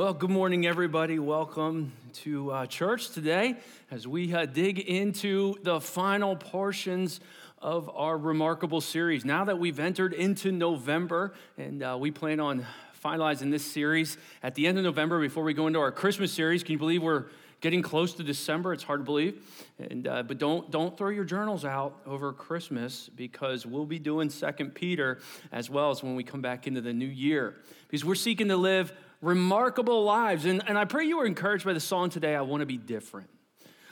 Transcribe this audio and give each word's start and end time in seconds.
Well, 0.00 0.14
good 0.14 0.30
morning, 0.30 0.66
everybody. 0.66 1.18
Welcome 1.18 1.92
to 2.22 2.50
uh, 2.52 2.64
church 2.64 3.10
today 3.10 3.56
as 3.90 4.08
we 4.08 4.32
uh, 4.32 4.46
dig 4.46 4.78
into 4.78 5.56
the 5.62 5.78
final 5.78 6.36
portions 6.36 7.20
of 7.58 7.90
our 7.94 8.16
remarkable 8.16 8.80
series. 8.80 9.26
Now 9.26 9.44
that 9.44 9.58
we've 9.58 9.78
entered 9.78 10.14
into 10.14 10.52
November, 10.52 11.34
and 11.58 11.82
uh, 11.82 11.98
we 12.00 12.10
plan 12.10 12.40
on 12.40 12.64
finalizing 13.04 13.50
this 13.50 13.62
series 13.62 14.16
at 14.42 14.54
the 14.54 14.66
end 14.66 14.78
of 14.78 14.84
November 14.84 15.20
before 15.20 15.44
we 15.44 15.52
go 15.52 15.66
into 15.66 15.80
our 15.80 15.92
Christmas 15.92 16.32
series. 16.32 16.62
Can 16.62 16.72
you 16.72 16.78
believe 16.78 17.02
we're 17.02 17.26
getting 17.60 17.82
close 17.82 18.14
to 18.14 18.22
December? 18.22 18.72
It's 18.72 18.84
hard 18.84 19.00
to 19.00 19.04
believe. 19.04 19.42
And, 19.78 20.08
uh, 20.08 20.22
but 20.22 20.38
don't, 20.38 20.70
don't 20.70 20.96
throw 20.96 21.10
your 21.10 21.24
journals 21.24 21.66
out 21.66 22.00
over 22.06 22.32
Christmas 22.32 23.10
because 23.14 23.66
we'll 23.66 23.84
be 23.84 23.98
doing 23.98 24.30
Second 24.30 24.74
Peter 24.74 25.20
as 25.52 25.68
well 25.68 25.90
as 25.90 26.02
when 26.02 26.14
we 26.14 26.24
come 26.24 26.40
back 26.40 26.66
into 26.66 26.80
the 26.80 26.94
new 26.94 27.04
year. 27.04 27.56
Because 27.86 28.02
we're 28.02 28.14
seeking 28.14 28.48
to 28.48 28.56
live 28.56 28.94
remarkable 29.20 30.04
lives. 30.04 30.44
And, 30.44 30.62
and 30.66 30.78
I 30.78 30.84
pray 30.84 31.04
you 31.04 31.18
were 31.18 31.26
encouraged 31.26 31.64
by 31.64 31.72
the 31.72 31.80
song 31.80 32.10
today, 32.10 32.34
I 32.34 32.42
want 32.42 32.60
to 32.60 32.66
be 32.66 32.78
different. 32.78 33.28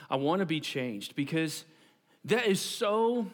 I 0.09 0.15
want 0.15 0.39
to 0.39 0.45
be 0.45 0.59
changed 0.59 1.15
because 1.15 1.65
that 2.25 2.47
is 2.47 2.59
so, 2.59 3.27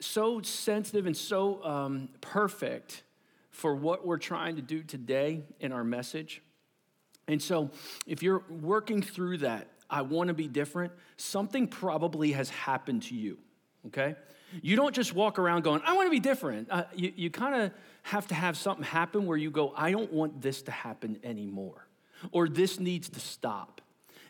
so 0.00 0.42
sensitive 0.42 1.06
and 1.06 1.16
so 1.16 1.64
um, 1.64 2.08
perfect 2.20 3.02
for 3.50 3.74
what 3.74 4.06
we're 4.06 4.18
trying 4.18 4.56
to 4.56 4.62
do 4.62 4.82
today 4.82 5.42
in 5.60 5.72
our 5.72 5.84
message. 5.84 6.42
And 7.28 7.42
so, 7.42 7.70
if 8.06 8.22
you're 8.22 8.42
working 8.48 9.02
through 9.02 9.38
that, 9.38 9.68
I 9.90 10.02
want 10.02 10.28
to 10.28 10.34
be 10.34 10.48
different, 10.48 10.92
something 11.16 11.66
probably 11.66 12.32
has 12.32 12.48
happened 12.50 13.02
to 13.04 13.14
you, 13.14 13.38
okay? 13.86 14.16
You 14.62 14.76
don't 14.76 14.94
just 14.94 15.14
walk 15.14 15.38
around 15.38 15.62
going, 15.62 15.82
I 15.84 15.92
want 15.94 16.06
to 16.06 16.10
be 16.10 16.20
different. 16.20 16.68
Uh, 16.70 16.84
you 16.94 17.12
you 17.16 17.30
kind 17.30 17.54
of 17.54 17.72
have 18.08 18.26
to 18.28 18.34
have 18.34 18.56
something 18.56 18.84
happen 18.84 19.26
where 19.26 19.36
you 19.36 19.50
go, 19.50 19.72
I 19.76 19.90
don't 19.90 20.12
want 20.12 20.40
this 20.40 20.62
to 20.62 20.70
happen 20.70 21.18
anymore, 21.22 21.86
or 22.32 22.48
this 22.48 22.80
needs 22.80 23.10
to 23.10 23.20
stop. 23.20 23.82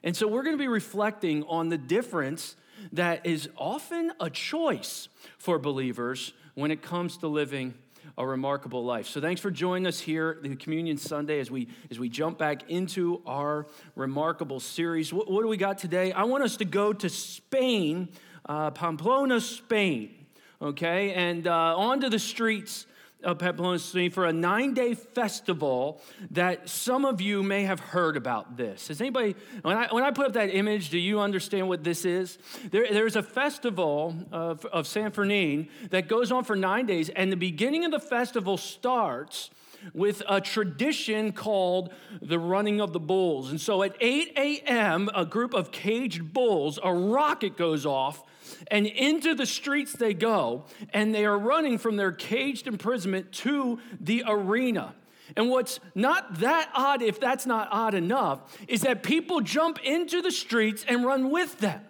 And 0.03 0.17
so 0.17 0.27
we're 0.27 0.43
going 0.43 0.57
to 0.57 0.63
be 0.63 0.69
reflecting 0.69 1.45
on 1.45 1.69
the 1.69 1.79
difference 1.79 2.57
that 2.93 3.25
is 3.25 3.49
often 3.57 4.13
a 4.21 4.31
choice 4.31 5.09
for 5.39 5.59
believers 5.59 6.33
when 6.55 6.71
it 6.71 6.83
comes 6.83 7.19
to 7.19 7.29
living 7.29 7.75
a 8.17 8.27
remarkable 8.27 8.85
life. 8.85 9.07
So 9.07 9.21
thanks 9.21 9.41
for 9.41 9.51
joining 9.51 9.87
us 9.87 10.01
here 10.01 10.39
the 10.43 10.57
Communion 10.57 10.97
Sunday 10.97 11.39
as 11.39 11.51
we 11.51 11.69
as 11.89 12.01
we 12.01 12.09
jump 12.09 12.37
back 12.37 12.69
into 12.69 13.23
our 13.27 13.67
remarkable 13.95 14.59
series. 14.59 15.13
What, 15.13 15.31
what 15.31 15.43
do 15.43 15.49
we 15.49 15.57
got 15.57 15.79
today? 15.79 16.11
I 16.11 16.25
want 16.25 16.43
us 16.43 16.57
to 16.57 16.65
go 16.65 16.93
to 16.93 17.09
Spain, 17.09 18.09
uh, 18.47 18.73
Pamplona, 18.73 19.41
Spain. 19.41 20.15
Okay, 20.61 21.13
and 21.15 21.47
uh, 21.47 21.77
onto 21.77 22.09
the 22.09 22.19
streets 22.19 22.87
Uh, 23.25 23.31
of 23.31 23.39
Pamplona 23.39 24.11
for 24.11 24.27
a 24.27 24.33
nine 24.33 24.75
day 24.75 24.95
festival 24.95 26.01
that 26.31 26.69
some 26.69 27.05
of 27.05 27.21
you 27.21 27.43
may 27.43 27.65
have 27.65 27.81
heard 27.81 28.17
about 28.17 28.57
this. 28.57 28.89
Has 28.89 29.01
anybody, 29.01 29.35
when 29.63 29.77
I, 29.77 29.89
when 29.93 30.05
I 30.05 30.13
put 30.13 30.27
up 30.27 30.33
that 30.35 30.55
image, 30.55 30.91
do 30.91 30.99
you 30.99 31.19
understand 31.19 31.69
what 31.69 31.83
this 31.83 32.05
is? 32.05 32.39
There, 32.71 32.87
there's 32.89 33.17
a 33.17 33.23
festival 33.23 34.15
of, 34.31 34.65
of 34.67 34.87
San 34.87 35.11
Fermin 35.11 35.69
that 35.91 36.07
goes 36.07 36.31
on 36.31 36.45
for 36.45 36.55
nine 36.55 36.87
days, 36.87 37.09
and 37.09 37.33
the 37.33 37.37
beginning 37.37 37.85
of 37.85 37.91
the 37.91 38.01
festival 38.01 38.57
starts 38.57 39.51
with 39.93 40.23
a 40.29 40.41
tradition 40.41 41.33
called 41.33 41.93
the 42.23 42.39
running 42.39 42.81
of 42.81 42.93
the 42.93 43.01
bulls. 43.01 43.51
And 43.51 43.61
so 43.61 43.83
at 43.83 43.97
8 44.01 44.33
a.m., 44.37 45.11
a 45.15 45.25
group 45.25 45.55
of 45.55 45.73
caged 45.73 46.33
bulls, 46.33 46.79
a 46.83 46.93
rocket 46.93 47.57
goes 47.57 47.85
off 47.85 48.23
and 48.67 48.87
into 48.87 49.35
the 49.35 49.47
streets 49.47 49.93
they 49.93 50.15
go, 50.15 50.65
and 50.93 51.15
they 51.15 51.25
are 51.25 51.39
running 51.39 51.79
from 51.79 51.97
their 51.97 52.13
caged 52.13 52.67
imprisonment 52.67 53.33
to 53.33 53.79
the 54.01 54.25
arena. 54.27 54.95
And 55.37 55.51
what's 55.51 55.79
not 55.95 56.41
that 56.41 56.71
odd, 56.75 57.03
if 57.03 57.21
that's 57.21 57.47
not 57.47 57.69
odd 57.71 57.95
enough, 57.95 58.59
is 58.67 58.83
that 58.83 59.03
people 59.03 59.41
jump 59.41 59.79
into 59.85 60.23
the 60.23 60.31
streets 60.31 60.85
and 60.89 61.05
run 61.05 61.31
with 61.31 61.59
them. 61.59 61.83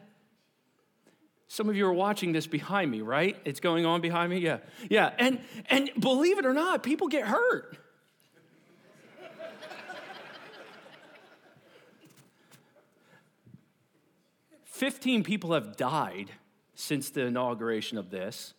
Some 1.46 1.68
of 1.68 1.76
you 1.76 1.86
are 1.86 1.94
watching 1.94 2.32
this 2.32 2.46
behind 2.46 2.90
me, 2.90 3.00
right? 3.00 3.36
It's 3.44 3.60
going 3.60 3.86
on 3.86 4.02
behind 4.02 4.30
me? 4.30 4.38
Yeah. 4.38 4.58
Yeah. 4.90 5.12
And 5.18 5.40
and 5.70 5.90
believe 5.98 6.38
it 6.38 6.44
or 6.44 6.52
not, 6.52 6.82
people 6.82 7.08
get 7.08 7.26
hurt. 7.26 7.78
Fifteen 14.64 15.24
people 15.24 15.54
have 15.54 15.76
died 15.76 16.30
since 16.78 17.10
the 17.10 17.22
inauguration 17.22 17.98
of 17.98 18.08
this, 18.08 18.54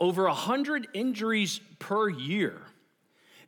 over 0.00 0.24
100 0.24 0.88
injuries 0.92 1.60
per 1.78 2.08
year. 2.08 2.60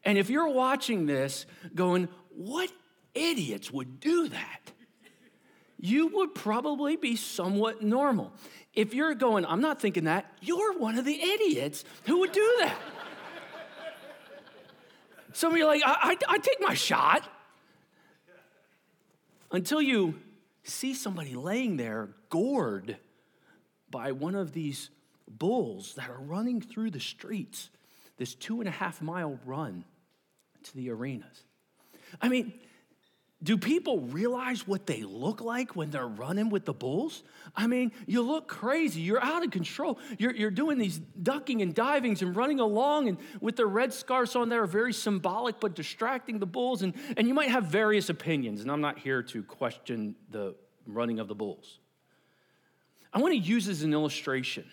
And 0.04 0.16
if 0.16 0.30
you're 0.30 0.48
watching 0.48 1.06
this 1.06 1.44
going, 1.74 2.08
what 2.28 2.70
idiots 3.16 3.72
would 3.72 3.98
do 3.98 4.28
that? 4.28 4.60
You 5.76 6.06
would 6.06 6.36
probably 6.36 6.94
be 6.94 7.16
somewhat 7.16 7.82
normal. 7.82 8.32
If 8.74 8.94
you're 8.94 9.14
going, 9.14 9.44
I'm 9.44 9.60
not 9.60 9.80
thinking 9.80 10.04
that, 10.04 10.32
you're 10.40 10.78
one 10.78 10.96
of 10.96 11.04
the 11.04 11.20
idiots 11.20 11.84
who 12.06 12.20
would 12.20 12.32
do 12.32 12.56
that. 12.60 12.76
Some 15.32 15.50
of 15.50 15.58
you 15.58 15.64
are 15.64 15.68
like, 15.68 15.82
I, 15.84 16.12
I, 16.12 16.16
I 16.28 16.38
take 16.38 16.60
my 16.60 16.74
shot. 16.74 17.28
Until 19.50 19.82
you 19.82 20.14
see 20.62 20.94
somebody 20.94 21.34
laying 21.34 21.76
there 21.76 22.10
gored 22.28 22.96
by 23.90 24.12
one 24.12 24.34
of 24.34 24.52
these 24.52 24.90
bulls 25.28 25.94
that 25.94 26.10
are 26.10 26.20
running 26.20 26.60
through 26.60 26.90
the 26.90 27.00
streets, 27.00 27.70
this 28.16 28.34
two 28.34 28.60
and 28.60 28.68
a 28.68 28.72
half 28.72 29.00
mile 29.00 29.38
run 29.44 29.84
to 30.62 30.76
the 30.76 30.90
arenas. 30.90 31.44
I 32.20 32.28
mean, 32.28 32.52
do 33.42 33.56
people 33.56 34.00
realize 34.00 34.66
what 34.66 34.86
they 34.86 35.02
look 35.02 35.40
like 35.40 35.74
when 35.74 35.90
they're 35.90 36.06
running 36.06 36.50
with 36.50 36.66
the 36.66 36.74
bulls? 36.74 37.22
I 37.56 37.66
mean, 37.66 37.90
you 38.06 38.20
look 38.20 38.48
crazy. 38.48 39.00
You're 39.00 39.22
out 39.22 39.42
of 39.42 39.50
control. 39.50 39.98
You're, 40.18 40.34
you're 40.34 40.50
doing 40.50 40.76
these 40.76 40.98
ducking 40.98 41.62
and 41.62 41.74
divings 41.74 42.20
and 42.20 42.36
running 42.36 42.60
along, 42.60 43.08
and 43.08 43.16
with 43.40 43.56
the 43.56 43.64
red 43.64 43.94
scarves 43.94 44.36
on 44.36 44.50
there, 44.50 44.66
very 44.66 44.92
symbolic 44.92 45.58
but 45.58 45.74
distracting 45.74 46.38
the 46.38 46.46
bulls. 46.46 46.82
And, 46.82 46.92
and 47.16 47.26
you 47.26 47.32
might 47.32 47.48
have 47.48 47.64
various 47.64 48.10
opinions, 48.10 48.60
and 48.60 48.70
I'm 48.70 48.82
not 48.82 48.98
here 48.98 49.22
to 49.22 49.42
question 49.42 50.16
the 50.30 50.54
running 50.86 51.18
of 51.18 51.26
the 51.28 51.34
bulls. 51.34 51.79
I 53.12 53.20
want 53.20 53.32
to 53.34 53.38
use 53.38 53.68
as 53.68 53.82
an 53.82 53.92
illustration. 53.92 54.64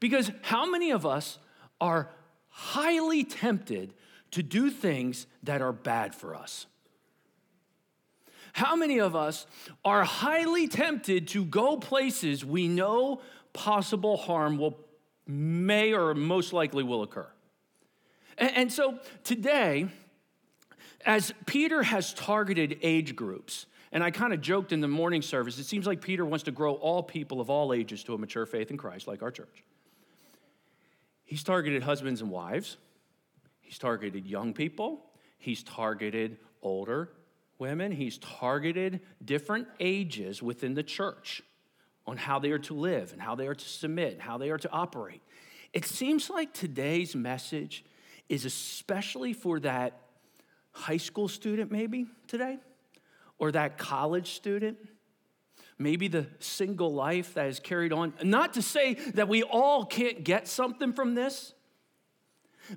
Because 0.00 0.30
how 0.42 0.68
many 0.68 0.90
of 0.90 1.06
us 1.06 1.38
are 1.80 2.08
highly 2.48 3.24
tempted 3.24 3.94
to 4.32 4.42
do 4.42 4.70
things 4.70 5.26
that 5.42 5.62
are 5.62 5.72
bad 5.72 6.14
for 6.14 6.34
us? 6.34 6.66
How 8.52 8.76
many 8.76 9.00
of 9.00 9.16
us 9.16 9.46
are 9.84 10.04
highly 10.04 10.68
tempted 10.68 11.28
to 11.28 11.44
go 11.44 11.76
places 11.76 12.44
we 12.44 12.68
know 12.68 13.22
possible 13.52 14.16
harm 14.16 14.58
will 14.58 14.78
may 15.26 15.92
or 15.92 16.14
most 16.14 16.52
likely 16.52 16.82
will 16.82 17.02
occur? 17.02 17.28
And, 18.36 18.56
and 18.56 18.72
so 18.72 18.98
today, 19.24 19.88
as 21.06 21.32
Peter 21.46 21.82
has 21.82 22.12
targeted 22.12 22.78
age 22.82 23.16
groups, 23.16 23.66
and 23.92 24.02
I 24.02 24.10
kind 24.10 24.32
of 24.32 24.40
joked 24.40 24.72
in 24.72 24.80
the 24.80 24.88
morning 24.88 25.20
service, 25.20 25.58
it 25.58 25.64
seems 25.64 25.86
like 25.86 26.00
Peter 26.00 26.24
wants 26.24 26.44
to 26.44 26.50
grow 26.50 26.74
all 26.74 27.02
people 27.02 27.40
of 27.40 27.50
all 27.50 27.74
ages 27.74 28.02
to 28.04 28.14
a 28.14 28.18
mature 28.18 28.46
faith 28.46 28.70
in 28.70 28.78
Christ, 28.78 29.06
like 29.06 29.22
our 29.22 29.30
church. 29.30 29.62
He's 31.24 31.44
targeted 31.44 31.82
husbands 31.82 32.22
and 32.22 32.30
wives, 32.30 32.78
he's 33.60 33.78
targeted 33.78 34.26
young 34.26 34.54
people, 34.54 35.04
he's 35.38 35.62
targeted 35.62 36.38
older 36.62 37.10
women, 37.58 37.92
he's 37.92 38.18
targeted 38.18 39.00
different 39.24 39.68
ages 39.78 40.42
within 40.42 40.74
the 40.74 40.82
church 40.82 41.42
on 42.06 42.16
how 42.16 42.38
they 42.38 42.50
are 42.50 42.58
to 42.58 42.74
live 42.74 43.12
and 43.12 43.20
how 43.20 43.34
they 43.34 43.46
are 43.46 43.54
to 43.54 43.68
submit, 43.68 44.20
how 44.20 44.38
they 44.38 44.50
are 44.50 44.58
to 44.58 44.70
operate. 44.70 45.20
It 45.72 45.84
seems 45.84 46.28
like 46.28 46.52
today's 46.52 47.14
message 47.14 47.84
is 48.28 48.44
especially 48.44 49.32
for 49.32 49.60
that 49.60 50.00
high 50.72 50.96
school 50.96 51.28
student, 51.28 51.70
maybe 51.70 52.06
today 52.26 52.58
or 53.42 53.50
that 53.50 53.76
college 53.76 54.36
student, 54.36 54.78
maybe 55.76 56.06
the 56.06 56.28
single 56.38 56.94
life 56.94 57.34
that 57.34 57.48
is 57.48 57.58
carried 57.58 57.92
on. 57.92 58.14
Not 58.22 58.54
to 58.54 58.62
say 58.62 58.94
that 59.14 59.26
we 59.26 59.42
all 59.42 59.84
can't 59.84 60.22
get 60.22 60.46
something 60.46 60.92
from 60.92 61.16
this, 61.16 61.52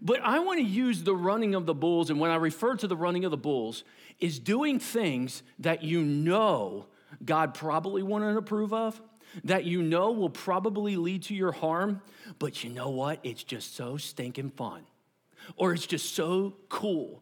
but 0.02 0.20
I 0.24 0.40
want 0.40 0.58
to 0.58 0.66
use 0.66 1.04
the 1.04 1.16
running 1.16 1.54
of 1.54 1.68
the 1.68 1.76
bulls, 1.76 2.10
and 2.10 2.20
when 2.20 2.32
I 2.32 2.38
refer 2.38 2.76
to 2.78 2.88
the 2.88 2.96
running 2.98 3.26
of 3.26 3.30
the 3.30 3.38
bulls, 3.38 3.84
is 4.20 4.40
doing 4.40 4.80
things 4.80 5.44
that 5.60 5.84
you 5.84 6.02
know 6.02 6.88
God 7.24 7.54
probably 7.54 8.02
wouldn't 8.02 8.36
approve 8.36 8.74
of, 8.74 9.00
that 9.44 9.66
you 9.66 9.84
know 9.84 10.14
will 10.14 10.32
probably 10.32 10.96
lead 10.96 11.22
to 11.24 11.36
your 11.36 11.52
harm, 11.52 12.02
but 12.40 12.64
you 12.64 12.72
know 12.72 12.90
what? 12.90 13.20
It's 13.22 13.44
just 13.44 13.76
so 13.76 13.98
stinking 13.98 14.50
fun. 14.50 14.82
Or 15.58 15.74
it's 15.74 15.86
just 15.86 16.16
so 16.16 16.56
cool 16.70 17.22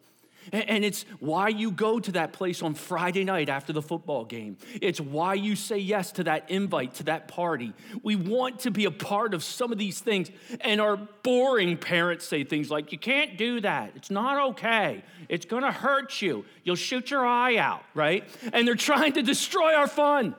And 0.52 0.84
it's 0.84 1.06
why 1.20 1.50
you 1.50 1.72
go 1.72 2.00
to 2.00 2.12
that 2.14 2.34
place 2.34 2.62
on 2.62 2.74
Friday 2.74 3.24
night 3.24 3.50
after 3.50 3.74
the 3.74 3.82
football 3.82 4.26
game. 4.26 4.58
It's 4.82 5.00
why 5.00 5.36
you 5.36 5.56
say 5.56 5.78
yes 5.78 6.12
to 6.14 6.24
that 6.26 6.50
invite 6.50 6.96
to 6.96 7.04
that 7.04 7.28
party. 7.28 7.74
We 8.02 8.16
want 8.16 8.60
to 8.62 8.72
be 8.72 8.86
a 8.86 8.92
part 8.92 9.34
of 9.34 9.44
some 9.44 9.72
of 9.72 9.78
these 9.78 10.00
things. 10.00 10.32
And 10.62 10.82
our 10.82 10.98
boring 10.98 11.78
parents 11.78 12.26
say 12.26 12.44
things 12.44 12.70
like, 12.70 12.92
You 12.92 12.98
can't 13.00 13.38
do 13.38 13.62
that. 13.62 13.94
It's 13.96 14.12
not 14.12 14.50
okay. 14.52 15.04
It's 15.30 15.46
gonna 15.46 15.72
hurt 15.72 16.22
you. 16.22 16.46
You'll 16.64 16.76
shoot 16.76 17.12
your 17.12 17.26
eye 17.26 17.58
out, 17.58 17.84
right? 17.94 18.24
And 18.52 18.68
they're 18.68 18.76
trying 18.76 19.14
to 19.14 19.22
destroy 19.22 19.74
our 19.74 19.88
fun. 19.88 20.36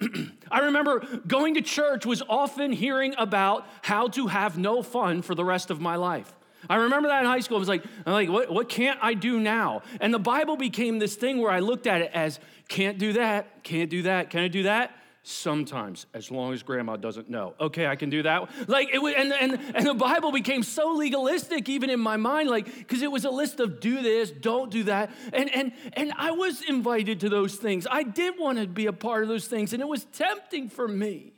I 0.50 0.60
remember 0.60 1.06
going 1.26 1.54
to 1.54 1.62
church 1.62 2.04
was 2.06 2.22
often 2.28 2.72
hearing 2.72 3.14
about 3.16 3.66
how 3.82 4.08
to 4.08 4.26
have 4.26 4.58
no 4.58 4.82
fun 4.82 5.22
for 5.22 5.34
the 5.34 5.44
rest 5.44 5.70
of 5.70 5.80
my 5.80 5.96
life. 5.96 6.32
I 6.68 6.76
remember 6.76 7.08
that 7.08 7.20
in 7.20 7.26
high 7.26 7.40
school. 7.40 7.56
I 7.56 7.60
was 7.60 7.68
like, 7.68 7.84
I'm 8.06 8.12
like, 8.12 8.28
what, 8.28 8.50
what 8.52 8.68
can't 8.68 8.98
I 9.02 9.14
do 9.14 9.40
now? 9.40 9.82
And 10.00 10.12
the 10.12 10.18
Bible 10.18 10.56
became 10.56 10.98
this 10.98 11.14
thing 11.14 11.38
where 11.38 11.50
I 11.50 11.60
looked 11.60 11.86
at 11.86 12.00
it 12.00 12.10
as 12.14 12.40
can't 12.68 12.98
do 12.98 13.14
that, 13.14 13.62
can't 13.62 13.90
do 13.90 14.02
that, 14.02 14.30
can 14.30 14.40
I 14.40 14.48
do 14.48 14.64
that? 14.64 14.96
Sometimes, 15.26 16.04
as 16.12 16.30
long 16.30 16.52
as 16.52 16.62
grandma 16.62 16.96
doesn't 16.96 17.30
know. 17.30 17.54
Okay, 17.58 17.86
I 17.86 17.96
can 17.96 18.10
do 18.10 18.22
that. 18.24 18.68
Like 18.68 18.90
it 18.92 18.98
was, 18.98 19.14
and, 19.16 19.32
and, 19.32 19.58
and 19.74 19.86
the 19.86 19.94
Bible 19.94 20.32
became 20.32 20.62
so 20.62 20.92
legalistic 20.92 21.66
even 21.70 21.88
in 21.88 21.98
my 21.98 22.18
mind, 22.18 22.50
like, 22.50 22.66
because 22.66 23.00
it 23.00 23.10
was 23.10 23.24
a 23.24 23.30
list 23.30 23.58
of 23.58 23.80
do 23.80 24.02
this, 24.02 24.30
don't 24.30 24.70
do 24.70 24.82
that. 24.82 25.10
And 25.32 25.48
and 25.54 25.72
and 25.94 26.12
I 26.18 26.32
was 26.32 26.60
invited 26.68 27.20
to 27.20 27.30
those 27.30 27.56
things. 27.56 27.86
I 27.90 28.02
did 28.02 28.34
want 28.38 28.58
to 28.58 28.66
be 28.66 28.84
a 28.84 28.92
part 28.92 29.22
of 29.22 29.30
those 29.30 29.46
things, 29.46 29.72
and 29.72 29.80
it 29.80 29.88
was 29.88 30.04
tempting 30.12 30.68
for 30.68 30.86
me. 30.86 31.32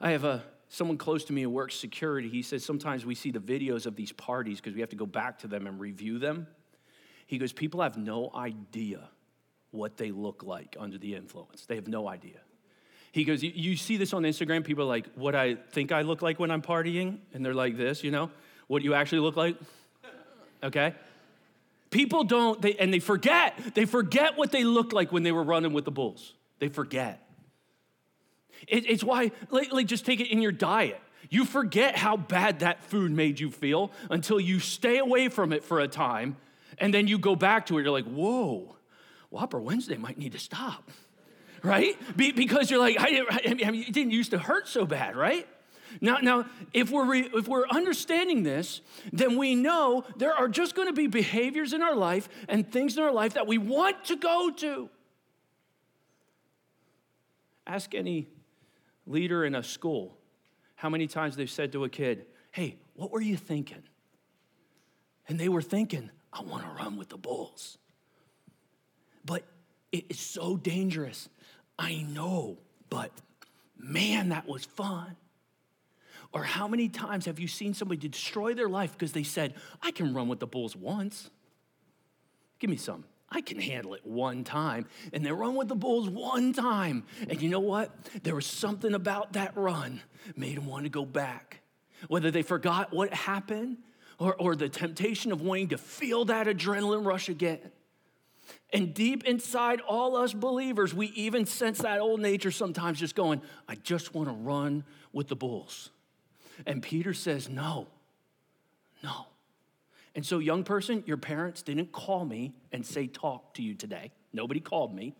I 0.00 0.12
have 0.12 0.22
a 0.22 0.44
someone 0.72 0.96
close 0.96 1.24
to 1.24 1.34
me 1.34 1.42
who 1.42 1.50
works 1.50 1.74
security, 1.74 2.30
he 2.30 2.40
says 2.40 2.64
sometimes 2.64 3.04
we 3.04 3.14
see 3.14 3.30
the 3.30 3.38
videos 3.38 3.84
of 3.84 3.94
these 3.94 4.10
parties 4.10 4.58
because 4.58 4.74
we 4.74 4.80
have 4.80 4.88
to 4.88 4.96
go 4.96 5.04
back 5.04 5.38
to 5.40 5.46
them 5.46 5.66
and 5.66 5.78
review 5.78 6.18
them. 6.18 6.46
He 7.26 7.36
goes, 7.36 7.52
People 7.52 7.82
have 7.82 7.98
no 7.98 8.30
idea 8.34 9.10
what 9.70 9.98
they 9.98 10.10
look 10.10 10.42
like 10.42 10.74
under 10.80 10.96
the 10.96 11.14
influence. 11.14 11.66
They 11.66 11.74
have 11.74 11.88
no 11.88 12.08
idea. 12.08 12.38
He 13.12 13.24
goes, 13.24 13.42
You 13.42 13.76
see 13.76 13.98
this 13.98 14.14
on 14.14 14.22
Instagram? 14.22 14.64
People 14.64 14.84
are 14.84 14.88
like, 14.88 15.06
What 15.14 15.34
I 15.34 15.56
think 15.56 15.92
I 15.92 16.02
look 16.02 16.22
like 16.22 16.40
when 16.40 16.50
I'm 16.50 16.62
partying? 16.62 17.18
And 17.34 17.44
they're 17.44 17.54
like 17.54 17.76
this, 17.76 18.02
you 18.02 18.10
know? 18.10 18.30
What 18.66 18.82
you 18.82 18.94
actually 18.94 19.20
look 19.20 19.36
like? 19.36 19.56
Okay? 20.62 20.94
People 21.90 22.24
don't, 22.24 22.62
they, 22.62 22.74
and 22.76 22.94
they 22.94 22.98
forget. 22.98 23.58
They 23.74 23.84
forget 23.84 24.38
what 24.38 24.50
they 24.50 24.64
looked 24.64 24.94
like 24.94 25.12
when 25.12 25.22
they 25.22 25.32
were 25.32 25.42
running 25.42 25.74
with 25.74 25.84
the 25.84 25.90
bulls. 25.90 26.32
They 26.60 26.68
forget. 26.68 27.21
It, 28.68 28.88
it's 28.88 29.04
why, 29.04 29.32
like, 29.50 29.72
like, 29.72 29.86
just 29.86 30.06
take 30.06 30.20
it 30.20 30.28
in 30.28 30.40
your 30.40 30.52
diet. 30.52 31.00
You 31.30 31.44
forget 31.44 31.96
how 31.96 32.16
bad 32.16 32.60
that 32.60 32.84
food 32.84 33.10
made 33.10 33.40
you 33.40 33.50
feel 33.50 33.90
until 34.10 34.38
you 34.38 34.60
stay 34.60 34.98
away 34.98 35.28
from 35.28 35.52
it 35.52 35.64
for 35.64 35.80
a 35.80 35.88
time, 35.88 36.36
and 36.78 36.92
then 36.92 37.08
you 37.08 37.18
go 37.18 37.36
back 37.36 37.66
to 37.66 37.78
it. 37.78 37.82
You're 37.82 37.92
like, 37.92 38.04
whoa, 38.04 38.76
Whopper 39.30 39.60
Wednesday 39.60 39.96
might 39.96 40.18
need 40.18 40.32
to 40.32 40.38
stop, 40.38 40.90
right? 41.62 41.96
Be, 42.16 42.32
because 42.32 42.70
you're 42.70 42.80
like, 42.80 42.96
I, 42.98 43.22
I 43.46 43.54
mean, 43.54 43.82
it 43.82 43.92
didn't 43.92 44.12
used 44.12 44.32
to 44.32 44.38
hurt 44.38 44.68
so 44.68 44.84
bad, 44.84 45.16
right? 45.16 45.48
Now, 46.00 46.18
now 46.18 46.46
if, 46.72 46.90
we're 46.90 47.04
re, 47.04 47.30
if 47.32 47.48
we're 47.48 47.68
understanding 47.68 48.42
this, 48.42 48.80
then 49.12 49.36
we 49.36 49.54
know 49.54 50.04
there 50.16 50.34
are 50.34 50.48
just 50.48 50.74
going 50.74 50.88
to 50.88 50.94
be 50.94 51.06
behaviors 51.06 51.72
in 51.72 51.82
our 51.82 51.94
life 51.94 52.28
and 52.48 52.70
things 52.70 52.96
in 52.96 53.02
our 53.02 53.12
life 53.12 53.34
that 53.34 53.46
we 53.46 53.58
want 53.58 54.04
to 54.06 54.16
go 54.16 54.50
to. 54.50 54.88
Ask 57.66 57.94
any 57.94 58.28
leader 59.06 59.44
in 59.44 59.54
a 59.54 59.62
school, 59.62 60.16
how 60.74 60.88
many 60.88 61.06
times 61.06 61.36
they've 61.36 61.50
said 61.50 61.72
to 61.72 61.84
a 61.84 61.88
kid, 61.88 62.26
Hey, 62.50 62.76
what 62.94 63.10
were 63.10 63.20
you 63.20 63.36
thinking? 63.36 63.82
And 65.28 65.38
they 65.38 65.48
were 65.48 65.62
thinking, 65.62 66.10
I 66.32 66.42
want 66.42 66.64
to 66.64 66.70
run 66.70 66.96
with 66.96 67.08
the 67.08 67.16
bulls. 67.16 67.78
But 69.24 69.44
it 69.90 70.06
is 70.10 70.18
so 70.18 70.56
dangerous. 70.56 71.28
I 71.78 72.04
know, 72.08 72.58
but 72.90 73.10
man, 73.78 74.30
that 74.30 74.46
was 74.46 74.64
fun. 74.64 75.16
Or 76.32 76.42
how 76.44 76.66
many 76.66 76.88
times 76.88 77.26
have 77.26 77.38
you 77.38 77.48
seen 77.48 77.74
somebody 77.74 78.08
destroy 78.08 78.54
their 78.54 78.68
life 78.68 78.92
because 78.92 79.12
they 79.12 79.22
said, 79.22 79.54
I 79.82 79.90
can 79.90 80.14
run 80.14 80.28
with 80.28 80.40
the 80.40 80.46
bulls 80.46 80.74
once? 80.74 81.30
Give 82.58 82.70
me 82.70 82.76
some. 82.76 83.04
I 83.34 83.40
can 83.40 83.58
handle 83.58 83.94
it 83.94 84.04
one 84.04 84.44
time. 84.44 84.86
And 85.12 85.24
they 85.24 85.32
run 85.32 85.54
with 85.54 85.68
the 85.68 85.74
Bulls 85.74 86.08
one 86.08 86.52
time. 86.52 87.04
And 87.28 87.40
you 87.40 87.48
know 87.48 87.60
what? 87.60 87.90
There 88.22 88.34
was 88.34 88.46
something 88.46 88.92
about 88.94 89.32
that 89.32 89.56
run 89.56 90.02
made 90.36 90.56
them 90.56 90.66
want 90.66 90.84
to 90.84 90.90
go 90.90 91.04
back. 91.06 91.60
Whether 92.08 92.30
they 92.30 92.42
forgot 92.42 92.92
what 92.92 93.12
happened 93.14 93.78
or, 94.18 94.34
or 94.34 94.54
the 94.54 94.68
temptation 94.68 95.32
of 95.32 95.40
wanting 95.40 95.68
to 95.68 95.78
feel 95.78 96.26
that 96.26 96.46
adrenaline 96.46 97.06
rush 97.06 97.28
again. 97.28 97.70
And 98.72 98.92
deep 98.92 99.24
inside 99.24 99.80
all 99.80 100.16
us 100.16 100.34
believers, 100.34 100.92
we 100.92 101.06
even 101.08 101.46
sense 101.46 101.78
that 101.78 102.00
old 102.00 102.20
nature 102.20 102.50
sometimes 102.50 102.98
just 102.98 103.14
going, 103.14 103.40
I 103.68 103.76
just 103.76 104.14
want 104.14 104.28
to 104.28 104.34
run 104.34 104.84
with 105.12 105.28
the 105.28 105.36
bulls. 105.36 105.90
And 106.66 106.82
Peter 106.82 107.14
says, 107.14 107.48
No, 107.48 107.86
no. 109.02 109.26
And 110.14 110.26
so, 110.26 110.38
young 110.38 110.62
person, 110.62 111.02
your 111.06 111.16
parents 111.16 111.62
didn't 111.62 111.92
call 111.92 112.24
me 112.24 112.52
and 112.70 112.84
say, 112.84 113.06
talk 113.06 113.54
to 113.54 113.62
you 113.62 113.74
today. 113.74 114.10
Nobody 114.32 114.60
called 114.60 114.94
me. 114.94 115.14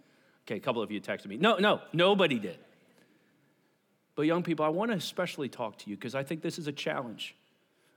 Okay, 0.46 0.56
a 0.56 0.60
couple 0.60 0.82
of 0.82 0.90
you 0.90 1.00
texted 1.00 1.26
me. 1.26 1.36
No, 1.36 1.56
no, 1.56 1.80
nobody 1.92 2.38
did. 2.38 2.58
But, 4.14 4.22
young 4.22 4.42
people, 4.42 4.64
I 4.64 4.68
want 4.68 4.90
to 4.90 4.96
especially 4.96 5.48
talk 5.48 5.78
to 5.78 5.90
you 5.90 5.96
because 5.96 6.14
I 6.14 6.22
think 6.22 6.42
this 6.42 6.58
is 6.58 6.66
a 6.66 6.72
challenge. 6.72 7.34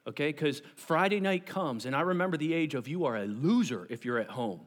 Okay, 0.07 0.27
because 0.27 0.61
Friday 0.75 1.19
night 1.19 1.45
comes, 1.45 1.85
and 1.85 1.95
I 1.95 2.01
remember 2.01 2.37
the 2.37 2.53
age 2.53 2.75
of 2.75 2.87
you 2.87 3.05
are 3.05 3.17
a 3.17 3.25
loser 3.25 3.87
if 3.89 4.05
you're 4.05 4.19
at 4.19 4.29
home. 4.29 4.61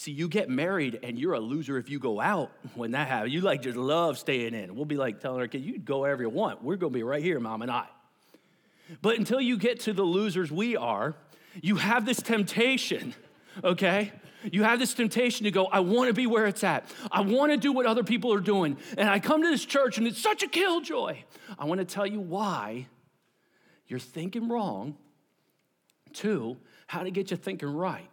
See, 0.00 0.12
you 0.12 0.28
get 0.28 0.48
married 0.48 0.98
and 1.02 1.18
you're 1.18 1.34
a 1.34 1.40
loser 1.40 1.76
if 1.76 1.90
you 1.90 1.98
go 1.98 2.20
out 2.20 2.50
when 2.74 2.92
that 2.92 3.06
happens. 3.06 3.34
You 3.34 3.42
like 3.42 3.62
just 3.62 3.76
love 3.76 4.18
staying 4.18 4.54
in. 4.54 4.74
We'll 4.74 4.86
be 4.86 4.96
like 4.96 5.20
telling 5.20 5.40
our 5.40 5.46
kids, 5.46 5.64
you 5.64 5.78
go 5.78 6.00
wherever 6.00 6.22
you 6.22 6.30
want. 6.30 6.64
We're 6.64 6.76
gonna 6.76 6.90
be 6.90 7.02
right 7.02 7.22
here, 7.22 7.38
mom 7.38 7.62
and 7.62 7.70
I. 7.70 7.86
But 9.02 9.18
until 9.18 9.40
you 9.40 9.58
get 9.58 9.80
to 9.80 9.92
the 9.92 10.02
losers 10.02 10.50
we 10.50 10.74
are, 10.74 11.14
you 11.62 11.76
have 11.76 12.06
this 12.06 12.22
temptation, 12.22 13.14
okay? 13.64 14.12
You 14.50 14.62
have 14.62 14.78
this 14.78 14.94
temptation 14.94 15.44
to 15.44 15.50
go, 15.50 15.66
I 15.66 15.80
want 15.80 16.08
to 16.08 16.14
be 16.14 16.26
where 16.26 16.46
it's 16.46 16.64
at. 16.64 16.90
I 17.10 17.20
want 17.20 17.52
to 17.52 17.58
do 17.58 17.72
what 17.72 17.86
other 17.86 18.02
people 18.02 18.32
are 18.32 18.40
doing. 18.40 18.78
And 18.96 19.08
I 19.08 19.18
come 19.18 19.42
to 19.42 19.48
this 19.48 19.64
church 19.64 19.98
and 19.98 20.06
it's 20.06 20.20
such 20.20 20.42
a 20.42 20.48
killjoy. 20.48 21.18
I 21.58 21.64
want 21.66 21.80
to 21.80 21.84
tell 21.84 22.06
you 22.06 22.20
why 22.20 22.86
you're 23.86 23.98
thinking 23.98 24.48
wrong. 24.48 24.96
Two, 26.12 26.56
how 26.86 27.02
to 27.02 27.10
get 27.10 27.30
you 27.30 27.36
thinking 27.36 27.68
right. 27.68 28.08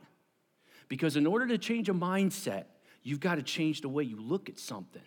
Because 0.90 1.16
in 1.16 1.26
order 1.26 1.48
to 1.48 1.58
change 1.58 1.90
a 1.90 1.94
mindset, 1.94 2.66
you've 3.04 3.20
got 3.20 3.36
to 3.36 3.42
change 3.42 3.82
the 3.82 3.90
way 3.90 4.04
you 4.04 4.20
look 4.20 4.50
at 4.50 4.60
something. 4.60 5.02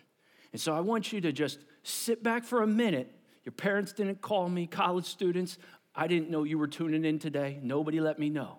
And 0.51 0.59
so 0.59 0.73
I 0.73 0.79
want 0.79 1.13
you 1.13 1.21
to 1.21 1.31
just 1.31 1.59
sit 1.83 2.23
back 2.23 2.43
for 2.43 2.63
a 2.63 2.67
minute. 2.67 3.15
Your 3.43 3.53
parents 3.53 3.93
didn't 3.93 4.21
call 4.21 4.49
me, 4.49 4.67
college 4.67 5.05
students. 5.05 5.57
I 5.95 6.07
didn't 6.07 6.29
know 6.29 6.43
you 6.43 6.57
were 6.57 6.67
tuning 6.67 7.05
in 7.05 7.19
today. 7.19 7.59
Nobody 7.61 7.99
let 7.99 8.17
me 8.17 8.29
know. 8.29 8.57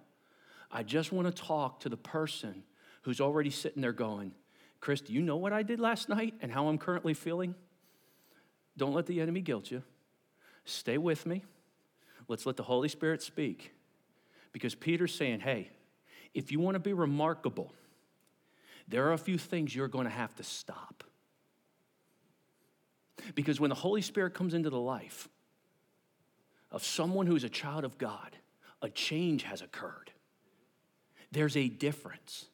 I 0.70 0.82
just 0.82 1.12
want 1.12 1.34
to 1.34 1.42
talk 1.42 1.80
to 1.80 1.88
the 1.88 1.96
person 1.96 2.62
who's 3.02 3.20
already 3.20 3.50
sitting 3.50 3.82
there 3.82 3.92
going, 3.92 4.32
Chris, 4.80 5.00
do 5.00 5.12
you 5.12 5.22
know 5.22 5.36
what 5.36 5.52
I 5.52 5.62
did 5.62 5.80
last 5.80 6.08
night 6.08 6.34
and 6.40 6.50
how 6.50 6.68
I'm 6.68 6.78
currently 6.78 7.14
feeling? 7.14 7.54
Don't 8.76 8.94
let 8.94 9.06
the 9.06 9.20
enemy 9.20 9.40
guilt 9.40 9.70
you. 9.70 9.82
Stay 10.64 10.98
with 10.98 11.26
me. 11.26 11.44
Let's 12.28 12.46
let 12.46 12.56
the 12.56 12.62
Holy 12.62 12.88
Spirit 12.88 13.22
speak. 13.22 13.72
Because 14.52 14.74
Peter's 14.74 15.14
saying, 15.14 15.40
hey, 15.40 15.70
if 16.34 16.52
you 16.52 16.60
want 16.60 16.74
to 16.74 16.80
be 16.80 16.92
remarkable, 16.92 17.72
there 18.88 19.06
are 19.08 19.12
a 19.12 19.18
few 19.18 19.38
things 19.38 19.74
you're 19.74 19.88
going 19.88 20.04
to 20.04 20.10
have 20.10 20.34
to 20.36 20.42
stop. 20.42 21.04
Because 23.34 23.60
when 23.60 23.70
the 23.70 23.76
Holy 23.76 24.02
Spirit 24.02 24.34
comes 24.34 24.54
into 24.54 24.70
the 24.70 24.80
life, 24.80 25.28
of 26.72 26.82
someone 26.82 27.26
who's 27.26 27.44
a 27.44 27.48
child 27.48 27.84
of 27.84 27.98
God, 27.98 28.36
a 28.80 28.88
change 28.88 29.44
has 29.44 29.62
occurred. 29.62 30.10
There's 31.30 31.56
a 31.56 31.68
difference. 31.68 32.46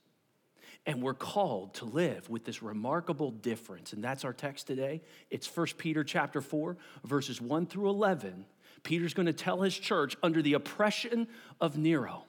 And 0.84 1.02
we're 1.02 1.14
called 1.14 1.74
to 1.74 1.84
live 1.84 2.28
with 2.28 2.44
this 2.44 2.62
remarkable 2.62 3.30
difference. 3.30 3.92
And 3.92 4.02
that's 4.02 4.24
our 4.24 4.32
text 4.32 4.66
today. 4.66 5.02
It's 5.30 5.46
1 5.54 5.66
Peter 5.78 6.02
chapter 6.02 6.40
4, 6.40 6.76
verses 7.04 7.40
1 7.40 7.66
through 7.66 7.90
11. 7.90 8.44
Peter's 8.82 9.14
going 9.14 9.26
to 9.26 9.32
tell 9.32 9.60
his 9.62 9.76
church 9.76 10.16
under 10.22 10.42
the 10.42 10.54
oppression 10.54 11.28
of 11.60 11.76
Nero 11.76 12.24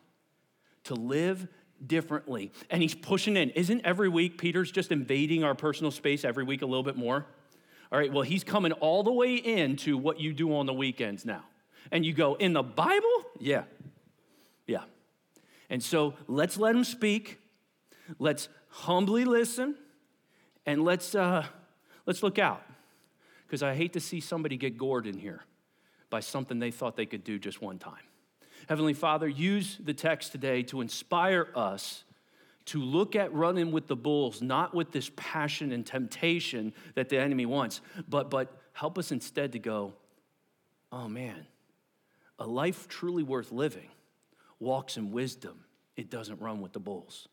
to 0.86 0.96
live 0.96 1.48
differently. 1.86 2.51
And 2.69 2.81
he's 2.81 2.96
pushing 2.96 3.38
in. 3.38 3.51
Isn't 3.51 3.86
every 3.86 4.10
week 4.10 4.38
Peter's 4.38 4.72
just 4.72 4.91
invading 4.91 5.43
our 5.43 5.55
personal 5.55 5.91
space 5.91 6.25
every 6.25 6.43
week 6.43 6.62
a 6.62 6.65
little 6.65 6.84
bit 6.84 6.98
more? 6.98 7.25
All 7.91 7.98
right, 7.98 8.12
well, 8.12 8.24
he's 8.24 8.43
coming 8.43 8.74
all 8.74 9.03
the 9.03 9.12
way 9.12 9.36
into 9.36 9.98
what 9.98 10.19
you 10.19 10.34
do 10.34 10.55
on 10.55 10.65
the 10.65 10.74
weekends 10.74 11.25
now 11.25 11.43
and 11.91 12.05
you 12.05 12.13
go, 12.13 12.36
In 12.36 12.53
the 12.53 12.63
Bible? 12.63 13.24
Yeah. 13.39 13.63
Yeah. 14.67 14.83
And 15.69 15.83
so 15.83 16.13
let's 16.27 16.57
let 16.57 16.75
him 16.75 16.83
speak. 16.83 17.39
Let's 18.17 18.50
humbly 18.69 19.25
listen. 19.25 19.75
And 20.65 20.83
let's, 20.83 21.15
uh, 21.15 21.45
let's 22.05 22.21
look 22.24 22.39
out. 22.39 22.62
Because 23.45 23.63
I 23.63 23.74
hate 23.74 23.93
to 23.93 24.00
see 24.00 24.19
somebody 24.19 24.57
get 24.57 24.77
gored 24.77 25.07
in 25.07 25.17
here 25.17 25.43
by 26.09 26.19
something 26.19 26.59
they 26.59 26.71
thought 26.71 26.95
they 26.95 27.05
could 27.05 27.24
do 27.24 27.39
just 27.39 27.62
one 27.62 27.79
time. 27.79 28.03
Heavenly 28.67 28.93
Father, 28.93 29.27
use 29.27 29.79
the 29.83 29.93
text 29.93 30.31
today 30.31 30.63
to 30.63 30.81
inspire 30.81 31.48
us 31.55 32.03
to 32.65 32.79
look 32.79 33.15
at 33.15 33.33
running 33.33 33.71
with 33.71 33.88
the 33.88 33.95
bulls, 33.95 34.43
not 34.43 34.75
with 34.75 34.91
this 34.91 35.09
passion 35.15 35.71
and 35.71 35.83
temptation 35.83 36.71
that 36.93 37.09
the 37.09 37.17
enemy 37.17 37.48
wants, 37.48 37.81
but, 38.07 38.29
but 38.29 38.62
help 38.74 39.00
us 39.00 39.12
instead 39.12 39.53
to 39.53 39.59
go, 39.59 39.93
oh 40.91 41.07
man, 41.07 41.48
a 42.39 42.48
life 42.48 42.88
truly 42.88 43.22
worth 43.22 43.51
living 43.51 43.89
walks 44.60 44.98
in 44.98 45.12
wisdom. 45.12 45.65
It 45.96 46.10
doesn't 46.10 46.41
run 46.41 46.62
with 46.62 46.74
the 46.74 46.79
bulls. 46.79 47.27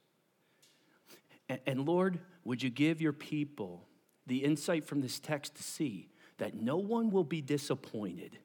And, 1.48 1.60
and 1.66 1.86
Lord, 1.86 2.18
would 2.44 2.62
you 2.62 2.70
give 2.70 3.00
your 3.00 3.12
people 3.12 3.86
the 4.26 4.38
insight 4.38 4.84
from 4.84 5.00
this 5.00 5.18
text 5.20 5.54
to 5.56 5.62
see 5.62 6.08
that 6.38 6.54
no 6.54 6.76
one 6.76 7.10
will 7.10 7.25
be 7.25 7.40
disappointed 7.40 8.38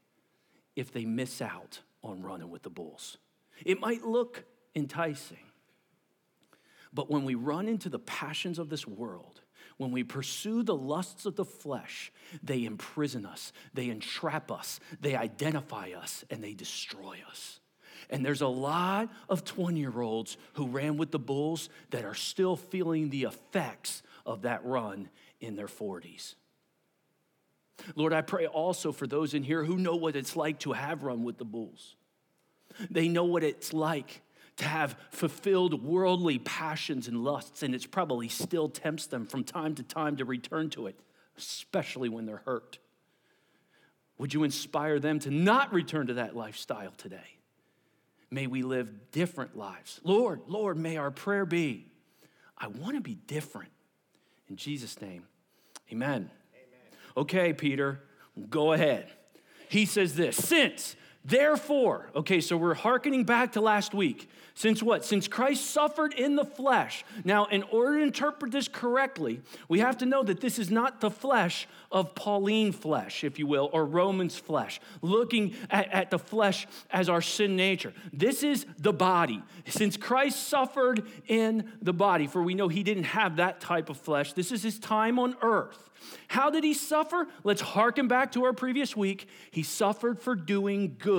if 0.76 0.92
they 0.92 1.06
miss 1.06 1.42
out 1.42 1.82
on 2.04 2.22
running 2.22 2.50
with 2.50 2.64
the 2.64 2.70
bulls? 2.70 3.18
It 3.66 3.80
might 3.80 4.06
look 4.06 4.44
enticing, 4.76 5.38
but 6.94 7.10
when 7.10 7.26
we 7.26 7.36
run 7.36 7.68
into 7.68 7.90
the 7.90 8.00
passions 8.00 8.60
of 8.60 8.70
this 8.70 8.88
world, 8.88 9.41
when 9.82 9.92
we 9.92 10.04
pursue 10.04 10.62
the 10.62 10.76
lusts 10.76 11.26
of 11.26 11.36
the 11.36 11.44
flesh, 11.44 12.12
they 12.44 12.66
imprison 12.66 13.26
us, 13.26 13.52
they 13.74 13.90
entrap 13.90 14.52
us, 14.52 14.80
they 15.02 15.16
identify 15.16 15.90
us, 15.92 16.24
and 16.30 16.44
they 16.44 16.54
destroy 16.54 17.18
us. 17.28 17.60
And 18.10 18.24
there's 18.24 18.42
a 18.42 18.48
lot 18.48 19.10
of 19.28 19.44
20 19.44 19.80
year 19.80 20.02
olds 20.02 20.38
who 20.54 20.68
ran 20.68 20.98
with 20.98 21.12
the 21.12 21.20
bulls 21.20 21.70
that 21.90 22.06
are 22.06 22.14
still 22.14 22.56
feeling 22.56 23.10
the 23.10 23.24
effects 23.24 24.04
of 24.26 24.44
that 24.44 24.64
run 24.64 25.10
in 25.40 25.56
their 25.56 25.68
40s. 25.68 26.36
Lord, 27.96 28.14
I 28.14 28.22
pray 28.22 28.46
also 28.46 28.92
for 28.92 29.08
those 29.08 29.34
in 29.34 29.44
here 29.44 29.64
who 29.64 29.78
know 29.78 29.96
what 29.96 30.16
it's 30.16 30.36
like 30.36 30.60
to 30.60 30.74
have 30.74 31.04
run 31.04 31.24
with 31.24 31.38
the 31.38 31.46
bulls. 31.46 31.96
They 32.90 33.08
know 33.08 33.26
what 33.26 33.44
it's 33.44 33.74
like 33.74 34.22
to 34.58 34.66
have 34.66 34.96
fulfilled 35.10 35.84
worldly 35.84 36.40
passions 36.40 37.08
and 37.08 37.24
lusts, 37.24 37.64
and 37.64 37.74
it's 37.74 37.86
probably 37.86 38.28
still 38.28 38.70
tempts 38.70 39.08
them 39.08 39.26
from 39.26 39.44
time 39.44 39.76
to 39.76 39.84
time 39.84 40.18
to 40.18 40.26
return 40.26 40.70
to 40.72 40.88
it, 40.88 41.00
especially 41.38 42.10
when 42.10 42.26
they're 42.26 42.44
hurt. 42.46 42.80
Would 44.18 44.34
you 44.34 44.44
inspire 44.44 45.00
them 45.00 45.20
to 45.20 45.32
not 45.32 45.74
return 45.74 46.08
to 46.08 46.16
that 46.16 46.36
lifestyle 46.36 46.92
today? 46.98 47.38
May 48.30 48.48
we 48.48 48.62
live 48.62 49.12
different 49.12 49.58
lives. 49.58 50.00
Lord, 50.04 50.42
Lord, 50.48 50.78
may 50.78 50.98
our 50.98 51.12
prayer 51.12 51.46
be 51.46 51.88
I 52.62 52.68
want 52.68 52.96
to 52.96 53.02
be 53.02 53.16
different. 53.16 53.72
In 54.48 54.56
Jesus' 54.56 55.02
name, 55.02 55.24
amen. 55.92 56.30
amen. 56.54 57.00
Okay, 57.18 57.54
Peter, 57.54 58.02
go 58.52 58.74
ahead. 58.74 59.12
He 59.68 59.86
says 59.86 60.16
this 60.16 60.38
Since 60.38 60.96
Therefore, 61.24 62.10
okay, 62.16 62.42
so 62.42 62.58
we're 62.58 62.74
hearkening 62.74 63.26
back 63.26 63.52
to 63.52 63.62
last 63.62 63.94
week. 63.94 64.28
Since 64.56 64.82
what? 64.82 65.06
Since 65.06 65.28
Christ 65.28 65.70
suffered 65.70 66.14
in 66.14 66.36
the 66.36 66.44
flesh. 66.44 67.06
Now, 67.24 67.46
in 67.46 67.64
order 67.64 67.98
to 67.98 68.04
interpret 68.04 68.52
this 68.52 68.68
correctly, 68.68 69.42
we 69.70 69.80
have 69.80 70.00
to 70.00 70.06
know 70.06 70.24
that 70.24 70.42
this 70.42 70.58
is 70.58 70.72
not 70.72 71.00
the 71.00 71.12
flesh 71.12 71.68
of 71.92 72.16
Pauline 72.16 72.72
flesh, 72.72 73.24
if 73.24 73.38
you 73.38 73.46
will, 73.46 73.70
or 73.72 73.86
Romans 73.86 74.36
flesh, 74.36 74.82
looking 75.02 75.54
at, 75.70 75.92
at 75.92 76.10
the 76.10 76.20
flesh 76.20 76.68
as 76.90 77.08
our 77.08 77.22
sin 77.22 77.56
nature. 77.56 77.94
This 78.12 78.44
is 78.44 78.66
the 78.80 78.94
body. 78.94 79.44
Since 79.68 79.98
Christ 79.98 80.48
suffered 80.48 81.04
in 81.28 81.72
the 81.82 81.94
body, 81.94 82.28
for 82.28 82.42
we 82.42 82.56
know 82.56 82.68
he 82.68 82.84
didn't 82.84 83.04
have 83.04 83.36
that 83.36 83.62
type 83.62 83.90
of 83.90 83.98
flesh, 83.98 84.34
this 84.34 84.52
is 84.52 84.64
his 84.64 84.80
time 84.80 85.20
on 85.20 85.36
earth. 85.42 85.90
How 86.28 86.50
did 86.50 86.64
he 86.64 86.74
suffer? 86.74 87.28
Let's 87.44 87.62
hearken 87.62 88.08
back 88.08 88.32
to 88.32 88.46
our 88.46 88.54
previous 88.54 88.98
week. 88.98 89.28
He 89.52 89.64
suffered 89.64 90.20
for 90.20 90.36
doing 90.36 90.96
good. 90.98 91.11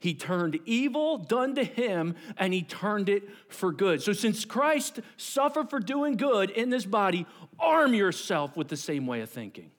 He 0.00 0.14
turned 0.14 0.58
evil 0.64 1.18
done 1.18 1.54
to 1.54 1.64
him 1.64 2.14
and 2.36 2.52
he 2.52 2.62
turned 2.62 3.08
it 3.08 3.28
for 3.48 3.72
good. 3.72 4.02
So, 4.02 4.12
since 4.12 4.44
Christ 4.44 5.00
suffered 5.16 5.70
for 5.70 5.80
doing 5.80 6.16
good 6.16 6.50
in 6.50 6.70
this 6.70 6.84
body, 6.84 7.26
arm 7.58 7.94
yourself 7.94 8.56
with 8.56 8.68
the 8.68 8.76
same 8.76 9.06
way 9.06 9.20
of 9.20 9.30
thinking. 9.30 9.70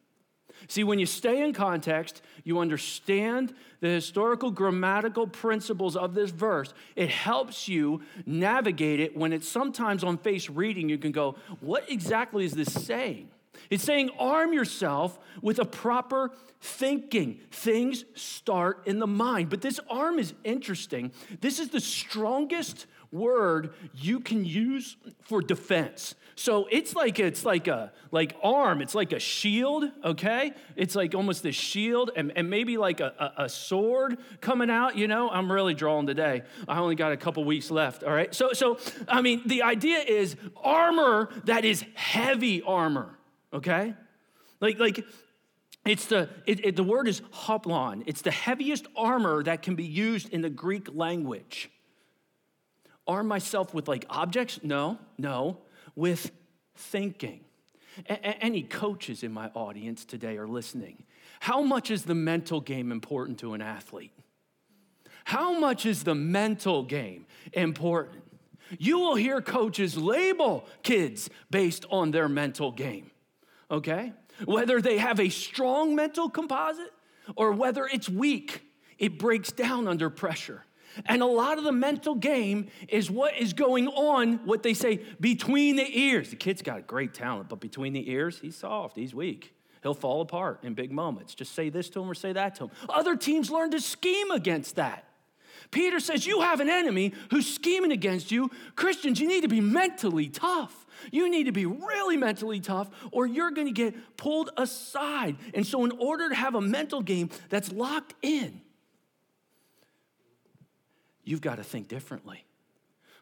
See, 0.67 0.83
when 0.83 0.99
you 0.99 1.05
stay 1.05 1.43
in 1.43 1.53
context, 1.53 2.21
you 2.43 2.59
understand 2.59 3.53
the 3.79 3.89
historical 3.89 4.51
grammatical 4.51 5.27
principles 5.27 5.95
of 5.95 6.13
this 6.13 6.29
verse. 6.29 6.73
It 6.95 7.09
helps 7.09 7.67
you 7.67 8.01
navigate 8.25 8.99
it 8.99 9.17
when 9.17 9.33
it's 9.33 9.47
sometimes 9.47 10.03
on 10.03 10.17
face 10.17 10.49
reading, 10.49 10.87
you 10.89 10.97
can 10.97 11.11
go, 11.11 11.35
What 11.59 11.89
exactly 11.89 12.45
is 12.45 12.53
this 12.53 12.71
saying? 12.71 13.29
It's 13.71 13.85
saying 13.85 14.11
arm 14.19 14.53
yourself 14.53 15.17
with 15.41 15.57
a 15.57 15.65
proper 15.65 16.31
thinking. 16.59 17.39
Things 17.51 18.03
start 18.13 18.83
in 18.85 18.99
the 18.99 19.07
mind. 19.07 19.49
But 19.49 19.61
this 19.61 19.79
arm 19.89 20.19
is 20.19 20.33
interesting. 20.43 21.11
This 21.39 21.57
is 21.57 21.69
the 21.69 21.79
strongest 21.79 22.85
word 23.11 23.73
you 23.95 24.19
can 24.19 24.45
use 24.45 24.97
for 25.23 25.41
defense. 25.41 26.15
So 26.35 26.67
it's 26.71 26.95
like 26.95 27.19
it's 27.19 27.45
like 27.45 27.67
a 27.67 27.91
like 28.11 28.35
arm, 28.43 28.81
it's 28.81 28.95
like 28.95 29.13
a 29.13 29.19
shield, 29.19 29.85
okay? 30.03 30.53
It's 30.75 30.95
like 30.95 31.13
almost 31.13 31.45
a 31.45 31.51
shield 31.51 32.11
and, 32.15 32.31
and 32.35 32.49
maybe 32.49 32.77
like 32.77 32.99
a, 32.99 33.33
a, 33.37 33.43
a 33.43 33.49
sword 33.49 34.17
coming 34.39 34.69
out, 34.69 34.97
you 34.97 35.07
know. 35.07 35.29
I'm 35.29 35.51
really 35.51 35.73
drawing 35.73 36.07
today. 36.07 36.43
I 36.67 36.79
only 36.79 36.95
got 36.95 37.11
a 37.11 37.17
couple 37.17 37.43
weeks 37.43 37.69
left, 37.69 38.03
all 38.03 38.13
right? 38.13 38.33
So 38.33 38.53
so 38.53 38.79
I 39.07 39.21
mean 39.21 39.43
the 39.45 39.63
idea 39.63 39.99
is 39.99 40.35
armor 40.57 41.29
that 41.45 41.63
is 41.63 41.85
heavy 41.95 42.61
armor 42.61 43.17
okay? 43.53 43.93
Like, 44.59 44.79
like 44.79 45.05
it's 45.85 46.05
the, 46.05 46.29
it, 46.45 46.65
it, 46.65 46.75
the 46.75 46.83
word 46.83 47.07
is 47.07 47.21
hoplon. 47.33 48.03
It's 48.05 48.21
the 48.21 48.31
heaviest 48.31 48.87
armor 48.95 49.43
that 49.43 49.61
can 49.63 49.75
be 49.75 49.85
used 49.85 50.29
in 50.29 50.41
the 50.41 50.49
Greek 50.49 50.87
language. 50.93 51.69
Arm 53.07 53.27
myself 53.27 53.73
with 53.73 53.87
like 53.87 54.05
objects? 54.09 54.59
No, 54.63 54.99
no, 55.17 55.57
with 55.95 56.31
thinking. 56.75 57.41
A- 58.07 58.43
any 58.43 58.61
coaches 58.61 59.23
in 59.23 59.31
my 59.31 59.49
audience 59.49 60.05
today 60.05 60.37
are 60.37 60.47
listening. 60.47 61.03
How 61.39 61.61
much 61.61 61.89
is 61.89 62.03
the 62.03 62.15
mental 62.15 62.61
game 62.61 62.91
important 62.91 63.39
to 63.39 63.53
an 63.53 63.61
athlete? 63.61 64.11
How 65.23 65.59
much 65.59 65.85
is 65.85 66.03
the 66.03 66.15
mental 66.15 66.83
game 66.83 67.25
important? 67.53 68.23
You 68.77 68.99
will 68.99 69.15
hear 69.15 69.41
coaches 69.41 69.97
label 69.97 70.65
kids 70.83 71.29
based 71.49 71.85
on 71.89 72.11
their 72.11 72.29
mental 72.29 72.71
game 72.71 73.10
okay? 73.71 74.13
Whether 74.45 74.81
they 74.81 74.97
have 74.97 75.19
a 75.19 75.29
strong 75.29 75.95
mental 75.95 76.29
composite 76.29 76.93
or 77.35 77.53
whether 77.53 77.85
it's 77.85 78.09
weak, 78.09 78.63
it 78.97 79.17
breaks 79.17 79.51
down 79.51 79.87
under 79.87 80.09
pressure. 80.09 80.65
And 81.05 81.21
a 81.21 81.25
lot 81.25 81.57
of 81.57 81.63
the 81.63 81.71
mental 81.71 82.15
game 82.15 82.67
is 82.89 83.09
what 83.09 83.37
is 83.37 83.53
going 83.53 83.87
on, 83.87 84.45
what 84.45 84.61
they 84.61 84.73
say, 84.73 85.01
between 85.19 85.77
the 85.77 85.99
ears. 85.99 86.31
The 86.31 86.35
kid's 86.35 86.61
got 86.61 86.79
a 86.79 86.81
great 86.81 87.13
talent, 87.13 87.49
but 87.49 87.59
between 87.59 87.93
the 87.93 88.11
ears, 88.11 88.39
he's 88.39 88.57
soft, 88.57 88.97
he's 88.97 89.15
weak. 89.15 89.55
He'll 89.83 89.93
fall 89.93 90.21
apart 90.21 90.59
in 90.63 90.73
big 90.73 90.91
moments. 90.91 91.33
Just 91.33 91.55
say 91.55 91.69
this 91.69 91.89
to 91.91 92.01
him 92.01 92.09
or 92.09 92.13
say 92.13 92.33
that 92.33 92.55
to 92.55 92.65
him. 92.65 92.71
Other 92.89 93.15
teams 93.15 93.49
learn 93.49 93.71
to 93.71 93.79
scheme 93.79 94.29
against 94.31 94.75
that. 94.75 95.05
Peter 95.71 95.99
says, 95.99 96.27
You 96.27 96.41
have 96.41 96.59
an 96.59 96.69
enemy 96.69 97.13
who's 97.31 97.51
scheming 97.51 97.91
against 97.91 98.31
you. 98.31 98.51
Christians, 98.75 99.19
you 99.19 99.27
need 99.27 99.41
to 99.41 99.47
be 99.47 99.61
mentally 99.61 100.29
tough. 100.29 100.80
You 101.11 101.29
need 101.29 101.45
to 101.45 101.51
be 101.51 101.65
really 101.65 102.17
mentally 102.17 102.59
tough, 102.59 102.89
or 103.11 103.25
you're 103.25 103.51
going 103.51 103.67
to 103.67 103.73
get 103.73 104.17
pulled 104.17 104.51
aside. 104.57 105.37
And 105.53 105.65
so, 105.65 105.85
in 105.85 105.91
order 105.91 106.29
to 106.29 106.35
have 106.35 106.55
a 106.55 106.61
mental 106.61 107.01
game 107.01 107.29
that's 107.49 107.71
locked 107.71 108.13
in, 108.21 108.61
you've 111.23 111.41
got 111.41 111.55
to 111.55 111.63
think 111.63 111.87
differently. 111.87 112.45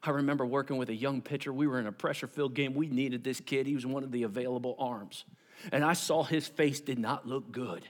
I 0.01 0.11
remember 0.11 0.45
working 0.45 0.77
with 0.77 0.89
a 0.89 0.95
young 0.95 1.21
pitcher. 1.21 1.51
We 1.51 1.67
were 1.67 1.79
in 1.79 1.87
a 1.87 1.91
pressure 1.91 2.27
filled 2.27 2.53
game. 2.53 2.73
We 2.73 2.87
needed 2.87 3.23
this 3.23 3.39
kid. 3.39 3.67
He 3.67 3.75
was 3.75 3.85
one 3.85 4.03
of 4.03 4.11
the 4.11 4.23
available 4.23 4.75
arms. 4.79 5.25
And 5.71 5.83
I 5.83 5.93
saw 5.93 6.23
his 6.23 6.47
face 6.47 6.79
did 6.79 6.99
not 6.99 7.27
look 7.27 7.51
good. 7.51 7.83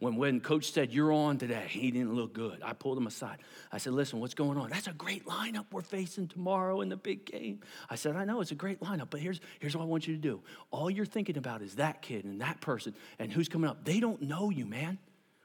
When, 0.00 0.16
when 0.16 0.40
coach 0.40 0.72
said, 0.72 0.92
You're 0.92 1.12
on 1.12 1.38
today, 1.38 1.66
he 1.68 1.90
didn't 1.90 2.14
look 2.14 2.32
good. 2.32 2.60
I 2.62 2.72
pulled 2.72 2.98
him 2.98 3.06
aside. 3.06 3.38
I 3.72 3.78
said, 3.78 3.92
Listen, 3.92 4.20
what's 4.20 4.34
going 4.34 4.58
on? 4.58 4.70
That's 4.70 4.86
a 4.86 4.92
great 4.92 5.26
lineup 5.26 5.66
we're 5.72 5.82
facing 5.82 6.28
tomorrow 6.28 6.80
in 6.80 6.88
the 6.88 6.96
big 6.96 7.26
game. 7.26 7.60
I 7.88 7.94
said, 7.94 8.16
I 8.16 8.24
know 8.24 8.40
it's 8.40 8.52
a 8.52 8.56
great 8.56 8.80
lineup, 8.80 9.08
but 9.10 9.20
here's, 9.20 9.40
here's 9.60 9.76
what 9.76 9.82
I 9.82 9.86
want 9.86 10.06
you 10.06 10.14
to 10.14 10.20
do. 10.20 10.40
All 10.70 10.90
you're 10.90 11.06
thinking 11.06 11.36
about 11.36 11.62
is 11.62 11.76
that 11.76 12.02
kid 12.02 12.24
and 12.24 12.40
that 12.40 12.60
person 12.60 12.94
and 13.18 13.32
who's 13.32 13.48
coming 13.48 13.68
up. 13.68 13.84
They 13.84 14.00
don't 14.00 14.22
know 14.22 14.50
you, 14.50 14.66
man. 14.66 14.98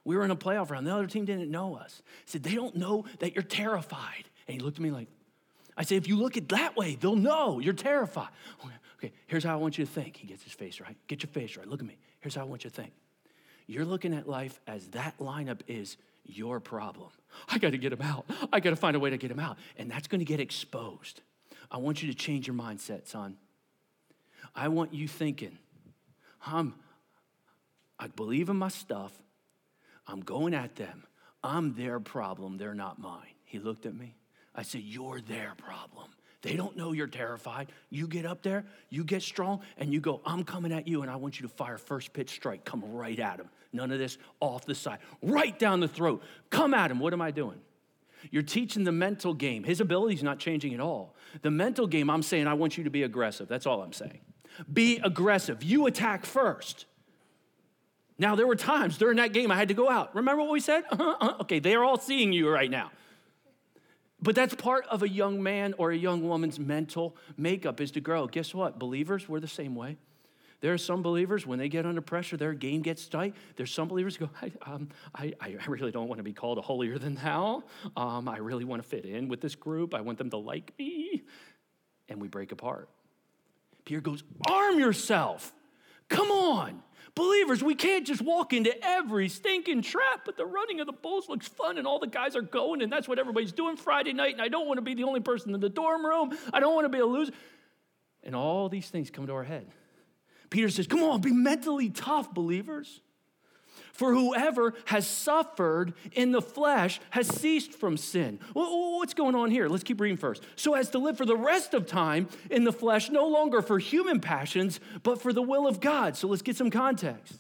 We 0.04 0.18
were 0.18 0.26
in 0.26 0.32
a 0.32 0.36
playoff 0.36 0.72
round. 0.72 0.88
The 0.88 0.94
other 0.94 1.08
team 1.08 1.26
didn't 1.26 1.52
know 1.52 1.76
us. 1.76 2.02
I 2.06 2.12
said, 2.26 2.44
They 2.44 2.56
don't 2.56 2.76
know 2.76 3.06
that 3.20 3.36
you're 3.36 3.44
terrified. 3.44 4.26
And 4.48 4.56
he 4.56 4.60
looked 4.60 4.78
at 4.78 4.84
me 4.84 4.92
like, 4.92 5.08
I 5.78 5.84
said, 5.84 5.98
If 5.98 6.08
you 6.08 6.18
look 6.18 6.38
at 6.38 6.50
that 6.50 6.76
way, 6.76 6.96
they'll 6.96 7.16
know 7.16 7.60
you're 7.60 7.74
terrified. 7.74 8.30
Okay, 8.66 8.74
okay, 8.98 9.14
here's 9.28 9.44
how 9.44 9.54
I 9.54 9.58
want 9.58 9.78
you 9.78 9.86
to 9.86 9.92
think. 9.92 10.18
He 10.18 10.28
gets 10.28 10.44
his 10.44 10.54
face 10.54 10.80
right. 10.80 10.98
Get 11.08 11.24
your 11.24 11.30
face 11.30 11.58
right. 11.58 11.68
Look 11.68 11.82
at 11.82 11.86
me. 11.86 11.98
Here's 12.22 12.36
how 12.36 12.42
I 12.42 12.46
want 12.46 12.64
you 12.64 12.70
to 12.70 12.76
think. 12.76 12.92
You're 13.70 13.86
looking 13.86 14.16
at 14.16 14.28
life 14.28 14.60
as 14.66 14.88
that 14.90 15.20
lineup 15.20 15.60
is 15.68 15.98
your 16.26 16.60
problem. 16.60 17.10
I 17.48 17.60
got 17.60 17.70
to 17.74 17.78
get 17.78 17.94
him 17.94 18.02
out. 18.02 18.26
I 18.52 18.60
got 18.62 18.72
to 18.72 18.76
find 18.76 18.96
a 18.96 19.00
way 19.00 19.12
to 19.12 19.18
get 19.18 19.30
him 19.30 19.40
out. 19.40 19.60
And 19.78 19.92
that's 19.92 20.08
going 20.08 20.18
to 20.20 20.26
get 20.26 20.40
exposed. 20.40 21.22
I 21.70 21.78
want 21.78 22.02
you 22.02 22.12
to 22.12 22.18
change 22.18 22.48
your 22.48 22.56
mindset, 22.56 23.06
son. 23.06 23.38
I 24.56 24.70
want 24.70 24.96
you 24.96 25.08
thinking, 25.08 25.56
I'm, 26.48 26.74
I 28.00 28.08
believe 28.08 28.50
in 28.50 28.56
my 28.56 28.70
stuff. 28.70 29.14
I'm 30.08 30.22
going 30.22 30.56
at 30.56 30.76
them. 30.76 31.04
I'm 31.44 31.76
their 31.76 32.00
problem. 32.00 32.58
They're 32.58 32.74
not 32.74 32.98
mine. 32.98 33.36
He 33.46 33.60
looked 33.60 33.86
at 33.86 33.94
me. 33.94 34.16
I 34.56 34.64
said, 34.64 34.82
You're 34.82 35.22
their 35.22 35.54
problem. 35.56 36.10
They 36.42 36.56
don't 36.56 36.78
know 36.78 36.94
you're 36.94 37.08
terrified. 37.08 37.72
You 37.90 38.08
get 38.08 38.26
up 38.26 38.42
there, 38.42 38.66
you 38.90 39.04
get 39.04 39.22
strong, 39.22 39.62
and 39.78 39.92
you 39.92 40.00
go, 40.00 40.22
I'm 40.26 40.44
coming 40.44 40.72
at 40.72 40.88
you, 40.88 41.02
and 41.02 41.12
I 41.12 41.18
want 41.18 41.40
you 41.40 41.48
to 41.48 41.54
fire 41.54 41.78
first 41.78 42.14
pitch 42.14 42.30
strike. 42.30 42.64
Come 42.64 42.84
right 42.94 43.20
at 43.20 43.40
him. 43.40 43.50
None 43.74 43.92
of 43.92 44.00
this 44.00 44.18
off 44.40 44.66
the 44.66 44.74
side, 44.74 45.00
right 45.22 45.58
down 45.60 45.80
the 45.80 45.88
throat. 45.88 46.24
Come 46.50 46.74
at 46.74 46.90
him. 46.90 47.00
What 47.00 47.14
am 47.14 47.22
I 47.22 47.32
doing? 47.32 47.60
You're 48.32 48.44
teaching 48.44 48.84
the 48.84 48.92
mental 48.92 49.34
game. 49.34 49.64
His 49.64 49.80
ability's 49.80 50.24
not 50.24 50.40
changing 50.40 50.74
at 50.74 50.80
all. 50.80 51.16
The 51.42 51.52
mental 51.52 51.88
game, 51.88 52.10
I'm 52.10 52.24
saying, 52.24 52.48
I 52.48 52.54
want 52.54 52.78
you 52.78 52.84
to 52.86 52.90
be 52.90 53.04
aggressive. 53.04 53.48
That's 53.48 53.66
all 53.66 53.82
I'm 53.82 53.94
saying. 53.94 54.20
Be 54.72 55.00
aggressive. 55.04 55.64
You 55.64 55.86
attack 55.86 56.26
first. 56.26 56.86
Now, 58.18 58.36
there 58.36 58.48
were 58.48 58.58
times 58.58 58.98
during 58.98 59.18
that 59.18 59.32
game 59.32 59.52
I 59.52 59.56
had 59.56 59.70
to 59.70 59.74
go 59.74 59.90
out. 59.90 60.14
Remember 60.16 60.42
what 60.42 60.52
we 60.52 60.60
said? 60.60 60.84
Uh-huh, 60.92 61.16
uh-huh. 61.22 61.36
Okay, 61.42 61.60
they're 61.60 61.84
all 61.84 61.98
seeing 61.98 62.34
you 62.34 62.50
right 62.50 62.70
now. 62.70 62.92
But 64.22 64.36
that's 64.36 64.54
part 64.54 64.86
of 64.88 65.02
a 65.02 65.10
young 65.10 65.42
man 65.42 65.74
or 65.78 65.92
a 65.92 65.98
young 65.98 66.28
woman's 66.28 66.60
mental 66.60 67.16
makeup 67.38 67.80
is 67.80 67.92
to 67.92 68.02
grow. 68.02 68.28
Guess 68.28 68.54
what? 68.54 68.78
Believers, 68.78 69.30
we're 69.30 69.40
the 69.40 69.48
same 69.48 69.76
way. 69.76 69.98
There 70.62 70.74
are 70.74 70.78
some 70.78 71.02
believers, 71.02 71.48
when 71.48 71.58
they 71.58 71.70
get 71.70 71.86
under 71.86 72.02
pressure, 72.02 72.36
their 72.36 72.54
game 72.54 72.82
gets 72.82 73.08
tight. 73.08 73.34
There's 73.56 73.74
some 73.74 73.88
believers 73.88 74.18
who 74.18 74.26
go, 74.26 74.32
I, 74.42 74.52
um, 74.70 74.90
I, 75.16 75.34
I, 75.40 75.56
really 75.68 75.92
don't 75.92 76.10
want 76.10 76.20
to 76.20 76.24
be 76.24 76.34
called 76.34 76.58
a 76.58 76.62
holier 76.62 76.98
than 76.98 77.16
thou. 77.16 77.64
Um, 77.96 78.28
I 78.28 78.40
really 78.40 78.66
want 78.66 78.84
to 78.84 78.88
fit 78.88 79.06
in 79.06 79.30
with 79.30 79.40
this 79.40 79.56
group. 79.56 79.94
I 79.94 80.02
want 80.02 80.18
them 80.18 80.30
to 80.32 80.38
like 80.38 80.74
me. 80.78 81.24
And 82.10 82.22
we 82.22 82.28
break 82.28 82.52
apart. 82.52 82.90
Peter 83.86 84.02
goes, 84.02 84.24
Arm 84.50 84.80
yourself. 84.80 85.54
Come 86.10 86.30
on. 86.30 86.84
Believers, 87.16 87.64
we 87.64 87.76
can't 87.76 88.06
just 88.06 88.22
walk 88.22 88.54
into 88.54 88.74
every 88.86 89.30
stinking 89.30 89.82
trap, 89.82 90.22
but 90.26 90.38
the 90.38 90.46
running 90.46 90.80
of 90.80 90.86
the 90.86 90.94
bulls 90.94 91.28
looks 91.28 91.48
fun 91.48 91.78
and 91.78 91.88
all 91.88 92.00
the 92.00 92.08
guys 92.08 92.36
are 92.36 92.42
going, 92.42 92.82
and 92.82 92.92
that's 92.92 93.08
what 93.08 93.20
everybody's 93.20 93.52
doing 93.52 93.78
Friday 93.78 94.14
night. 94.14 94.34
And 94.34 94.42
I 94.42 94.48
don't 94.48 94.68
want 94.68 94.78
to 94.78 94.82
be 94.82 94.94
the 94.94 95.04
only 95.04 95.20
person 95.20 95.54
in 95.54 95.60
the 95.60 95.70
dorm 95.70 96.06
room. 96.06 96.38
I 96.54 96.60
don't 96.60 96.76
want 96.76 96.86
to 96.86 96.90
be 96.90 97.00
a 97.00 97.06
loser. 97.06 97.34
And 98.24 98.36
all 98.36 98.70
these 98.70 98.90
things 98.90 99.10
come 99.10 99.28
to 99.28 99.34
our 99.34 99.44
head. 99.44 99.68
Peter 100.50 100.70
says, 100.70 100.88
Come 100.88 101.04
on, 101.04 101.22
be 101.22 101.32
mentally 101.32 101.90
tough, 101.90 102.34
believers. 102.34 103.02
For 103.94 104.14
whoever 104.14 104.74
has 104.86 105.08
suffered 105.08 105.94
in 106.14 106.32
the 106.32 106.42
flesh 106.42 107.00
has 107.10 107.28
ceased 107.28 107.74
from 107.74 107.98
sin. 107.98 108.40
What's 108.54 109.14
going 109.14 109.36
on 109.36 109.52
here? 109.52 109.68
Let's 109.68 109.84
keep 109.84 110.00
reading 110.00 110.18
first. 110.18 110.44
So 110.56 110.74
as 110.74 110.90
to 110.92 111.00
live 111.00 111.18
for 111.18 111.26
the 111.26 111.36
rest 111.36 111.74
of 111.74 111.86
time 111.86 112.30
in 112.50 112.64
the 112.64 112.72
flesh, 112.72 113.10
no 113.10 113.28
longer 113.28 113.62
for 113.62 113.80
human 113.80 114.20
passions, 114.20 114.80
but 115.04 115.22
for 115.22 115.34
the 115.34 115.42
will 115.42 115.68
of 115.68 115.80
God. 115.80 116.16
So 116.16 116.28
let's 116.28 116.42
get 116.42 116.56
some 116.56 116.70
context. 116.70 117.36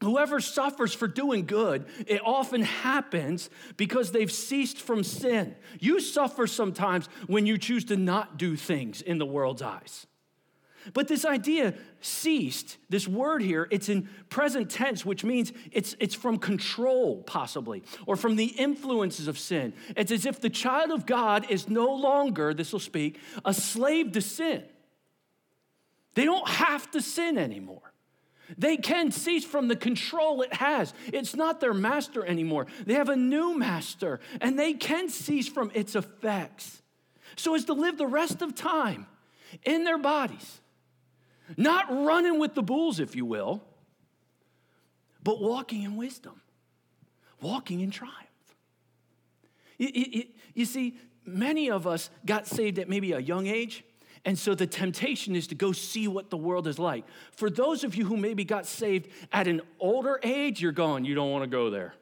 Whoever 0.00 0.38
suffers 0.40 0.94
for 0.94 1.08
doing 1.08 1.44
good, 1.44 1.86
it 2.06 2.20
often 2.24 2.62
happens 2.62 3.50
because 3.76 4.12
they've 4.12 4.30
ceased 4.30 4.78
from 4.78 5.02
sin. 5.02 5.56
You 5.80 5.98
suffer 5.98 6.46
sometimes 6.46 7.08
when 7.26 7.46
you 7.46 7.58
choose 7.58 7.84
to 7.86 7.96
not 7.96 8.38
do 8.38 8.54
things 8.54 9.02
in 9.02 9.18
the 9.18 9.26
world's 9.26 9.62
eyes. 9.62 10.06
But 10.94 11.08
this 11.08 11.24
idea 11.24 11.74
ceased, 12.00 12.78
this 12.88 13.06
word 13.08 13.42
here, 13.42 13.68
it's 13.70 13.88
in 13.88 14.08
present 14.28 14.70
tense, 14.70 15.04
which 15.04 15.24
means 15.24 15.52
it's, 15.72 15.96
it's 15.98 16.14
from 16.14 16.38
control, 16.38 17.22
possibly, 17.22 17.82
or 18.06 18.16
from 18.16 18.36
the 18.36 18.46
influences 18.46 19.28
of 19.28 19.38
sin. 19.38 19.72
It's 19.96 20.12
as 20.12 20.26
if 20.26 20.40
the 20.40 20.50
child 20.50 20.90
of 20.90 21.06
God 21.06 21.46
is 21.50 21.68
no 21.68 21.94
longer, 21.94 22.54
this 22.54 22.72
will 22.72 22.80
speak, 22.80 23.20
a 23.44 23.52
slave 23.52 24.12
to 24.12 24.20
sin. 24.20 24.64
They 26.14 26.24
don't 26.24 26.48
have 26.48 26.90
to 26.92 27.02
sin 27.02 27.38
anymore. 27.38 27.92
They 28.56 28.78
can 28.78 29.10
cease 29.10 29.44
from 29.44 29.68
the 29.68 29.76
control 29.76 30.40
it 30.40 30.54
has. 30.54 30.94
It's 31.12 31.36
not 31.36 31.60
their 31.60 31.74
master 31.74 32.24
anymore. 32.24 32.66
They 32.86 32.94
have 32.94 33.10
a 33.10 33.16
new 33.16 33.58
master, 33.58 34.20
and 34.40 34.58
they 34.58 34.72
can 34.72 35.10
cease 35.10 35.48
from 35.48 35.70
its 35.74 35.94
effects. 35.94 36.82
So, 37.36 37.54
as 37.54 37.66
to 37.66 37.74
live 37.74 37.98
the 37.98 38.06
rest 38.06 38.40
of 38.40 38.54
time 38.54 39.06
in 39.64 39.84
their 39.84 39.98
bodies 39.98 40.60
not 41.56 41.90
running 41.90 42.38
with 42.38 42.54
the 42.54 42.62
bulls, 42.62 43.00
if 43.00 43.16
you 43.16 43.24
will, 43.24 43.62
but 45.22 45.40
walking 45.40 45.82
in 45.82 45.96
wisdom, 45.96 46.40
walking 47.40 47.80
in 47.80 47.90
triumph. 47.90 48.16
you 49.78 50.64
see, 50.64 50.96
many 51.24 51.70
of 51.70 51.86
us 51.86 52.10
got 52.24 52.46
saved 52.46 52.78
at 52.78 52.88
maybe 52.88 53.12
a 53.12 53.18
young 53.18 53.46
age, 53.46 53.84
and 54.24 54.38
so 54.38 54.54
the 54.54 54.66
temptation 54.66 55.36
is 55.36 55.46
to 55.46 55.54
go 55.54 55.72
see 55.72 56.08
what 56.08 56.30
the 56.30 56.36
world 56.36 56.66
is 56.66 56.78
like. 56.78 57.04
For 57.32 57.48
those 57.48 57.84
of 57.84 57.94
you 57.94 58.04
who 58.04 58.16
maybe 58.16 58.44
got 58.44 58.66
saved 58.66 59.08
at 59.32 59.46
an 59.46 59.60
older 59.78 60.18
age, 60.22 60.60
you're 60.60 60.72
going, 60.72 61.04
you 61.04 61.14
don't 61.14 61.30
want 61.30 61.44
to 61.44 61.48
go 61.48 61.70
there. 61.70 61.94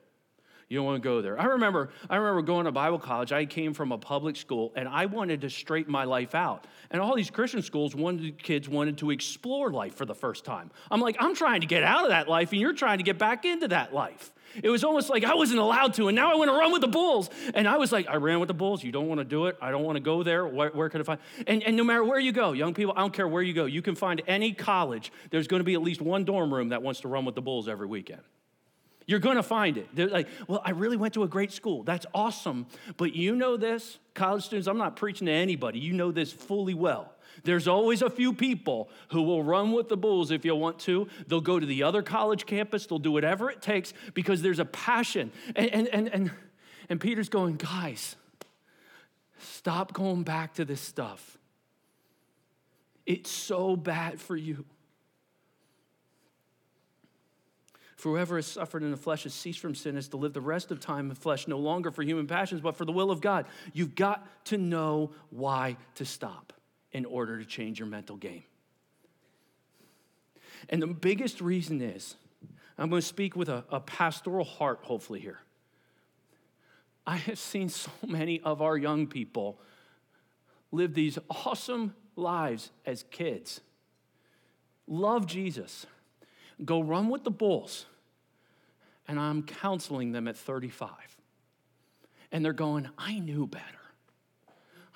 You 0.69 0.79
don't 0.79 0.87
want 0.87 1.01
to 1.01 1.09
go 1.09 1.23
there. 1.23 1.39
I 1.39 1.45
remember, 1.45 1.91
I 2.11 2.17
remember 2.17 2.43
going 2.43 2.65
to 2.65 2.73
Bible 2.73 2.99
college. 2.99 3.31
I 3.31 3.47
came 3.47 3.73
from 3.73 3.93
a 3.93 3.99
public 3.99 4.35
school 4.35 4.73
and 4.75 4.89
I 4.89 5.07
wanted 5.07 5.43
to 5.43 5.51
straighten 5.51 5.93
my 5.93 6.05
life 6.05 6.35
out. 6.35 6.67
And 6.91 7.01
all 7.01 7.15
these 7.15 7.31
Christian 7.31 7.63
schools 7.63 7.95
wanted 7.95 8.43
kids 8.43 8.69
wanted 8.69 8.99
to 8.99 9.13
explore 9.13 9.71
life 9.71 9.95
for 9.95 10.05
the 10.05 10.15
first 10.15 10.45
time. 10.45 10.73
I'm 10.91 11.01
like, 11.01 11.17
I'm 11.21 11.37
trying 11.37 11.61
to 11.61 11.69
get 11.69 11.85
out 11.85 12.03
of 12.03 12.09
that 12.09 12.29
life 12.29 12.51
and 12.51 12.61
you're 12.61 12.73
trying 12.73 12.99
to 12.99 13.05
get 13.05 13.17
back 13.17 13.45
into 13.45 13.69
that 13.69 13.95
life. 13.95 14.33
It 14.61 14.71
was 14.71 14.83
almost 14.83 15.09
like 15.09 15.23
I 15.23 15.35
wasn't 15.35 15.61
allowed 15.61 15.95
to, 15.95 16.09
and 16.09 16.17
now 16.17 16.33
I 16.33 16.37
want 16.37 16.51
to 16.51 16.57
run 16.57 16.73
with 16.73 16.81
the 16.81 16.89
bulls. 16.89 17.29
And 17.55 17.69
I 17.69 17.77
was 17.77 17.93
like, 17.93 18.09
I 18.09 18.17
ran 18.17 18.41
with 18.41 18.47
the 18.47 18.55
bulls. 18.55 18.83
You 18.83 18.91
don't 18.91 19.07
want 19.07 19.19
to 19.19 19.25
do 19.25 19.47
it. 19.47 19.57
I 19.61 19.71
don't 19.71 19.85
want 19.85 19.97
to 19.97 20.01
go 20.01 20.23
there. 20.23 20.47
Where, 20.47 20.71
where 20.71 20.89
can 20.89 21.01
I 21.01 21.05
find? 21.05 21.21
And, 21.47 21.63
and 21.63 21.77
no 21.77 21.85
matter 21.85 22.05
where 22.05 22.19
you 22.19 22.33
go, 22.33 22.53
young 22.53 22.73
people, 22.73 22.95
I 22.97 23.01
don't 23.01 23.13
care 23.13 23.29
where 23.29 23.43
you 23.43 23.53
go, 23.53 23.67
you 23.67 23.83
can 23.83 23.95
find 23.95 24.23
any 24.27 24.53
college. 24.53 25.13
There's 25.31 25.47
going 25.47 25.61
to 25.61 25.65
be 25.65 25.75
at 25.75 25.83
least 25.83 26.01
one 26.01 26.25
dorm 26.25 26.55
room 26.55 26.71
that 26.71 26.83
wants 26.83 27.01
to 27.01 27.09
run 27.09 27.25
with 27.25 27.35
the 27.35 27.43
bulls 27.43 27.69
every 27.69 27.87
weekend. 27.87 28.23
You're 29.07 29.21
going 29.21 29.37
to 29.37 29.43
find 29.43 29.79
it. 29.79 29.89
They're 29.95 30.09
like, 30.09 30.27
well, 30.49 30.61
I 30.65 30.71
really 30.71 30.97
went 30.97 31.15
to 31.15 31.23
a 31.23 31.29
great 31.29 31.53
school. 31.53 31.85
That's 31.85 32.07
awesome. 32.13 32.67
But 32.97 33.15
you 33.15 33.37
know 33.37 33.57
this, 33.57 33.99
college 34.15 34.45
students, 34.45 34.67
I'm 34.67 34.79
not 34.79 34.97
preaching 34.97 35.27
to 35.27 35.33
anybody. 35.33 35.79
You 35.79 35.93
know 35.93 36.11
this 36.11 36.33
fully 36.33 36.75
well. 36.75 37.13
There's 37.45 37.69
always 37.69 38.03
a 38.03 38.11
few 38.11 38.33
people 38.33 38.89
who 39.11 39.23
will 39.23 39.45
run 39.45 39.73
with 39.73 39.89
the 39.89 39.97
bulls 39.97 40.31
if 40.31 40.45
you 40.45 40.57
want 40.57 40.81
to. 40.81 41.07
They'll 41.29 41.41
go 41.41 41.61
to 41.61 41.67
the 41.67 41.85
other 41.85 42.03
college 42.03 42.47
campus, 42.47 42.87
they'll 42.87 42.99
do 42.99 43.13
whatever 43.13 43.51
it 43.51 43.63
takes 43.63 43.93
because 44.15 44.43
there's 44.43 44.59
a 44.59 44.65
passion. 44.65 45.31
And, 45.55 45.71
and, 45.71 45.89
and, 45.89 46.09
and, 46.09 46.31
and 46.89 47.01
Peter's 47.01 47.29
going, 47.29 47.57
guys, 47.57 48.17
stop 49.39 49.93
going 49.93 50.25
back 50.25 50.55
to 50.55 50.65
this 50.65 50.81
stuff. 50.81 51.39
It's 53.05 53.31
so 53.31 53.77
bad 53.77 54.21
for 54.21 54.37
you. 54.37 54.65
For 57.97 58.13
whoever 58.13 58.37
has 58.37 58.47
suffered 58.47 58.83
in 58.83 58.91
the 58.91 58.97
flesh 58.97 59.23
has 59.25 59.33
ceased 59.33 59.59
from 59.59 59.75
sin, 59.75 59.97
is 59.97 60.09
to 60.09 60.19
live 60.19 60.35
the 60.35 60.41
rest 60.41 60.71
of 60.71 60.81
time 60.81 61.09
in 61.09 61.17
flesh, 61.17 61.49
no 61.49 61.59
longer 61.59 61.91
for 61.91 62.03
human 62.03 62.27
passions, 62.27 62.61
but 62.61 62.77
for 62.77 62.85
the 62.85 62.93
will 62.93 63.11
of 63.11 63.23
God. 63.23 63.47
You've 63.73 63.95
got 63.95 64.45
to 64.47 64.59
know 64.59 65.13
why 65.31 65.79
to 65.95 66.05
stop 66.05 66.53
in 66.93 67.07
order 67.07 67.39
to 67.39 67.45
change 67.47 67.79
your 67.79 67.89
mental 67.89 68.17
game. 68.17 68.45
And 70.69 70.83
the 70.83 70.87
biggest 70.87 71.41
reason 71.41 71.81
is 71.81 72.17
I'm 72.77 72.91
going 72.91 73.01
to 73.01 73.07
speak 73.07 73.35
with 73.35 73.49
a, 73.49 73.65
a 73.71 73.81
pastoral 73.81 74.45
heart, 74.45 74.81
hopefully, 74.83 75.21
here. 75.21 75.39
I 77.07 77.17
have 77.17 77.39
seen 77.39 77.71
so 77.71 77.91
many 78.07 78.41
of 78.41 78.61
our 78.61 78.77
young 78.77 79.07
people 79.07 79.59
live 80.71 80.93
these 80.93 81.19
awesome 81.31 81.95
lives 82.15 82.71
as 82.85 83.05
kids, 83.05 83.61
love 84.87 85.27
Jesus 85.27 85.87
Go 86.65 86.81
run 86.83 87.09
with 87.09 87.25
the 87.25 87.31
bulls. 87.31 87.87
And 89.09 89.21
I'm 89.21 89.43
counseling 89.43 90.13
them 90.13 90.27
at 90.27 90.37
35. 90.37 90.91
And 92.33 92.45
they're 92.45 92.53
going, 92.53 92.89
I 92.99 93.19
knew 93.19 93.47
better. 93.47 93.65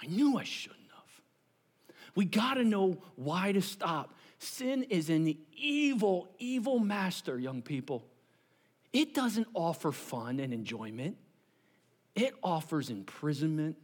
I 0.03 0.07
knew 0.07 0.38
I 0.38 0.44
shouldn't 0.44 0.81
have. 0.94 1.94
We 2.14 2.25
got 2.25 2.55
to 2.55 2.64
know 2.64 3.03
why 3.16 3.53
to 3.53 3.62
stop. 3.62 4.14
Sin 4.38 4.85
is 4.85 5.11
an 5.11 5.37
evil, 5.55 6.31
evil 6.38 6.79
master, 6.79 7.38
young 7.38 7.62
people. 7.62 8.05
It 8.92 9.14
doesn't 9.14 9.46
offer 9.55 9.92
fun 9.92 10.40
and 10.40 10.53
enjoyment, 10.53 11.16
it 12.16 12.35
offers 12.42 12.90
imprisonment, 12.90 13.77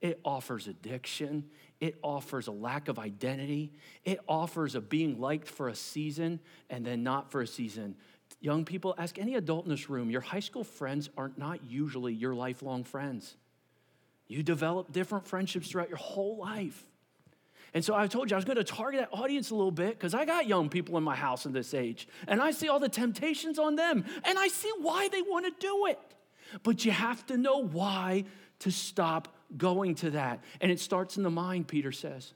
it 0.00 0.20
offers 0.24 0.68
addiction, 0.68 1.44
it 1.82 1.96
offers 2.00 2.46
a 2.46 2.52
lack 2.52 2.86
of 2.86 3.00
identity. 3.00 3.72
It 4.04 4.20
offers 4.28 4.76
a 4.76 4.80
being 4.80 5.20
liked 5.20 5.48
for 5.48 5.68
a 5.68 5.74
season 5.74 6.38
and 6.70 6.86
then 6.86 7.02
not 7.02 7.32
for 7.32 7.40
a 7.40 7.46
season. 7.46 7.96
Young 8.40 8.64
people, 8.64 8.94
ask 8.98 9.18
any 9.18 9.34
adult 9.34 9.64
in 9.64 9.70
this 9.72 9.90
room, 9.90 10.08
your 10.08 10.20
high 10.20 10.40
school 10.40 10.62
friends 10.62 11.10
are 11.16 11.32
not 11.36 11.64
usually 11.64 12.14
your 12.14 12.36
lifelong 12.36 12.84
friends. 12.84 13.34
You 14.28 14.44
develop 14.44 14.92
different 14.92 15.26
friendships 15.26 15.70
throughout 15.70 15.88
your 15.88 15.98
whole 15.98 16.38
life. 16.38 16.86
And 17.74 17.84
so 17.84 17.96
I 17.96 18.06
told 18.06 18.30
you 18.30 18.36
I 18.36 18.38
was 18.38 18.44
going 18.44 18.58
to 18.58 18.64
target 18.64 19.00
that 19.00 19.18
audience 19.18 19.50
a 19.50 19.56
little 19.56 19.72
bit 19.72 19.98
because 19.98 20.14
I 20.14 20.24
got 20.24 20.46
young 20.46 20.68
people 20.68 20.96
in 20.98 21.02
my 21.02 21.16
house 21.16 21.46
in 21.46 21.52
this 21.52 21.74
age, 21.74 22.06
and 22.28 22.40
I 22.40 22.52
see 22.52 22.68
all 22.68 22.78
the 22.78 22.88
temptations 22.88 23.58
on 23.58 23.74
them, 23.74 24.04
and 24.22 24.38
I 24.38 24.46
see 24.46 24.70
why 24.80 25.08
they 25.08 25.22
want 25.22 25.46
to 25.46 25.52
do 25.58 25.86
it. 25.86 25.98
But 26.62 26.84
you 26.84 26.92
have 26.92 27.26
to 27.26 27.36
know 27.36 27.58
why 27.58 28.26
to 28.60 28.70
stop 28.70 29.34
going 29.56 29.94
to 29.96 30.10
that. 30.10 30.40
And 30.60 30.70
it 30.70 30.80
starts 30.80 31.16
in 31.16 31.22
the 31.22 31.30
mind, 31.30 31.68
Peter 31.68 31.92
says. 31.92 32.32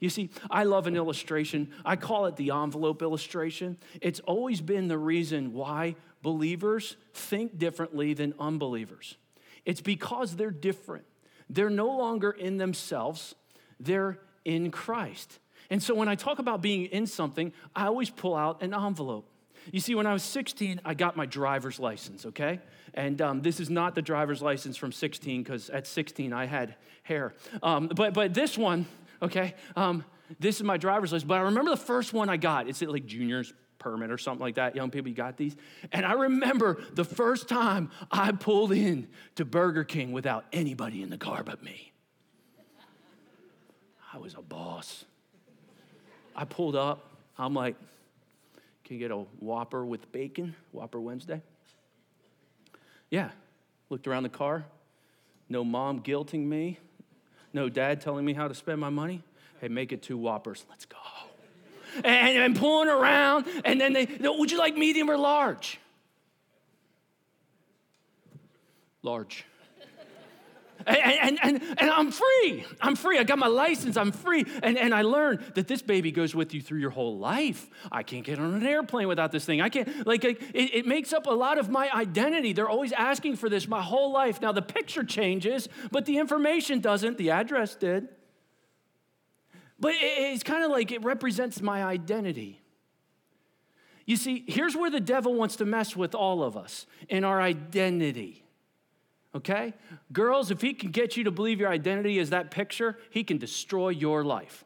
You 0.00 0.10
see, 0.10 0.30
I 0.50 0.64
love 0.64 0.86
an 0.86 0.96
illustration. 0.96 1.70
I 1.84 1.96
call 1.96 2.26
it 2.26 2.36
the 2.36 2.50
envelope 2.50 3.00
illustration. 3.02 3.78
It's 4.00 4.20
always 4.20 4.60
been 4.60 4.88
the 4.88 4.98
reason 4.98 5.52
why 5.52 5.96
believers 6.22 6.96
think 7.12 7.58
differently 7.58 8.14
than 8.14 8.34
unbelievers. 8.40 9.16
It's 9.64 9.80
because 9.80 10.36
they're 10.36 10.50
different. 10.50 11.04
they're 11.48 11.70
no 11.70 11.96
longer 11.96 12.30
in 12.30 12.56
themselves, 12.56 13.34
they're 13.80 14.18
in 14.44 14.70
Christ. 14.70 15.38
And 15.70 15.82
so 15.82 15.94
when 15.94 16.08
I 16.08 16.14
talk 16.14 16.38
about 16.38 16.62
being 16.62 16.86
in 16.86 17.06
something, 17.06 17.52
I 17.74 17.86
always 17.86 18.10
pull 18.10 18.34
out 18.34 18.62
an 18.62 18.74
envelope. 18.74 19.28
You 19.70 19.80
see, 19.80 19.94
when 19.94 20.06
I 20.06 20.12
was 20.12 20.22
16, 20.22 20.80
I 20.84 20.94
got 20.94 21.16
my 21.16 21.24
driver's 21.24 21.80
license, 21.80 22.26
okay? 22.26 22.60
And 22.94 23.20
um, 23.20 23.42
this 23.42 23.60
is 23.60 23.68
not 23.68 23.94
the 23.94 24.02
driver's 24.02 24.40
license 24.40 24.76
from 24.76 24.92
16, 24.92 25.42
because 25.42 25.68
at 25.70 25.86
16 25.86 26.32
I 26.32 26.46
had 26.46 26.76
hair. 27.02 27.34
Um, 27.62 27.88
but, 27.94 28.14
but 28.14 28.32
this 28.32 28.56
one, 28.56 28.86
okay, 29.20 29.54
um, 29.76 30.04
this 30.38 30.56
is 30.56 30.62
my 30.62 30.76
driver's 30.76 31.12
license. 31.12 31.28
But 31.28 31.38
I 31.38 31.42
remember 31.42 31.72
the 31.72 31.76
first 31.76 32.12
one 32.12 32.28
I 32.28 32.36
got. 32.36 32.68
It's 32.68 32.80
like 32.80 33.04
junior's 33.04 33.52
permit 33.78 34.10
or 34.10 34.18
something 34.18 34.40
like 34.40 34.54
that. 34.54 34.76
Young 34.76 34.90
people, 34.90 35.08
you 35.08 35.14
got 35.14 35.36
these? 35.36 35.56
And 35.92 36.06
I 36.06 36.12
remember 36.12 36.82
the 36.94 37.04
first 37.04 37.48
time 37.48 37.90
I 38.10 38.32
pulled 38.32 38.72
in 38.72 39.08
to 39.34 39.44
Burger 39.44 39.84
King 39.84 40.12
without 40.12 40.44
anybody 40.52 41.02
in 41.02 41.10
the 41.10 41.18
car 41.18 41.42
but 41.42 41.62
me. 41.62 41.92
I 44.12 44.18
was 44.18 44.34
a 44.34 44.42
boss. 44.42 45.04
I 46.36 46.44
pulled 46.44 46.76
up. 46.76 47.10
I'm 47.36 47.52
like, 47.52 47.74
can 48.84 48.94
you 48.94 49.00
get 49.00 49.10
a 49.10 49.16
Whopper 49.40 49.84
with 49.84 50.10
bacon? 50.12 50.54
Whopper 50.72 51.00
Wednesday? 51.00 51.42
Yeah. 53.14 53.30
Looked 53.90 54.08
around 54.08 54.24
the 54.24 54.28
car. 54.28 54.64
No 55.48 55.62
mom 55.62 56.00
guilting 56.00 56.46
me. 56.46 56.80
No 57.52 57.68
dad 57.68 58.00
telling 58.00 58.24
me 58.24 58.32
how 58.32 58.48
to 58.48 58.56
spend 58.56 58.80
my 58.80 58.90
money. 58.90 59.22
Hey, 59.60 59.68
make 59.68 59.92
it 59.92 60.02
two 60.02 60.18
Whoppers. 60.18 60.64
Let's 60.68 60.84
go. 60.84 60.96
And, 62.02 62.36
and 62.38 62.56
pulling 62.56 62.88
around. 62.88 63.46
And 63.64 63.80
then 63.80 63.92
they, 63.92 64.08
would 64.20 64.50
you 64.50 64.58
like 64.58 64.76
medium 64.76 65.08
or 65.08 65.16
large? 65.16 65.78
Large. 69.04 69.44
And, 70.86 71.38
and, 71.42 71.62
and, 71.78 71.90
I'm 71.90 72.10
free. 72.10 72.64
I'm 72.80 72.96
free. 72.96 73.18
I 73.18 73.24
got 73.24 73.38
my 73.38 73.46
license. 73.46 73.96
I'm 73.96 74.12
free. 74.12 74.44
And, 74.62 74.76
and 74.76 74.94
I 74.94 75.02
learned 75.02 75.40
that 75.54 75.66
this 75.66 75.82
baby 75.82 76.12
goes 76.12 76.34
with 76.34 76.52
you 76.52 76.60
through 76.60 76.80
your 76.80 76.90
whole 76.90 77.18
life. 77.18 77.68
I 77.90 78.02
can't 78.02 78.24
get 78.24 78.38
on 78.38 78.54
an 78.54 78.66
airplane 78.66 79.08
without 79.08 79.32
this 79.32 79.44
thing. 79.44 79.60
I 79.60 79.68
can't, 79.68 80.06
like, 80.06 80.24
it, 80.24 80.38
it 80.54 80.86
makes 80.86 81.12
up 81.12 81.26
a 81.26 81.32
lot 81.32 81.58
of 81.58 81.70
my 81.70 81.90
identity. 81.92 82.52
They're 82.52 82.68
always 82.68 82.92
asking 82.92 83.36
for 83.36 83.48
this 83.48 83.66
my 83.66 83.82
whole 83.82 84.12
life. 84.12 84.40
Now, 84.40 84.52
the 84.52 84.62
picture 84.62 85.04
changes, 85.04 85.68
but 85.90 86.04
the 86.06 86.18
information 86.18 86.80
doesn't. 86.80 87.18
The 87.18 87.30
address 87.30 87.74
did. 87.74 88.08
But 89.80 89.94
it, 89.94 89.98
it's 90.34 90.42
kind 90.42 90.64
of 90.64 90.70
like 90.70 90.92
it 90.92 91.02
represents 91.02 91.62
my 91.62 91.82
identity. 91.82 92.60
You 94.06 94.16
see, 94.16 94.44
here's 94.46 94.76
where 94.76 94.90
the 94.90 95.00
devil 95.00 95.34
wants 95.34 95.56
to 95.56 95.64
mess 95.64 95.96
with 95.96 96.14
all 96.14 96.42
of 96.42 96.56
us 96.56 96.86
in 97.08 97.24
our 97.24 97.40
identity 97.40 98.43
okay? 99.34 99.74
Girls, 100.12 100.50
if 100.50 100.60
he 100.60 100.74
can 100.74 100.90
get 100.90 101.16
you 101.16 101.24
to 101.24 101.30
believe 101.30 101.60
your 101.60 101.70
identity 101.70 102.18
is 102.18 102.30
that 102.30 102.50
picture, 102.50 102.96
he 103.10 103.24
can 103.24 103.38
destroy 103.38 103.90
your 103.90 104.24
life. 104.24 104.64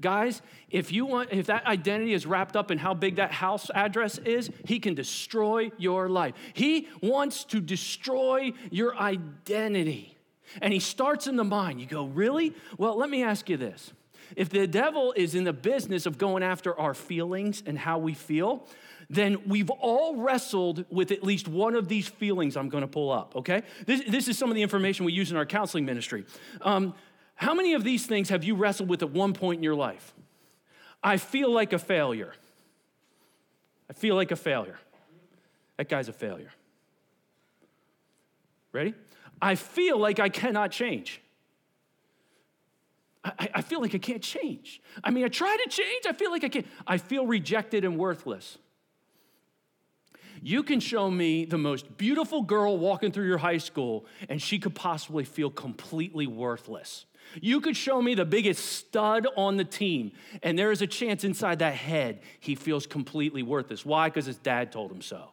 Guys, 0.00 0.42
if 0.70 0.92
you 0.92 1.06
want 1.06 1.32
if 1.32 1.46
that 1.46 1.66
identity 1.66 2.12
is 2.12 2.26
wrapped 2.26 2.56
up 2.56 2.70
in 2.70 2.76
how 2.78 2.92
big 2.92 3.16
that 3.16 3.32
house 3.32 3.70
address 3.74 4.18
is, 4.18 4.50
he 4.66 4.80
can 4.80 4.94
destroy 4.94 5.70
your 5.78 6.08
life. 6.10 6.34
He 6.52 6.88
wants 7.00 7.44
to 7.44 7.60
destroy 7.60 8.52
your 8.70 8.94
identity. 8.96 10.18
And 10.60 10.72
he 10.72 10.80
starts 10.80 11.26
in 11.26 11.36
the 11.36 11.44
mind. 11.44 11.80
You 11.80 11.86
go, 11.86 12.04
"Really?" 12.04 12.54
Well, 12.76 12.96
let 12.96 13.08
me 13.08 13.22
ask 13.22 13.48
you 13.48 13.56
this. 13.56 13.92
If 14.36 14.50
the 14.50 14.66
devil 14.66 15.14
is 15.16 15.34
in 15.34 15.44
the 15.44 15.54
business 15.54 16.04
of 16.04 16.18
going 16.18 16.42
after 16.42 16.78
our 16.78 16.92
feelings 16.92 17.62
and 17.64 17.78
how 17.78 17.98
we 17.98 18.12
feel, 18.12 18.66
then 19.10 19.38
we've 19.46 19.70
all 19.70 20.16
wrestled 20.16 20.84
with 20.90 21.10
at 21.10 21.22
least 21.22 21.48
one 21.48 21.74
of 21.74 21.88
these 21.88 22.08
feelings 22.08 22.56
I'm 22.56 22.68
going 22.68 22.82
to 22.82 22.88
pull 22.88 23.10
up, 23.10 23.36
okay? 23.36 23.62
This, 23.86 24.02
this 24.06 24.28
is 24.28 24.36
some 24.36 24.50
of 24.50 24.54
the 24.54 24.62
information 24.62 25.06
we 25.06 25.12
use 25.12 25.30
in 25.30 25.36
our 25.36 25.46
counseling 25.46 25.86
ministry. 25.86 26.24
Um, 26.60 26.94
how 27.34 27.54
many 27.54 27.74
of 27.74 27.84
these 27.84 28.06
things 28.06 28.28
have 28.28 28.44
you 28.44 28.54
wrestled 28.54 28.88
with 28.88 29.02
at 29.02 29.10
one 29.10 29.32
point 29.32 29.58
in 29.58 29.62
your 29.62 29.74
life? 29.74 30.14
I 31.02 31.16
feel 31.16 31.50
like 31.52 31.72
a 31.72 31.78
failure. 31.78 32.34
I 33.88 33.94
feel 33.94 34.14
like 34.14 34.30
a 34.30 34.36
failure. 34.36 34.78
That 35.78 35.88
guy's 35.88 36.08
a 36.08 36.12
failure. 36.12 36.50
Ready? 38.72 38.94
I 39.40 39.54
feel 39.54 39.98
like 39.98 40.18
I 40.18 40.28
cannot 40.28 40.70
change. 40.70 41.22
I, 43.24 43.48
I, 43.54 43.62
feel 43.62 43.80
like 43.80 43.94
I 43.94 43.98
can't 43.98 44.22
change. 44.22 44.82
I 45.02 45.10
mean, 45.10 45.24
I 45.24 45.28
try 45.28 45.56
to 45.64 45.70
change, 45.70 46.06
I 46.06 46.12
feel 46.12 46.30
like 46.30 46.44
I 46.44 46.48
can't. 46.48 46.66
I 46.86 46.98
feel 46.98 47.26
rejected 47.26 47.84
and 47.84 47.98
worthless. 47.98 48.58
You 50.42 50.62
can 50.62 50.80
show 50.80 51.10
me 51.10 51.44
the 51.44 51.58
most 51.58 51.96
beautiful 51.96 52.42
girl 52.42 52.78
walking 52.78 53.12
through 53.12 53.26
your 53.26 53.38
high 53.38 53.58
school, 53.58 54.06
and 54.28 54.40
she 54.40 54.58
could 54.58 54.74
possibly 54.74 55.24
feel 55.24 55.50
completely 55.50 56.26
worthless. 56.26 57.06
You 57.40 57.60
could 57.60 57.76
show 57.76 58.00
me 58.00 58.14
the 58.14 58.24
biggest 58.24 58.64
stud 58.64 59.26
on 59.36 59.56
the 59.56 59.64
team, 59.64 60.12
and 60.42 60.58
there 60.58 60.72
is 60.72 60.82
a 60.82 60.86
chance 60.86 61.24
inside 61.24 61.58
that 61.58 61.74
head 61.74 62.20
he 62.40 62.54
feels 62.54 62.86
completely 62.86 63.42
worthless. 63.42 63.84
Why? 63.84 64.08
Because 64.08 64.26
his 64.26 64.38
dad 64.38 64.72
told 64.72 64.90
him 64.90 65.02
so. 65.02 65.30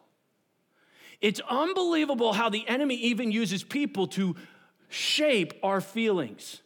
It's 1.20 1.40
unbelievable 1.48 2.32
how 2.32 2.50
the 2.50 2.66
enemy 2.68 2.96
even 2.96 3.32
uses 3.32 3.64
people 3.64 4.06
to 4.08 4.36
shape 4.88 5.54
our 5.62 5.80
feelings. 5.80 6.60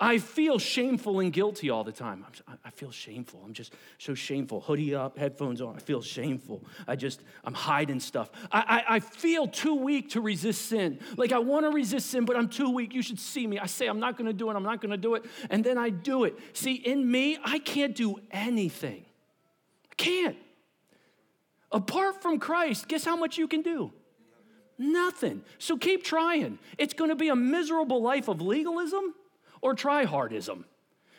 I 0.00 0.18
feel 0.18 0.58
shameful 0.58 1.20
and 1.20 1.32
guilty 1.32 1.70
all 1.70 1.84
the 1.84 1.92
time. 1.92 2.24
I'm, 2.48 2.58
i 2.64 2.70
feel 2.70 2.90
shameful. 2.90 3.40
I'm 3.44 3.52
just 3.52 3.72
so 3.98 4.14
shameful. 4.14 4.60
Hoodie 4.60 4.94
up, 4.94 5.16
headphones 5.16 5.60
on. 5.60 5.76
I 5.76 5.78
feel 5.78 6.02
shameful. 6.02 6.64
I 6.88 6.96
just, 6.96 7.22
I'm 7.44 7.54
hiding 7.54 8.00
stuff. 8.00 8.30
I, 8.50 8.84
I, 8.88 8.96
I 8.96 9.00
feel 9.00 9.46
too 9.46 9.74
weak 9.74 10.10
to 10.10 10.20
resist 10.20 10.66
sin. 10.66 10.98
Like 11.16 11.32
I 11.32 11.38
want 11.38 11.66
to 11.66 11.70
resist 11.70 12.10
sin, 12.10 12.24
but 12.24 12.36
I'm 12.36 12.48
too 12.48 12.70
weak. 12.70 12.94
You 12.94 13.02
should 13.02 13.20
see 13.20 13.46
me. 13.46 13.58
I 13.58 13.66
say, 13.66 13.86
I'm 13.86 14.00
not 14.00 14.16
going 14.16 14.26
to 14.26 14.32
do 14.32 14.50
it. 14.50 14.56
I'm 14.56 14.64
not 14.64 14.80
going 14.80 14.90
to 14.90 14.96
do 14.96 15.14
it. 15.14 15.24
And 15.50 15.62
then 15.62 15.78
I 15.78 15.90
do 15.90 16.24
it. 16.24 16.36
See, 16.52 16.74
in 16.74 17.08
me, 17.08 17.38
I 17.44 17.58
can't 17.58 17.94
do 17.94 18.20
anything. 18.30 19.04
I 19.90 19.94
can't. 19.96 20.36
Apart 21.70 22.20
from 22.22 22.38
Christ, 22.38 22.88
guess 22.88 23.04
how 23.04 23.16
much 23.16 23.38
you 23.38 23.46
can 23.46 23.62
do? 23.62 23.92
Nothing. 24.78 25.42
So 25.58 25.76
keep 25.76 26.02
trying. 26.02 26.58
It's 26.76 26.92
going 26.92 27.10
to 27.10 27.16
be 27.16 27.28
a 27.28 27.36
miserable 27.36 28.02
life 28.02 28.28
of 28.28 28.40
legalism 28.40 29.14
or 29.62 29.74
tryhardism. 29.74 30.64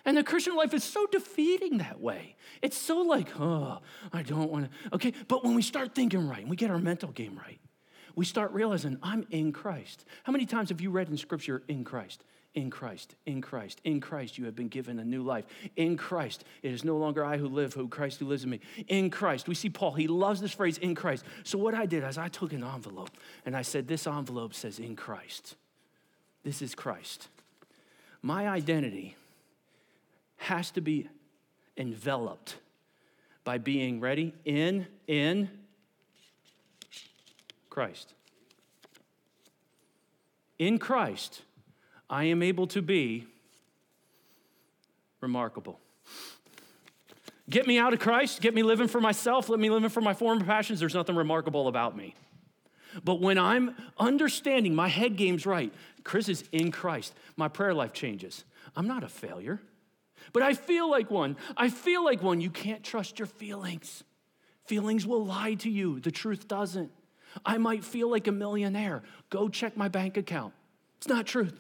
And 0.05 0.17
the 0.17 0.23
Christian 0.23 0.55
life 0.55 0.73
is 0.73 0.83
so 0.83 1.07
defeating 1.07 1.77
that 1.77 1.99
way. 1.99 2.35
It's 2.61 2.77
so 2.77 2.99
like, 2.99 3.29
oh, 3.39 3.79
I 4.11 4.21
don't 4.21 4.51
want 4.51 4.69
to. 4.69 4.95
Okay, 4.95 5.13
but 5.27 5.43
when 5.43 5.55
we 5.55 5.61
start 5.61 5.95
thinking 5.95 6.27
right 6.27 6.41
and 6.41 6.49
we 6.49 6.57
get 6.57 6.69
our 6.69 6.77
mental 6.77 7.09
game 7.11 7.39
right, 7.41 7.59
we 8.15 8.25
start 8.25 8.51
realizing 8.51 8.97
I'm 9.01 9.25
in 9.31 9.53
Christ. 9.53 10.05
How 10.23 10.31
many 10.31 10.45
times 10.45 10.69
have 10.69 10.81
you 10.81 10.91
read 10.91 11.09
in 11.09 11.17
Scripture, 11.17 11.63
in 11.67 11.83
Christ? 11.83 12.23
In 12.53 12.69
Christ, 12.69 13.15
in 13.25 13.41
Christ, 13.41 13.81
in 13.83 13.99
Christ, 13.99 14.37
you 14.37 14.45
have 14.45 14.55
been 14.55 14.67
given 14.67 14.99
a 14.99 15.03
new 15.03 15.23
life. 15.23 15.45
In 15.75 15.97
Christ, 15.97 16.43
it 16.61 16.71
is 16.71 16.83
no 16.83 16.97
longer 16.97 17.25
I 17.25 17.37
who 17.37 17.47
live, 17.47 17.73
who 17.73 17.87
Christ 17.87 18.19
who 18.19 18.27
lives 18.27 18.43
in 18.43 18.51
me. 18.51 18.59
In 18.89 19.09
Christ, 19.09 19.47
we 19.47 19.55
see 19.55 19.71
Paul, 19.71 19.93
he 19.93 20.05
loves 20.05 20.39
this 20.39 20.53
phrase, 20.53 20.77
in 20.77 20.93
Christ. 20.93 21.23
So, 21.43 21.57
what 21.57 21.73
I 21.73 21.87
did 21.87 22.03
is 22.03 22.19
I 22.19 22.27
took 22.27 22.53
an 22.53 22.63
envelope 22.63 23.09
and 23.43 23.57
I 23.57 23.63
said, 23.63 23.87
This 23.87 24.05
envelope 24.05 24.53
says, 24.53 24.77
in 24.77 24.95
Christ. 24.95 25.55
This 26.43 26.61
is 26.61 26.75
Christ 26.75 27.29
my 28.23 28.47
identity 28.47 29.15
has 30.37 30.71
to 30.71 30.81
be 30.81 31.07
enveloped 31.77 32.55
by 33.43 33.57
being 33.57 33.99
ready 33.99 34.33
in 34.45 34.87
in 35.05 35.49
Christ. 37.69 38.13
In 40.57 40.79
Christ, 40.79 41.41
I 42.09 42.25
am 42.25 42.41
able 42.41 42.67
to 42.67 42.81
be 42.81 43.27
remarkable. 45.19 45.79
Get 47.49 47.67
me 47.67 47.77
out 47.77 47.91
of 47.91 47.99
Christ, 47.99 48.39
get 48.41 48.53
me 48.53 48.63
living 48.63 48.87
for 48.87 49.01
myself, 49.01 49.49
let 49.49 49.59
me 49.59 49.69
living 49.69 49.89
for 49.89 49.99
my 49.99 50.13
former 50.13 50.45
passions. 50.45 50.79
There's 50.79 50.93
nothing 50.93 51.15
remarkable 51.15 51.67
about 51.67 51.97
me. 51.97 52.15
But 53.03 53.21
when 53.21 53.37
I'm 53.37 53.75
understanding 53.97 54.75
my 54.75 54.87
head 54.87 55.15
game's 55.15 55.45
right, 55.45 55.73
Chris 56.03 56.29
is 56.29 56.43
in 56.51 56.71
Christ, 56.71 57.13
my 57.37 57.47
prayer 57.47 57.73
life 57.73 57.93
changes. 57.93 58.43
I'm 58.75 58.87
not 58.87 59.03
a 59.03 59.07
failure, 59.07 59.61
but 60.31 60.43
I 60.43 60.53
feel 60.53 60.89
like 60.89 61.11
one. 61.11 61.37
I 61.55 61.69
feel 61.69 62.03
like 62.03 62.21
one. 62.21 62.41
You 62.41 62.49
can't 62.49 62.83
trust 62.83 63.19
your 63.19 63.27
feelings. 63.27 64.03
Feelings 64.65 65.05
will 65.05 65.25
lie 65.25 65.55
to 65.55 65.69
you, 65.69 65.99
the 65.99 66.11
truth 66.11 66.47
doesn't. 66.47 66.91
I 67.45 67.57
might 67.57 67.83
feel 67.83 68.09
like 68.09 68.27
a 68.27 68.31
millionaire. 68.31 69.03
Go 69.29 69.49
check 69.49 69.75
my 69.75 69.87
bank 69.87 70.17
account. 70.17 70.53
It's 70.97 71.07
not 71.07 71.25
truth. 71.25 71.59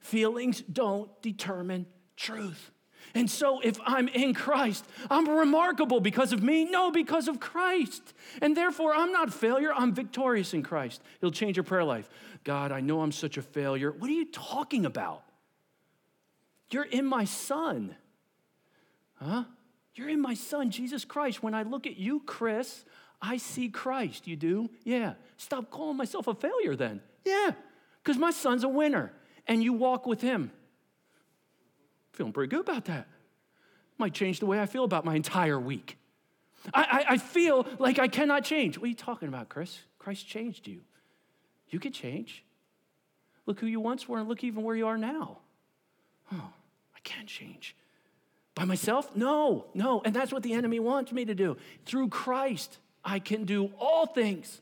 Feelings 0.00 0.62
don't 0.62 1.10
determine 1.22 1.86
truth. 2.16 2.70
And 3.14 3.30
so, 3.30 3.60
if 3.60 3.78
I'm 3.84 4.08
in 4.08 4.34
Christ, 4.34 4.84
I'm 5.10 5.28
remarkable 5.28 6.00
because 6.00 6.32
of 6.32 6.42
me? 6.42 6.64
No, 6.64 6.90
because 6.90 7.28
of 7.28 7.40
Christ. 7.40 8.14
And 8.40 8.56
therefore, 8.56 8.94
I'm 8.94 9.12
not 9.12 9.32
failure, 9.32 9.72
I'm 9.74 9.94
victorious 9.94 10.54
in 10.54 10.62
Christ. 10.62 11.02
He'll 11.20 11.30
change 11.30 11.56
your 11.56 11.64
prayer 11.64 11.84
life. 11.84 12.08
God, 12.44 12.72
I 12.72 12.80
know 12.80 13.00
I'm 13.02 13.12
such 13.12 13.36
a 13.36 13.42
failure. 13.42 13.90
What 13.90 14.08
are 14.08 14.14
you 14.14 14.30
talking 14.30 14.86
about? 14.86 15.22
You're 16.70 16.84
in 16.84 17.04
my 17.04 17.24
Son. 17.24 17.96
Huh? 19.14 19.44
You're 19.94 20.08
in 20.08 20.20
my 20.20 20.34
Son, 20.34 20.70
Jesus 20.70 21.04
Christ. 21.04 21.42
When 21.42 21.54
I 21.54 21.62
look 21.62 21.86
at 21.86 21.96
you, 21.96 22.20
Chris, 22.20 22.84
I 23.20 23.36
see 23.36 23.68
Christ. 23.68 24.26
You 24.26 24.36
do? 24.36 24.70
Yeah. 24.84 25.14
Stop 25.36 25.70
calling 25.70 25.96
myself 25.96 26.26
a 26.26 26.34
failure 26.34 26.74
then. 26.74 27.00
Yeah. 27.24 27.52
Because 28.02 28.18
my 28.18 28.30
son's 28.30 28.64
a 28.64 28.68
winner, 28.68 29.12
and 29.46 29.62
you 29.62 29.72
walk 29.72 30.06
with 30.06 30.20
him. 30.20 30.52
Feeling 32.12 32.32
pretty 32.32 32.50
good 32.50 32.60
about 32.60 32.86
that. 32.86 33.08
Might 33.98 34.14
change 34.14 34.40
the 34.40 34.46
way 34.46 34.60
I 34.60 34.66
feel 34.66 34.84
about 34.84 35.04
my 35.04 35.14
entire 35.14 35.58
week. 35.58 35.96
I, 36.74 36.82
I, 36.82 37.12
I 37.14 37.18
feel 37.18 37.66
like 37.78 37.98
I 37.98 38.08
cannot 38.08 38.44
change. 38.44 38.78
What 38.78 38.84
are 38.84 38.88
you 38.88 38.94
talking 38.94 39.28
about, 39.28 39.48
Chris? 39.48 39.78
Christ 39.98 40.26
changed 40.26 40.66
you. 40.66 40.80
You 41.68 41.78
can 41.78 41.92
change. 41.92 42.44
Look 43.46 43.60
who 43.60 43.66
you 43.66 43.80
once 43.80 44.08
were 44.08 44.18
and 44.18 44.28
look 44.28 44.44
even 44.44 44.62
where 44.62 44.76
you 44.76 44.86
are 44.86 44.98
now. 44.98 45.38
Oh, 46.32 46.50
I 46.94 46.98
can't 47.02 47.26
change. 47.26 47.76
By 48.54 48.64
myself? 48.64 49.14
No, 49.16 49.66
no. 49.74 50.02
And 50.04 50.14
that's 50.14 50.32
what 50.32 50.42
the 50.42 50.52
enemy 50.52 50.80
wants 50.80 51.12
me 51.12 51.24
to 51.24 51.34
do. 51.34 51.56
Through 51.86 52.08
Christ, 52.08 52.78
I 53.04 53.18
can 53.18 53.44
do 53.44 53.72
all 53.78 54.06
things. 54.06 54.60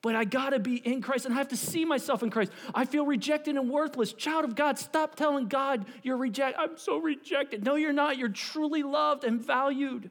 But 0.00 0.14
I 0.14 0.24
gotta 0.24 0.60
be 0.60 0.76
in 0.76 1.02
Christ 1.02 1.24
and 1.24 1.34
I 1.34 1.38
have 1.38 1.48
to 1.48 1.56
see 1.56 1.84
myself 1.84 2.22
in 2.22 2.30
Christ. 2.30 2.52
I 2.74 2.84
feel 2.84 3.04
rejected 3.04 3.56
and 3.56 3.68
worthless. 3.68 4.12
Child 4.12 4.44
of 4.44 4.54
God, 4.54 4.78
stop 4.78 5.16
telling 5.16 5.48
God 5.48 5.86
you're 6.02 6.16
rejected. 6.16 6.60
I'm 6.60 6.78
so 6.78 6.98
rejected. 6.98 7.64
No, 7.64 7.74
you're 7.74 7.92
not. 7.92 8.16
You're 8.16 8.28
truly 8.28 8.84
loved 8.84 9.24
and 9.24 9.44
valued. 9.44 10.10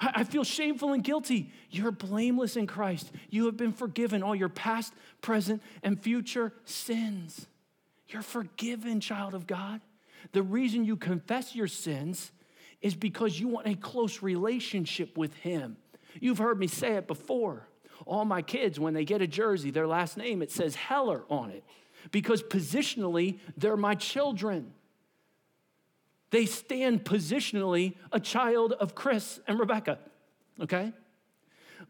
I 0.00 0.24
feel 0.24 0.44
shameful 0.44 0.92
and 0.92 1.02
guilty. 1.02 1.50
You're 1.70 1.90
blameless 1.90 2.56
in 2.56 2.66
Christ. 2.66 3.10
You 3.30 3.46
have 3.46 3.56
been 3.56 3.72
forgiven 3.72 4.22
all 4.22 4.34
your 4.34 4.48
past, 4.48 4.92
present, 5.22 5.62
and 5.82 6.00
future 6.00 6.52
sins. 6.64 7.46
You're 8.08 8.22
forgiven, 8.22 9.00
child 9.00 9.34
of 9.34 9.46
God. 9.46 9.80
The 10.32 10.42
reason 10.42 10.84
you 10.84 10.96
confess 10.96 11.54
your 11.54 11.66
sins 11.66 12.30
is 12.80 12.94
because 12.94 13.40
you 13.40 13.48
want 13.48 13.66
a 13.66 13.74
close 13.74 14.22
relationship 14.22 15.18
with 15.18 15.34
Him. 15.34 15.76
You've 16.20 16.38
heard 16.38 16.58
me 16.58 16.68
say 16.68 16.94
it 16.94 17.06
before. 17.06 17.67
All 18.06 18.24
my 18.24 18.42
kids, 18.42 18.78
when 18.78 18.94
they 18.94 19.04
get 19.04 19.22
a 19.22 19.26
jersey, 19.26 19.70
their 19.70 19.86
last 19.86 20.16
name, 20.16 20.42
it 20.42 20.50
says 20.50 20.74
Heller 20.74 21.24
on 21.28 21.50
it 21.50 21.64
because 22.10 22.42
positionally, 22.42 23.38
they're 23.56 23.76
my 23.76 23.94
children. 23.94 24.72
They 26.30 26.46
stand 26.46 27.04
positionally 27.04 27.94
a 28.12 28.20
child 28.20 28.72
of 28.74 28.94
Chris 28.94 29.40
and 29.46 29.58
Rebecca, 29.58 29.98
okay? 30.60 30.92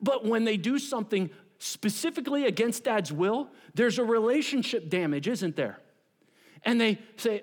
But 0.00 0.24
when 0.24 0.44
they 0.44 0.56
do 0.56 0.78
something 0.78 1.30
specifically 1.58 2.46
against 2.46 2.84
dad's 2.84 3.12
will, 3.12 3.48
there's 3.74 3.98
a 3.98 4.04
relationship 4.04 4.88
damage, 4.88 5.26
isn't 5.26 5.56
there? 5.56 5.80
And 6.62 6.80
they 6.80 6.98
say, 7.16 7.42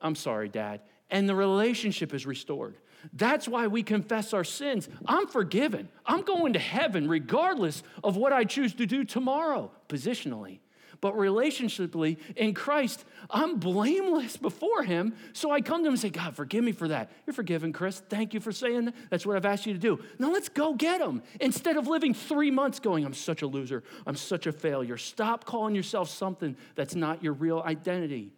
I'm 0.00 0.14
sorry, 0.14 0.48
dad. 0.48 0.82
And 1.10 1.28
the 1.28 1.34
relationship 1.34 2.14
is 2.14 2.26
restored. 2.26 2.76
That's 3.12 3.48
why 3.48 3.66
we 3.66 3.82
confess 3.82 4.32
our 4.32 4.44
sins. 4.44 4.88
I'm 5.06 5.26
forgiven. 5.26 5.88
I'm 6.04 6.22
going 6.22 6.52
to 6.54 6.58
heaven 6.58 7.08
regardless 7.08 7.82
of 8.02 8.16
what 8.16 8.32
I 8.32 8.44
choose 8.44 8.74
to 8.74 8.86
do 8.86 9.04
tomorrow, 9.04 9.70
positionally 9.88 10.60
but 11.00 11.14
relationshiply 11.14 12.18
in 12.36 12.54
Christ, 12.54 13.04
I'm 13.30 13.58
blameless 13.58 14.36
before 14.36 14.82
Him. 14.82 15.14
So 15.32 15.50
I 15.50 15.60
come 15.60 15.82
to 15.82 15.88
Him 15.88 15.94
and 15.94 16.00
say, 16.00 16.10
God, 16.10 16.34
forgive 16.34 16.64
me 16.64 16.72
for 16.72 16.88
that. 16.88 17.10
You're 17.26 17.34
forgiven, 17.34 17.72
Chris. 17.72 18.02
Thank 18.08 18.34
you 18.34 18.40
for 18.40 18.52
saying 18.52 18.86
that. 18.86 18.94
That's 19.10 19.26
what 19.26 19.36
I've 19.36 19.46
asked 19.46 19.66
you 19.66 19.72
to 19.72 19.78
do. 19.78 20.02
Now 20.18 20.30
let's 20.30 20.48
go 20.48 20.74
get 20.74 21.00
Him. 21.00 21.22
Instead 21.40 21.76
of 21.76 21.86
living 21.86 22.14
three 22.14 22.50
months 22.50 22.80
going, 22.80 23.04
I'm 23.04 23.14
such 23.14 23.42
a 23.42 23.46
loser, 23.46 23.82
I'm 24.06 24.16
such 24.16 24.46
a 24.46 24.52
failure. 24.52 24.96
Stop 24.96 25.44
calling 25.44 25.74
yourself 25.74 26.10
something 26.10 26.56
that's 26.74 26.94
not 26.94 27.22
your 27.22 27.32
real 27.32 27.62
identity. 27.64 28.32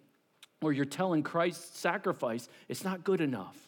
Or 0.60 0.72
you're 0.72 0.84
telling 0.84 1.22
Christ's 1.22 1.78
sacrifice, 1.78 2.48
it's 2.68 2.82
not 2.82 3.04
good 3.04 3.20
enough. 3.20 3.67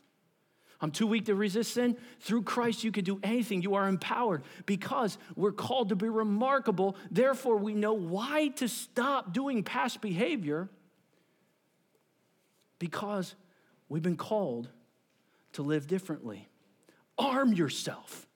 I'm 0.80 0.90
too 0.90 1.06
weak 1.06 1.26
to 1.26 1.34
resist 1.34 1.74
sin. 1.74 1.96
Through 2.20 2.42
Christ, 2.42 2.84
you 2.84 2.92
can 2.92 3.04
do 3.04 3.20
anything. 3.22 3.60
You 3.60 3.74
are 3.74 3.86
empowered 3.86 4.42
because 4.64 5.18
we're 5.36 5.52
called 5.52 5.90
to 5.90 5.96
be 5.96 6.08
remarkable. 6.08 6.96
Therefore, 7.10 7.56
we 7.56 7.74
know 7.74 7.92
why 7.92 8.48
to 8.56 8.68
stop 8.68 9.32
doing 9.32 9.62
past 9.62 10.00
behavior 10.00 10.70
because 12.78 13.34
we've 13.88 14.02
been 14.02 14.16
called 14.16 14.68
to 15.52 15.62
live 15.62 15.86
differently. 15.86 16.48
Arm 17.18 17.52
yourself. 17.52 18.26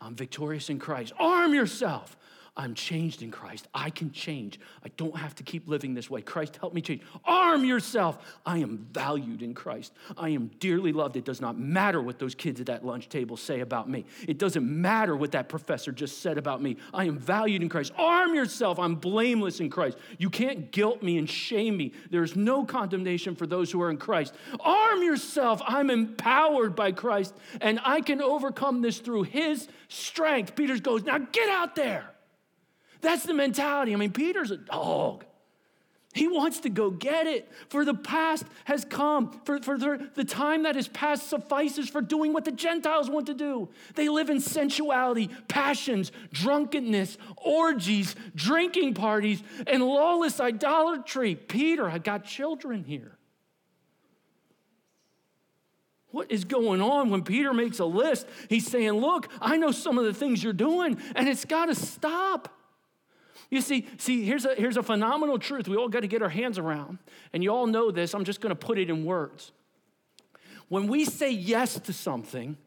I'm 0.00 0.14
victorious 0.14 0.70
in 0.70 0.78
Christ. 0.78 1.12
Arm 1.18 1.52
yourself. 1.52 2.16
I'm 2.58 2.74
changed 2.74 3.22
in 3.22 3.30
Christ. 3.30 3.68
I 3.72 3.88
can 3.88 4.10
change. 4.10 4.58
I 4.84 4.88
don't 4.96 5.16
have 5.16 5.32
to 5.36 5.44
keep 5.44 5.68
living 5.68 5.94
this 5.94 6.10
way. 6.10 6.22
Christ, 6.22 6.56
help 6.56 6.74
me 6.74 6.80
change. 6.80 7.02
Arm 7.24 7.64
yourself. 7.64 8.18
I 8.44 8.58
am 8.58 8.84
valued 8.92 9.42
in 9.42 9.54
Christ. 9.54 9.92
I 10.16 10.30
am 10.30 10.50
dearly 10.58 10.92
loved. 10.92 11.16
It 11.16 11.24
does 11.24 11.40
not 11.40 11.56
matter 11.56 12.02
what 12.02 12.18
those 12.18 12.34
kids 12.34 12.58
at 12.58 12.66
that 12.66 12.84
lunch 12.84 13.08
table 13.08 13.36
say 13.36 13.60
about 13.60 13.88
me. 13.88 14.06
It 14.26 14.38
doesn't 14.38 14.68
matter 14.68 15.14
what 15.14 15.30
that 15.32 15.48
professor 15.48 15.92
just 15.92 16.20
said 16.20 16.36
about 16.36 16.60
me. 16.60 16.78
I 16.92 17.04
am 17.04 17.16
valued 17.16 17.62
in 17.62 17.68
Christ. 17.68 17.92
Arm 17.96 18.34
yourself. 18.34 18.80
I'm 18.80 18.96
blameless 18.96 19.60
in 19.60 19.70
Christ. 19.70 19.96
You 20.18 20.28
can't 20.28 20.72
guilt 20.72 21.00
me 21.00 21.16
and 21.16 21.30
shame 21.30 21.76
me. 21.76 21.92
There's 22.10 22.34
no 22.34 22.64
condemnation 22.64 23.36
for 23.36 23.46
those 23.46 23.70
who 23.70 23.80
are 23.82 23.90
in 23.90 23.98
Christ. 23.98 24.34
Arm 24.58 25.04
yourself. 25.04 25.62
I'm 25.64 25.90
empowered 25.90 26.74
by 26.74 26.90
Christ, 26.90 27.36
and 27.60 27.78
I 27.84 28.00
can 28.00 28.20
overcome 28.20 28.82
this 28.82 28.98
through 28.98 29.24
his 29.24 29.68
strength. 29.86 30.56
Peter 30.56 30.76
goes, 30.78 31.04
Now 31.04 31.18
get 31.18 31.48
out 31.48 31.76
there. 31.76 32.10
That's 33.00 33.24
the 33.24 33.34
mentality. 33.34 33.92
I 33.92 33.96
mean, 33.96 34.12
Peter's 34.12 34.50
a 34.50 34.56
dog. 34.56 35.24
He 36.14 36.26
wants 36.26 36.60
to 36.60 36.70
go 36.70 36.90
get 36.90 37.26
it. 37.26 37.48
For 37.68 37.84
the 37.84 37.94
past 37.94 38.44
has 38.64 38.84
come. 38.84 39.40
For, 39.44 39.60
for 39.60 39.78
the, 39.78 40.10
the 40.14 40.24
time 40.24 40.64
that 40.64 40.74
has 40.74 40.88
passed 40.88 41.28
suffices 41.28 41.88
for 41.88 42.00
doing 42.00 42.32
what 42.32 42.44
the 42.44 42.52
Gentiles 42.52 43.10
want 43.10 43.26
to 43.26 43.34
do. 43.34 43.68
They 43.94 44.08
live 44.08 44.30
in 44.30 44.40
sensuality, 44.40 45.30
passions, 45.48 46.10
drunkenness, 46.32 47.18
orgies, 47.36 48.16
drinking 48.34 48.94
parties, 48.94 49.42
and 49.66 49.82
lawless 49.82 50.40
idolatry. 50.40 51.34
Peter 51.36 51.88
I 51.88 51.98
got 51.98 52.24
children 52.24 52.84
here. 52.84 53.18
What 56.10 56.32
is 56.32 56.44
going 56.44 56.80
on 56.80 57.10
when 57.10 57.22
Peter 57.22 57.52
makes 57.52 57.80
a 57.80 57.84
list? 57.84 58.26
He's 58.48 58.66
saying, 58.66 58.92
Look, 58.92 59.28
I 59.42 59.58
know 59.58 59.72
some 59.72 59.98
of 59.98 60.06
the 60.06 60.14
things 60.14 60.42
you're 60.42 60.54
doing, 60.54 60.98
and 61.14 61.28
it's 61.28 61.44
got 61.44 61.66
to 61.66 61.74
stop. 61.74 62.57
You 63.50 63.60
see, 63.60 63.86
see, 63.96 64.24
here's 64.24 64.44
a, 64.44 64.54
here's 64.54 64.76
a 64.76 64.82
phenomenal 64.82 65.38
truth 65.38 65.68
we 65.68 65.76
all 65.76 65.88
got 65.88 66.00
to 66.00 66.08
get 66.08 66.22
our 66.22 66.28
hands 66.28 66.58
around. 66.58 66.98
And 67.32 67.42
you 67.42 67.50
all 67.50 67.66
know 67.66 67.90
this, 67.90 68.14
I'm 68.14 68.24
just 68.24 68.40
going 68.40 68.50
to 68.50 68.56
put 68.56 68.78
it 68.78 68.90
in 68.90 69.04
words. 69.04 69.52
When 70.68 70.86
we 70.86 71.04
say 71.04 71.30
yes 71.30 71.78
to 71.80 71.92
something, 71.92 72.58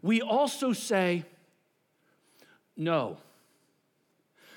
we 0.00 0.22
also 0.22 0.72
say 0.72 1.24
no. 2.76 3.18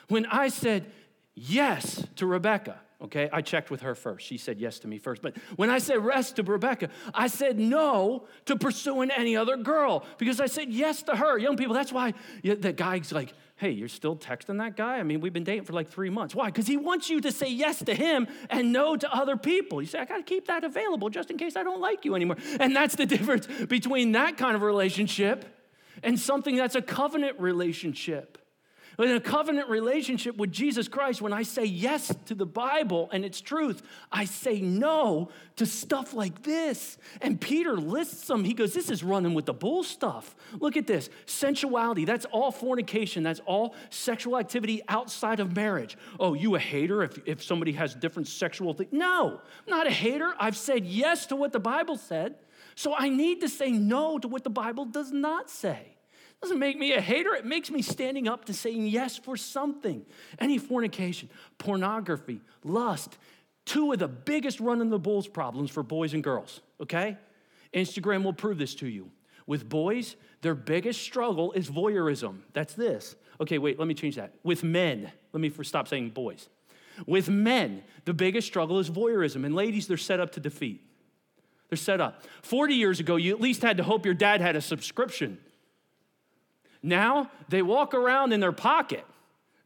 When 0.07 0.25
I 0.27 0.47
said 0.47 0.85
yes 1.33 2.05
to 2.15 2.25
Rebecca, 2.25 2.79
okay, 3.01 3.29
I 3.31 3.41
checked 3.41 3.69
with 3.69 3.81
her 3.81 3.95
first. 3.95 4.25
She 4.25 4.37
said 4.37 4.59
yes 4.59 4.79
to 4.79 4.87
me 4.87 4.97
first. 4.97 5.21
But 5.21 5.37
when 5.55 5.69
I 5.69 5.79
said 5.79 5.99
yes 6.03 6.31
to 6.33 6.43
Rebecca, 6.43 6.89
I 7.13 7.27
said 7.27 7.59
no 7.59 8.27
to 8.45 8.55
pursuing 8.55 9.11
any 9.11 9.35
other 9.35 9.57
girl 9.57 10.05
because 10.17 10.39
I 10.39 10.47
said 10.47 10.69
yes 10.69 11.03
to 11.03 11.15
her. 11.15 11.37
Young 11.37 11.57
people, 11.57 11.73
that's 11.73 11.91
why 11.91 12.13
the 12.43 12.73
guy's 12.73 13.11
like, 13.11 13.33
hey, 13.57 13.71
you're 13.71 13.87
still 13.87 14.17
texting 14.17 14.57
that 14.57 14.75
guy? 14.75 14.97
I 14.97 15.03
mean, 15.03 15.21
we've 15.21 15.31
been 15.31 15.45
dating 15.45 15.63
for 15.63 15.73
like 15.73 15.89
three 15.89 16.09
months. 16.09 16.35
Why? 16.35 16.47
Because 16.47 16.67
he 16.67 16.75
wants 16.75 17.09
you 17.09 17.21
to 17.21 17.31
say 17.31 17.47
yes 17.47 17.79
to 17.83 17.93
him 17.93 18.27
and 18.49 18.73
no 18.73 18.97
to 18.97 19.13
other 19.13 19.37
people. 19.37 19.81
You 19.81 19.87
say, 19.87 19.99
I 19.99 20.05
got 20.05 20.17
to 20.17 20.23
keep 20.23 20.47
that 20.47 20.63
available 20.63 21.09
just 21.09 21.31
in 21.31 21.37
case 21.37 21.55
I 21.55 21.63
don't 21.63 21.79
like 21.79 22.03
you 22.03 22.15
anymore. 22.15 22.37
And 22.59 22.75
that's 22.75 22.95
the 22.95 23.05
difference 23.05 23.47
between 23.47 24.11
that 24.11 24.37
kind 24.37 24.55
of 24.55 24.61
relationship 24.61 25.45
and 26.03 26.19
something 26.19 26.55
that's 26.57 26.75
a 26.75 26.81
covenant 26.81 27.39
relationship. 27.39 28.37
In 28.97 29.11
a 29.11 29.19
covenant 29.19 29.69
relationship 29.69 30.37
with 30.37 30.51
Jesus 30.51 30.87
Christ, 30.87 31.21
when 31.21 31.33
I 31.33 31.43
say 31.43 31.65
yes 31.65 32.13
to 32.27 32.35
the 32.35 32.45
Bible 32.45 33.09
and 33.11 33.25
its 33.25 33.41
truth, 33.41 33.81
I 34.11 34.25
say 34.25 34.61
no 34.61 35.29
to 35.57 35.65
stuff 35.65 36.13
like 36.13 36.43
this. 36.43 36.97
And 37.21 37.39
Peter 37.39 37.75
lists 37.75 38.27
them. 38.27 38.45
He 38.45 38.53
goes, 38.53 38.73
This 38.73 38.89
is 38.89 39.03
running 39.03 39.33
with 39.33 39.45
the 39.45 39.53
bull 39.53 39.83
stuff. 39.83 40.35
Look 40.59 40.77
at 40.77 40.87
this 40.87 41.09
sensuality. 41.25 42.05
That's 42.05 42.25
all 42.25 42.51
fornication. 42.51 43.23
That's 43.23 43.41
all 43.45 43.75
sexual 43.89 44.37
activity 44.37 44.81
outside 44.87 45.41
of 45.41 45.55
marriage. 45.55 45.97
Oh, 46.19 46.33
you 46.33 46.55
a 46.55 46.59
hater 46.59 47.03
if, 47.03 47.19
if 47.25 47.43
somebody 47.43 47.73
has 47.73 47.95
different 47.95 48.29
sexual 48.29 48.73
things? 48.73 48.93
No, 48.93 49.41
I'm 49.41 49.69
not 49.69 49.87
a 49.87 49.91
hater. 49.91 50.33
I've 50.39 50.57
said 50.57 50.85
yes 50.85 51.25
to 51.27 51.35
what 51.35 51.51
the 51.51 51.59
Bible 51.59 51.97
said. 51.97 52.35
So 52.75 52.93
I 52.97 53.09
need 53.09 53.41
to 53.41 53.49
say 53.49 53.71
no 53.71 54.19
to 54.19 54.27
what 54.27 54.43
the 54.43 54.49
Bible 54.49 54.85
does 54.85 55.11
not 55.11 55.49
say 55.49 55.94
doesn't 56.45 56.59
make 56.59 56.77
me 56.77 56.93
a 56.93 57.01
hater. 57.01 57.33
It 57.33 57.43
makes 57.43 57.71
me 57.71 57.81
standing 57.81 58.27
up 58.27 58.45
to 58.45 58.53
saying 58.53 58.85
yes 58.85 59.17
for 59.17 59.35
something. 59.35 60.05
Any 60.37 60.59
fornication, 60.59 61.27
pornography, 61.57 62.39
lust, 62.63 63.17
two 63.65 63.91
of 63.91 63.97
the 63.97 64.07
biggest 64.07 64.59
running 64.59 64.91
the 64.91 64.99
bulls 64.99 65.27
problems 65.27 65.71
for 65.71 65.81
boys 65.81 66.13
and 66.13 66.23
girls, 66.23 66.61
okay? 66.79 67.17
Instagram 67.73 68.23
will 68.23 68.31
prove 68.31 68.59
this 68.59 68.75
to 68.75 68.87
you. 68.87 69.09
With 69.47 69.67
boys, 69.67 70.17
their 70.41 70.53
biggest 70.53 71.01
struggle 71.01 71.51
is 71.53 71.67
voyeurism. 71.67 72.41
That's 72.53 72.75
this. 72.75 73.15
Okay, 73.41 73.57
wait, 73.57 73.79
let 73.79 73.87
me 73.87 73.95
change 73.95 74.15
that. 74.17 74.35
With 74.43 74.63
men, 74.63 75.11
let 75.33 75.41
me 75.41 75.51
stop 75.63 75.87
saying 75.87 76.11
boys. 76.11 76.47
With 77.07 77.27
men, 77.27 77.81
the 78.05 78.13
biggest 78.13 78.45
struggle 78.45 78.77
is 78.77 78.91
voyeurism. 78.91 79.45
And 79.47 79.55
ladies, 79.55 79.87
they're 79.87 79.97
set 79.97 80.19
up 80.19 80.31
to 80.33 80.39
defeat. 80.39 80.87
They're 81.69 81.77
set 81.77 81.99
up. 81.99 82.21
40 82.43 82.75
years 82.75 82.99
ago, 82.99 83.15
you 83.15 83.33
at 83.33 83.41
least 83.41 83.63
had 83.63 83.77
to 83.77 83.83
hope 83.83 84.05
your 84.05 84.13
dad 84.13 84.41
had 84.41 84.55
a 84.55 84.61
subscription 84.61 85.39
now 86.85 87.31
they 87.49 87.61
walk 87.61 87.93
around 87.93 88.31
in 88.31 88.39
their 88.39 88.51
pocket. 88.51 89.03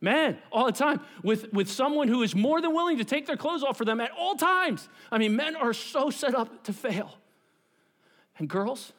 Men, 0.02 0.38
all 0.52 0.66
the 0.66 0.72
time, 0.72 1.02
with, 1.24 1.52
with 1.52 1.70
someone 1.70 2.08
who 2.08 2.24
is 2.24 2.34
more 2.34 2.62
than 2.62 2.74
willing 2.74 3.00
to 3.00 3.04
take 3.04 3.26
their 3.26 3.36
clothes 3.36 3.64
off 3.64 3.78
for 3.78 3.84
them 3.84 4.00
at 4.00 4.12
all 4.18 4.36
times. 4.36 4.88
I 5.12 5.18
mean, 5.18 5.36
men 5.36 5.58
are 5.58 5.74
so 5.74 6.10
set 6.10 6.34
up 6.34 6.64
to 6.64 6.74
fail. 6.74 7.18
And 8.38 8.48
girls, 8.48 8.94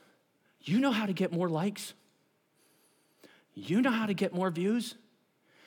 you 0.60 0.78
know 0.78 0.90
how 0.90 1.06
to 1.06 1.14
get 1.14 1.32
more 1.32 1.48
likes, 1.48 1.94
you 3.54 3.80
know 3.80 3.90
how 3.90 4.06
to 4.06 4.14
get 4.14 4.34
more 4.34 4.50
views. 4.50 4.94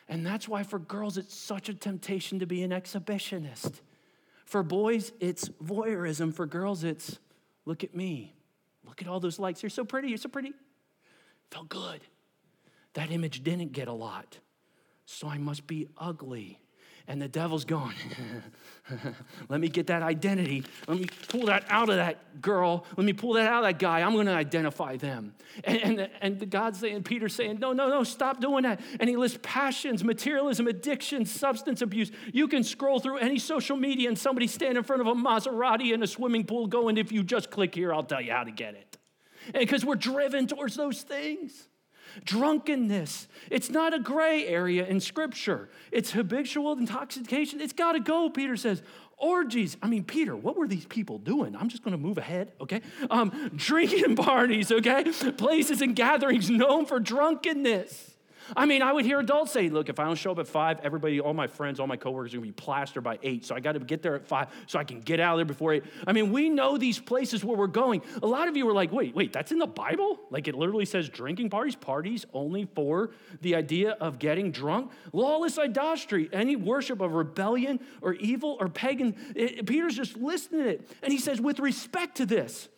And 0.07 0.25
that's 0.25 0.47
why 0.47 0.63
for 0.63 0.77
girls, 0.77 1.17
it's 1.17 1.33
such 1.33 1.69
a 1.69 1.73
temptation 1.73 2.39
to 2.39 2.45
be 2.45 2.61
an 2.61 2.71
exhibitionist. 2.71 3.79
For 4.45 4.61
boys, 4.61 5.11
it's 5.19 5.49
voyeurism. 5.63 6.33
For 6.33 6.45
girls, 6.45 6.83
it's 6.83 7.17
look 7.65 7.83
at 7.83 7.95
me. 7.95 8.35
Look 8.85 9.01
at 9.01 9.07
all 9.07 9.19
those 9.19 9.39
likes. 9.39 9.63
You're 9.63 9.69
so 9.69 9.85
pretty. 9.85 10.09
You're 10.09 10.17
so 10.17 10.29
pretty. 10.29 10.53
Felt 11.49 11.69
good. 11.69 12.01
That 12.93 13.11
image 13.11 13.43
didn't 13.43 13.71
get 13.71 13.87
a 13.87 13.93
lot 13.93 14.37
so 15.05 15.27
I 15.27 15.37
must 15.37 15.67
be 15.67 15.87
ugly. 15.97 16.59
And 17.05 17.21
the 17.21 17.27
devil's 17.27 17.65
going, 17.65 17.95
let 19.49 19.59
me 19.59 19.67
get 19.67 19.87
that 19.87 20.01
identity. 20.01 20.63
Let 20.87 20.99
me 20.99 21.07
pull 21.27 21.47
that 21.47 21.65
out 21.67 21.89
of 21.89 21.97
that 21.97 22.41
girl. 22.41 22.85
Let 22.95 23.05
me 23.05 23.11
pull 23.11 23.33
that 23.33 23.45
out 23.45 23.65
of 23.65 23.69
that 23.69 23.77
guy. 23.77 24.01
I'm 24.01 24.13
going 24.13 24.27
to 24.27 24.33
identify 24.33 24.95
them. 24.95 25.35
And, 25.65 25.99
and, 25.99 26.09
and 26.21 26.49
God's 26.49 26.79
saying, 26.79 27.03
Peter's 27.03 27.35
saying, 27.35 27.59
no, 27.59 27.73
no, 27.73 27.89
no, 27.89 28.05
stop 28.05 28.39
doing 28.39 28.63
that. 28.63 28.79
And 29.01 29.09
he 29.09 29.17
lists 29.17 29.37
passions, 29.43 30.01
materialism, 30.01 30.67
addiction, 30.67 31.25
substance 31.25 31.81
abuse. 31.81 32.09
You 32.31 32.47
can 32.47 32.63
scroll 32.63 33.01
through 33.01 33.17
any 33.17 33.37
social 33.37 33.75
media 33.75 34.07
and 34.07 34.17
somebody 34.17 34.47
stand 34.47 34.77
in 34.77 34.83
front 34.85 35.01
of 35.01 35.07
a 35.07 35.13
Maserati 35.13 35.93
in 35.93 36.01
a 36.03 36.07
swimming 36.07 36.45
pool 36.45 36.67
going, 36.67 36.97
if 36.97 37.11
you 37.11 37.21
just 37.21 37.51
click 37.51 37.75
here, 37.75 37.93
I'll 37.93 38.03
tell 38.03 38.21
you 38.21 38.31
how 38.31 38.45
to 38.45 38.51
get 38.51 38.75
it. 38.75 38.97
And 39.47 39.59
Because 39.59 39.83
we're 39.83 39.95
driven 39.95 40.47
towards 40.47 40.75
those 40.75 41.01
things. 41.01 41.67
Drunkenness. 42.25 43.27
It's 43.49 43.69
not 43.69 43.93
a 43.93 43.99
gray 43.99 44.47
area 44.47 44.85
in 44.85 44.99
Scripture. 44.99 45.69
It's 45.91 46.11
habitual 46.11 46.73
intoxication. 46.73 47.61
It's 47.61 47.73
got 47.73 47.93
to 47.93 47.99
go, 47.99 48.29
Peter 48.29 48.57
says. 48.57 48.81
Orgies. 49.17 49.77
I 49.81 49.87
mean, 49.87 50.03
Peter, 50.03 50.35
what 50.35 50.57
were 50.57 50.67
these 50.67 50.85
people 50.85 51.17
doing? 51.17 51.55
I'm 51.55 51.69
just 51.69 51.83
going 51.83 51.93
to 51.93 51.97
move 51.97 52.17
ahead, 52.17 52.51
okay? 52.59 52.81
Um, 53.09 53.51
drinking 53.55 54.15
parties, 54.15 54.71
okay? 54.71 55.03
Places 55.37 55.81
and 55.81 55.95
gatherings 55.95 56.49
known 56.49 56.85
for 56.85 56.99
drunkenness. 56.99 58.12
I 58.55 58.65
mean, 58.65 58.81
I 58.81 58.91
would 58.91 59.05
hear 59.05 59.19
adults 59.19 59.51
say, 59.51 59.69
look, 59.69 59.89
if 59.89 59.99
I 59.99 60.05
don't 60.05 60.15
show 60.15 60.31
up 60.31 60.39
at 60.39 60.47
five, 60.47 60.79
everybody, 60.83 61.19
all 61.19 61.33
my 61.33 61.47
friends, 61.47 61.79
all 61.79 61.87
my 61.87 61.97
coworkers 61.97 62.33
are 62.33 62.37
gonna 62.37 62.47
be 62.47 62.51
plastered 62.51 63.03
by 63.03 63.19
eight. 63.23 63.45
So 63.45 63.55
I 63.55 63.59
gotta 63.59 63.79
get 63.79 64.01
there 64.01 64.15
at 64.15 64.25
five 64.27 64.49
so 64.67 64.79
I 64.79 64.83
can 64.83 64.99
get 64.99 65.19
out 65.19 65.33
of 65.33 65.37
there 65.39 65.45
before 65.45 65.73
eight. 65.73 65.83
I 66.05 66.13
mean, 66.13 66.31
we 66.31 66.49
know 66.49 66.77
these 66.77 66.99
places 66.99 67.43
where 67.43 67.57
we're 67.57 67.67
going. 67.67 68.01
A 68.21 68.27
lot 68.27 68.47
of 68.47 68.57
you 68.57 68.67
are 68.69 68.73
like, 68.73 68.91
wait, 68.91 69.15
wait, 69.15 69.33
that's 69.33 69.51
in 69.51 69.59
the 69.59 69.67
Bible? 69.67 70.19
Like 70.29 70.47
it 70.47 70.55
literally 70.55 70.85
says 70.85 71.09
drinking 71.09 71.49
parties, 71.49 71.75
parties 71.75 72.25
only 72.33 72.65
for 72.75 73.11
the 73.41 73.55
idea 73.55 73.91
of 73.91 74.19
getting 74.19 74.51
drunk. 74.51 74.91
Lawless 75.11 75.57
idolatry, 75.57 76.29
any 76.33 76.55
worship 76.55 77.01
of 77.01 77.13
rebellion 77.13 77.79
or 78.01 78.13
evil 78.13 78.57
or 78.59 78.69
pagan. 78.69 79.15
It, 79.35 79.65
Peter's 79.65 79.95
just 79.95 80.17
listing 80.17 80.59
it. 80.59 80.89
And 81.01 81.11
he 81.11 81.19
says, 81.19 81.39
with 81.39 81.59
respect 81.59 82.17
to 82.17 82.25
this, 82.25 82.69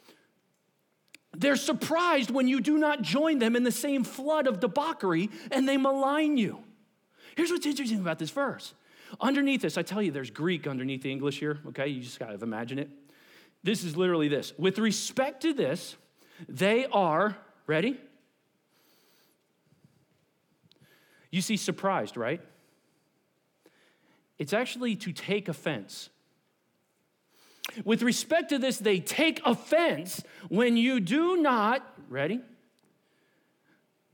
they're 1.38 1.56
surprised 1.56 2.32
when 2.32 2.48
you 2.48 2.62
do 2.62 2.78
not 2.78 3.02
join 3.02 3.40
them 3.40 3.56
in 3.56 3.64
the 3.64 3.72
same 3.72 4.04
flood 4.04 4.48
of 4.48 4.60
debauchery 4.60 5.30
and 5.52 5.68
they 5.68 5.78
malign 5.78 6.38
you. 6.38 6.60
Here's 7.36 7.52
what's 7.52 7.66
interesting 7.66 8.00
about 8.00 8.20
this 8.20 8.30
verse. 8.30 8.74
Underneath 9.20 9.62
this, 9.62 9.78
I 9.78 9.82
tell 9.82 10.02
you, 10.02 10.12
there's 10.12 10.32
Greek 10.32 10.68
underneath 10.68 11.04
the 11.04 11.12
English 11.12 11.40
here, 11.40 11.60
okay? 11.68 11.88
You 11.88 12.02
just 12.02 12.20
gotta 12.20 12.42
imagine 12.42 12.80
it. 12.80 12.90
This 13.64 13.84
is 13.84 13.96
literally 13.96 14.28
this. 14.28 14.54
With 14.58 14.78
respect 14.78 15.42
to 15.42 15.54
this, 15.54 15.96
they 16.48 16.86
are, 16.88 17.38
ready? 17.68 18.00
You 21.32 21.42
see, 21.42 21.58
surprised, 21.58 22.18
right? 22.18 22.42
It's 24.38 24.54
actually 24.54 24.96
to 24.98 25.12
take 25.12 25.50
offense. 25.50 26.10
With 27.84 28.02
respect 28.02 28.50
to 28.50 28.60
this, 28.60 28.78
they 28.78 29.00
take 29.00 29.42
offense 29.46 30.24
when 30.50 30.78
you 30.78 31.00
do 31.00 31.38
not, 31.38 31.86
ready? 32.10 32.42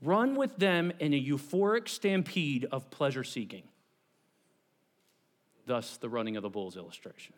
Run 0.00 0.34
with 0.34 0.56
them 0.56 0.92
in 0.98 1.14
a 1.14 1.22
euphoric 1.22 1.88
stampede 1.88 2.66
of 2.72 2.90
pleasure 2.90 3.24
seeking. 3.24 3.62
Thus, 5.66 5.96
the 5.96 6.08
running 6.08 6.36
of 6.36 6.42
the 6.42 6.50
bulls 6.50 6.76
illustration. 6.76 7.34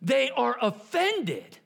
They 0.00 0.30
are 0.30 0.56
offended 0.60 1.58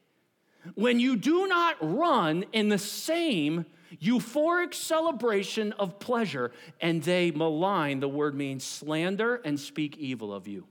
when 0.74 1.00
you 1.00 1.16
do 1.16 1.46
not 1.46 1.76
run 1.80 2.44
in 2.52 2.68
the 2.68 2.78
same 2.78 3.66
euphoric 4.00 4.74
celebration 4.74 5.72
of 5.72 5.98
pleasure 5.98 6.52
and 6.80 7.02
they 7.02 7.30
malign, 7.30 8.00
the 8.00 8.08
word 8.08 8.34
means 8.34 8.64
slander 8.64 9.36
and 9.44 9.58
speak 9.58 9.98
evil 9.98 10.32
of 10.32 10.46
you. 10.48 10.66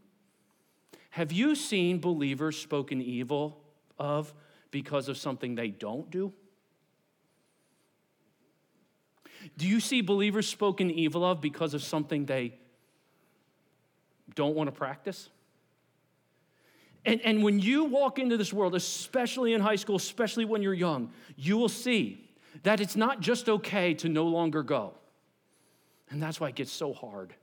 Have 1.11 1.31
you 1.31 1.55
seen 1.55 1.99
believers 1.99 2.57
spoken 2.57 3.01
evil 3.01 3.61
of 3.99 4.33
because 4.71 5.09
of 5.09 5.17
something 5.17 5.55
they 5.55 5.69
don't 5.69 6.09
do? 6.09 6.33
Do 9.57 9.67
you 9.67 9.79
see 9.79 10.01
believers 10.01 10.47
spoken 10.47 10.89
evil 10.89 11.25
of 11.25 11.41
because 11.41 11.73
of 11.73 11.83
something 11.83 12.25
they 12.25 12.57
don't 14.35 14.55
want 14.55 14.67
to 14.67 14.71
practice? 14.71 15.29
And, 17.03 17.19
and 17.21 17.43
when 17.43 17.59
you 17.59 17.85
walk 17.85 18.17
into 18.17 18.37
this 18.37 18.53
world, 18.53 18.73
especially 18.73 19.53
in 19.53 19.59
high 19.59 19.75
school, 19.75 19.97
especially 19.97 20.45
when 20.45 20.61
you're 20.61 20.73
young, 20.73 21.11
you 21.35 21.57
will 21.57 21.69
see 21.69 22.29
that 22.63 22.79
it's 22.79 22.95
not 22.95 23.19
just 23.19 23.49
okay 23.49 23.93
to 23.95 24.07
no 24.07 24.25
longer 24.27 24.63
go. 24.63 24.93
And 26.09 26.23
that's 26.23 26.39
why 26.39 26.49
it 26.49 26.55
gets 26.55 26.71
so 26.71 26.93
hard. 26.93 27.33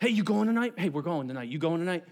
Hey, 0.00 0.10
you 0.10 0.22
going 0.22 0.46
tonight? 0.46 0.74
Hey, 0.76 0.90
we're 0.90 1.02
going 1.02 1.28
tonight. 1.28 1.48
You 1.48 1.58
going 1.58 1.80
tonight? 1.80 2.04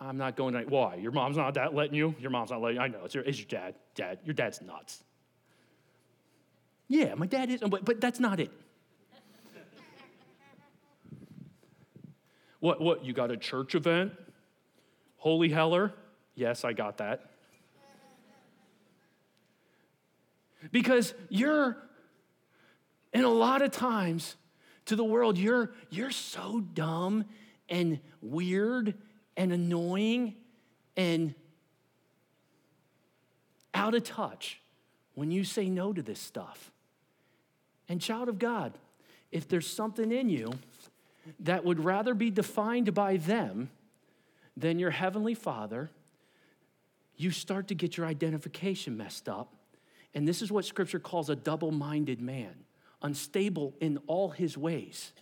I'm 0.00 0.16
not 0.16 0.34
going 0.34 0.54
tonight. 0.54 0.70
Why? 0.70 0.94
Your 0.94 1.12
mom's 1.12 1.36
not 1.36 1.54
that 1.54 1.74
letting 1.74 1.94
you? 1.94 2.14
Your 2.18 2.30
mom's 2.30 2.50
not 2.50 2.62
letting 2.62 2.78
you. 2.78 2.82
I 2.82 2.88
know. 2.88 3.04
It's 3.04 3.14
your, 3.14 3.22
it's 3.24 3.38
your 3.38 3.48
dad. 3.48 3.74
Dad, 3.94 4.18
your 4.24 4.32
dad's 4.32 4.62
nuts. 4.62 5.04
Yeah, 6.88 7.14
my 7.14 7.26
dad 7.26 7.50
is, 7.50 7.60
but, 7.60 7.84
but 7.84 8.00
that's 8.00 8.18
not 8.18 8.40
it. 8.40 8.50
what, 12.60 12.80
what, 12.80 13.04
you 13.04 13.12
got 13.12 13.30
a 13.30 13.36
church 13.36 13.74
event? 13.74 14.12
Holy 15.16 15.50
Heller? 15.50 15.92
Yes, 16.34 16.64
I 16.64 16.72
got 16.72 16.98
that. 16.98 17.26
Because 20.72 21.12
you're, 21.28 21.76
and 23.12 23.24
a 23.24 23.30
lot 23.30 23.60
of 23.60 23.70
times 23.70 24.36
to 24.86 24.96
the 24.96 25.04
world, 25.04 25.36
you're, 25.36 25.72
you're 25.90 26.10
so 26.10 26.60
dumb 26.60 27.26
and 27.68 28.00
weird 28.20 28.94
and 29.40 29.54
annoying 29.54 30.34
and 30.98 31.34
out 33.72 33.94
of 33.94 34.04
touch 34.04 34.60
when 35.14 35.30
you 35.30 35.44
say 35.44 35.70
no 35.70 35.94
to 35.94 36.02
this 36.02 36.20
stuff. 36.20 36.70
And, 37.88 38.02
child 38.02 38.28
of 38.28 38.38
God, 38.38 38.74
if 39.32 39.48
there's 39.48 39.66
something 39.66 40.12
in 40.12 40.28
you 40.28 40.52
that 41.40 41.64
would 41.64 41.82
rather 41.82 42.12
be 42.12 42.30
defined 42.30 42.92
by 42.92 43.16
them 43.16 43.70
than 44.58 44.78
your 44.78 44.90
heavenly 44.90 45.32
Father, 45.34 45.88
you 47.16 47.30
start 47.30 47.66
to 47.68 47.74
get 47.74 47.96
your 47.96 48.04
identification 48.04 48.94
messed 48.94 49.26
up. 49.26 49.54
And 50.12 50.28
this 50.28 50.42
is 50.42 50.52
what 50.52 50.66
Scripture 50.66 51.00
calls 51.00 51.30
a 51.30 51.36
double 51.36 51.70
minded 51.70 52.20
man, 52.20 52.52
unstable 53.00 53.72
in 53.80 54.00
all 54.06 54.28
his 54.28 54.58
ways. 54.58 55.12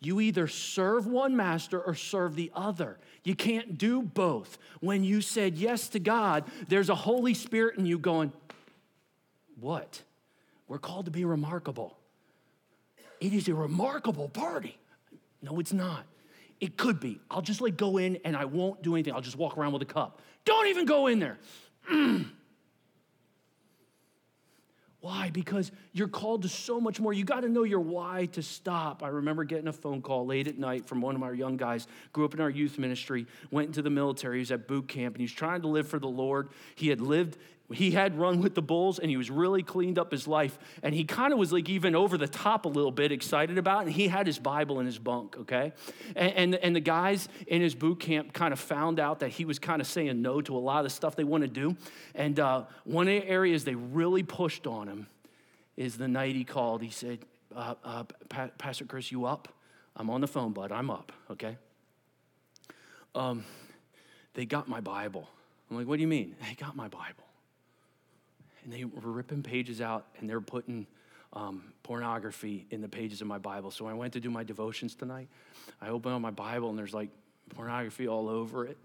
You 0.00 0.20
either 0.20 0.46
serve 0.46 1.06
one 1.06 1.36
master 1.36 1.80
or 1.80 1.94
serve 1.94 2.36
the 2.36 2.50
other. 2.54 2.98
You 3.24 3.34
can't 3.34 3.78
do 3.78 4.02
both. 4.02 4.58
When 4.80 5.02
you 5.02 5.20
said 5.20 5.56
yes 5.56 5.88
to 5.90 5.98
God, 5.98 6.44
there's 6.68 6.90
a 6.90 6.94
Holy 6.94 7.34
Spirit 7.34 7.78
in 7.78 7.86
you 7.86 7.98
going, 7.98 8.32
What? 9.58 10.02
We're 10.68 10.78
called 10.78 11.04
to 11.04 11.10
be 11.10 11.24
remarkable. 11.24 11.96
It 13.20 13.32
is 13.32 13.48
a 13.48 13.54
remarkable 13.54 14.28
party. 14.28 14.76
No, 15.40 15.58
it's 15.60 15.72
not. 15.72 16.04
It 16.60 16.76
could 16.76 17.00
be. 17.00 17.20
I'll 17.30 17.42
just 17.42 17.60
like 17.60 17.76
go 17.76 17.98
in 17.98 18.16
and 18.24 18.36
I 18.36 18.46
won't 18.46 18.82
do 18.82 18.94
anything. 18.94 19.14
I'll 19.14 19.20
just 19.20 19.36
walk 19.36 19.56
around 19.56 19.72
with 19.72 19.82
a 19.82 19.86
cup. 19.86 20.20
Don't 20.44 20.66
even 20.68 20.86
go 20.86 21.06
in 21.06 21.18
there. 21.18 21.38
Why? 25.06 25.30
Because 25.30 25.70
you're 25.92 26.08
called 26.08 26.42
to 26.42 26.48
so 26.48 26.80
much 26.80 26.98
more. 26.98 27.12
You 27.12 27.22
got 27.22 27.42
to 27.42 27.48
know 27.48 27.62
your 27.62 27.78
why 27.78 28.26
to 28.32 28.42
stop. 28.42 29.04
I 29.04 29.08
remember 29.08 29.44
getting 29.44 29.68
a 29.68 29.72
phone 29.72 30.02
call 30.02 30.26
late 30.26 30.48
at 30.48 30.58
night 30.58 30.84
from 30.84 31.00
one 31.00 31.14
of 31.14 31.22
our 31.22 31.32
young 31.32 31.56
guys, 31.56 31.86
grew 32.12 32.24
up 32.24 32.34
in 32.34 32.40
our 32.40 32.50
youth 32.50 32.76
ministry, 32.76 33.24
went 33.52 33.68
into 33.68 33.82
the 33.82 33.90
military, 33.90 34.38
he 34.38 34.40
was 34.40 34.50
at 34.50 34.66
boot 34.66 34.88
camp, 34.88 35.14
and 35.14 35.20
he's 35.20 35.30
trying 35.30 35.60
to 35.60 35.68
live 35.68 35.86
for 35.86 36.00
the 36.00 36.08
Lord. 36.08 36.48
He 36.74 36.88
had 36.88 37.00
lived 37.00 37.38
he 37.72 37.90
had 37.90 38.18
run 38.18 38.40
with 38.40 38.54
the 38.54 38.62
bulls 38.62 38.98
and 38.98 39.10
he 39.10 39.16
was 39.16 39.30
really 39.30 39.62
cleaned 39.62 39.98
up 39.98 40.12
his 40.12 40.28
life 40.28 40.58
and 40.82 40.94
he 40.94 41.04
kind 41.04 41.32
of 41.32 41.38
was 41.38 41.52
like 41.52 41.68
even 41.68 41.94
over 41.94 42.16
the 42.16 42.28
top 42.28 42.64
a 42.64 42.68
little 42.68 42.92
bit 42.92 43.10
excited 43.10 43.58
about 43.58 43.82
it 43.82 43.86
and 43.86 43.92
he 43.92 44.06
had 44.06 44.26
his 44.26 44.38
bible 44.38 44.78
in 44.78 44.86
his 44.86 44.98
bunk 44.98 45.36
okay 45.36 45.72
and, 46.14 46.32
and, 46.34 46.54
and 46.56 46.76
the 46.76 46.80
guys 46.80 47.28
in 47.48 47.60
his 47.60 47.74
boot 47.74 47.98
camp 47.98 48.32
kind 48.32 48.52
of 48.52 48.60
found 48.60 49.00
out 49.00 49.20
that 49.20 49.30
he 49.30 49.44
was 49.44 49.58
kind 49.58 49.80
of 49.80 49.86
saying 49.86 50.22
no 50.22 50.40
to 50.40 50.56
a 50.56 50.58
lot 50.58 50.78
of 50.78 50.84
the 50.84 50.90
stuff 50.90 51.16
they 51.16 51.24
want 51.24 51.42
to 51.42 51.48
do 51.48 51.76
and 52.14 52.38
uh, 52.38 52.62
one 52.84 53.08
of 53.08 53.22
the 53.22 53.28
areas 53.28 53.64
they 53.64 53.74
really 53.74 54.22
pushed 54.22 54.66
on 54.66 54.86
him 54.86 55.06
is 55.76 55.98
the 55.98 56.08
night 56.08 56.36
he 56.36 56.44
called 56.44 56.82
he 56.82 56.90
said 56.90 57.18
uh, 57.56 57.74
uh, 57.84 58.04
pa- 58.28 58.50
Pastor 58.58 58.84
Chris, 58.84 59.10
you 59.10 59.24
up? 59.24 59.48
I'm 59.96 60.10
on 60.10 60.20
the 60.20 60.28
phone, 60.28 60.52
bud. 60.52 60.70
I'm 60.70 60.90
up, 60.90 61.10
okay? 61.30 61.56
Um, 63.14 63.44
they 64.34 64.44
got 64.44 64.68
my 64.68 64.80
Bible. 64.80 65.28
I'm 65.70 65.78
like, 65.78 65.86
what 65.86 65.96
do 65.96 66.02
you 66.02 66.08
mean? 66.08 66.36
They 66.46 66.54
got 66.54 66.76
my 66.76 66.88
Bible. 66.88 67.24
And 68.66 68.74
they 68.74 68.84
were 68.84 69.12
ripping 69.12 69.44
pages 69.44 69.80
out 69.80 70.06
and 70.18 70.28
they're 70.28 70.40
putting 70.40 70.88
um, 71.32 71.62
pornography 71.84 72.66
in 72.70 72.80
the 72.80 72.88
pages 72.88 73.20
of 73.20 73.28
my 73.28 73.38
Bible. 73.38 73.70
So 73.70 73.86
I 73.86 73.92
went 73.92 74.14
to 74.14 74.20
do 74.20 74.28
my 74.28 74.42
devotions 74.42 74.96
tonight, 74.96 75.28
I 75.80 75.90
opened 75.90 76.16
up 76.16 76.20
my 76.20 76.32
Bible 76.32 76.68
and 76.68 76.76
there's 76.76 76.92
like 76.92 77.10
pornography 77.54 78.08
all 78.08 78.28
over 78.28 78.66
it. 78.66 78.76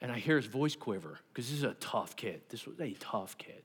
And 0.00 0.10
I 0.10 0.18
hear 0.18 0.36
his 0.36 0.46
voice 0.46 0.74
quiver 0.74 1.18
because 1.28 1.50
this 1.50 1.58
is 1.58 1.64
a 1.64 1.74
tough 1.74 2.16
kid. 2.16 2.40
This 2.48 2.66
was 2.66 2.80
a 2.80 2.94
tough 2.94 3.36
kid. 3.36 3.62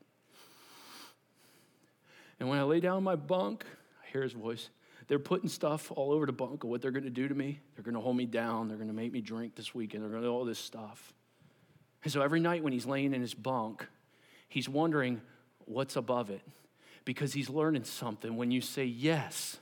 And 2.41 2.49
when 2.49 2.59
I 2.59 2.63
lay 2.63 2.81
down 2.81 3.01
my 3.05 3.15
bunk, 3.15 3.63
I 4.03 4.11
hear 4.11 4.23
his 4.23 4.33
voice. 4.33 4.67
They're 5.07 5.17
putting 5.19 5.47
stuff 5.47 5.89
all 5.95 6.11
over 6.11 6.25
the 6.25 6.33
bunk 6.33 6.65
of 6.65 6.69
what 6.69 6.81
they're 6.81 6.91
going 6.91 7.05
to 7.05 7.09
do 7.09 7.29
to 7.29 7.35
me. 7.35 7.61
They're 7.75 7.85
going 7.85 7.95
to 7.95 8.01
hold 8.01 8.17
me 8.17 8.25
down. 8.25 8.67
They're 8.67 8.75
going 8.75 8.89
to 8.89 8.93
make 8.93 9.13
me 9.13 9.21
drink 9.21 9.55
this 9.55 9.73
weekend. 9.73 10.03
They're 10.03 10.09
going 10.09 10.23
to 10.23 10.27
do 10.27 10.33
all 10.33 10.43
this 10.43 10.59
stuff. 10.59 11.13
And 12.03 12.11
so 12.11 12.21
every 12.21 12.41
night 12.41 12.61
when 12.61 12.73
he's 12.73 12.85
laying 12.85 13.13
in 13.13 13.21
his 13.21 13.33
bunk, 13.33 13.87
he's 14.49 14.67
wondering 14.67 15.21
what's 15.65 15.95
above 15.95 16.29
it 16.29 16.41
because 17.03 17.33
he's 17.33 17.49
learning 17.49 17.83
something. 17.83 18.35
When 18.35 18.51
you 18.51 18.61
say 18.61 18.85
yes 18.85 19.57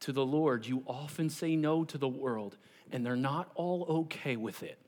to 0.00 0.12
the 0.12 0.24
Lord, 0.24 0.66
you 0.66 0.82
often 0.86 1.28
say 1.28 1.56
no 1.56 1.84
to 1.84 1.98
the 1.98 2.08
world, 2.08 2.56
and 2.90 3.04
they're 3.04 3.16
not 3.16 3.50
all 3.54 3.84
okay 3.88 4.36
with 4.36 4.62
it. 4.62 4.78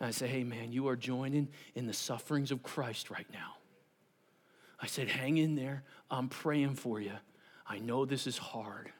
And 0.00 0.08
I 0.08 0.10
say, 0.10 0.26
hey, 0.26 0.44
man, 0.44 0.72
you 0.72 0.88
are 0.88 0.96
joining 0.96 1.48
in 1.74 1.86
the 1.86 1.92
sufferings 1.92 2.50
of 2.50 2.62
Christ 2.62 3.10
right 3.10 3.26
now. 3.32 3.56
I 4.80 4.86
said, 4.86 5.08
hang 5.08 5.38
in 5.38 5.56
there. 5.56 5.82
I'm 6.10 6.28
praying 6.28 6.76
for 6.76 7.00
you. 7.00 7.12
I 7.66 7.80
know 7.80 8.04
this 8.04 8.26
is 8.26 8.38
hard. 8.38 8.90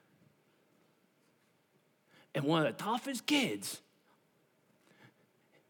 And 2.35 2.45
one 2.45 2.67
of 2.67 2.77
the 2.77 2.83
toughest 2.83 3.27
kids, 3.27 3.81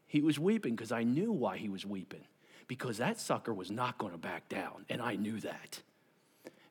he 0.07 0.21
was 0.21 0.37
weeping 0.39 0.75
because 0.75 0.91
I 0.91 1.03
knew 1.03 1.31
why 1.31 1.57
he 1.57 1.69
was 1.69 1.85
weeping. 1.85 2.23
Because 2.69 2.99
that 2.99 3.19
sucker 3.19 3.53
was 3.53 3.69
not 3.69 3.97
going 3.97 4.13
to 4.13 4.17
back 4.17 4.47
down, 4.47 4.85
and 4.87 5.01
I 5.01 5.15
knew 5.15 5.41
that. 5.41 5.81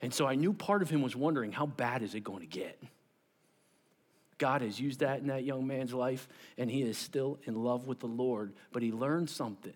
And 0.00 0.14
so 0.14 0.26
I 0.26 0.36
knew 0.36 0.54
part 0.54 0.80
of 0.80 0.88
him 0.88 1.02
was 1.02 1.14
wondering, 1.14 1.52
how 1.52 1.66
bad 1.66 2.02
is 2.02 2.14
it 2.14 2.20
going 2.24 2.40
to 2.40 2.46
get? 2.46 2.80
God 4.38 4.62
has 4.62 4.80
used 4.80 5.00
that 5.00 5.18
in 5.18 5.26
that 5.26 5.42
young 5.42 5.66
man's 5.66 5.92
life, 5.92 6.28
and 6.56 6.70
he 6.70 6.82
is 6.82 6.96
still 6.96 7.40
in 7.44 7.64
love 7.64 7.88
with 7.88 7.98
the 7.98 8.06
Lord, 8.06 8.52
but 8.72 8.82
he 8.82 8.92
learned 8.92 9.28
something. 9.28 9.74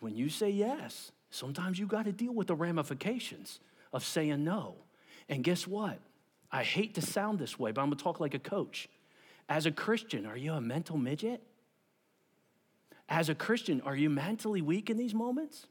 When 0.00 0.16
you 0.16 0.28
say 0.28 0.50
yes, 0.50 1.12
sometimes 1.30 1.78
you 1.78 1.86
got 1.86 2.04
to 2.06 2.12
deal 2.12 2.34
with 2.34 2.48
the 2.48 2.56
ramifications 2.56 3.60
of 3.92 4.04
saying 4.04 4.42
no. 4.42 4.74
And 5.28 5.44
guess 5.44 5.68
what? 5.68 6.00
I 6.50 6.64
hate 6.64 6.94
to 6.96 7.02
sound 7.02 7.38
this 7.38 7.58
way, 7.58 7.70
but 7.70 7.80
I'm 7.80 7.88
gonna 7.88 8.02
talk 8.02 8.20
like 8.20 8.34
a 8.34 8.38
coach. 8.40 8.88
As 9.48 9.66
a 9.66 9.70
Christian, 9.70 10.26
are 10.26 10.36
you 10.36 10.52
a 10.52 10.60
mental 10.60 10.98
midget? 10.98 11.42
As 13.08 13.28
a 13.28 13.34
Christian, 13.34 13.80
are 13.82 13.96
you 13.96 14.08
mentally 14.08 14.62
weak 14.62 14.90
in 14.90 14.96
these 14.96 15.14
moments? 15.14 15.66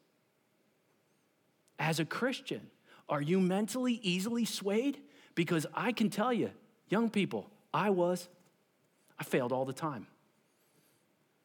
As 1.80 2.00
a 2.00 2.06
Christian, 2.06 2.62
are 3.10 3.22
you 3.22 3.40
mentally 3.40 4.00
easily 4.04 4.46
swayed? 4.46 5.00
Because 5.36 5.66
I 5.74 5.92
can 5.92 6.10
tell 6.10 6.32
you, 6.32 6.52
young 6.90 7.10
people, 7.10 7.50
I 7.74 7.90
was. 7.90 8.30
I 9.20 9.24
failed 9.24 9.52
all 9.52 9.66
the 9.66 9.74
time. 9.74 10.08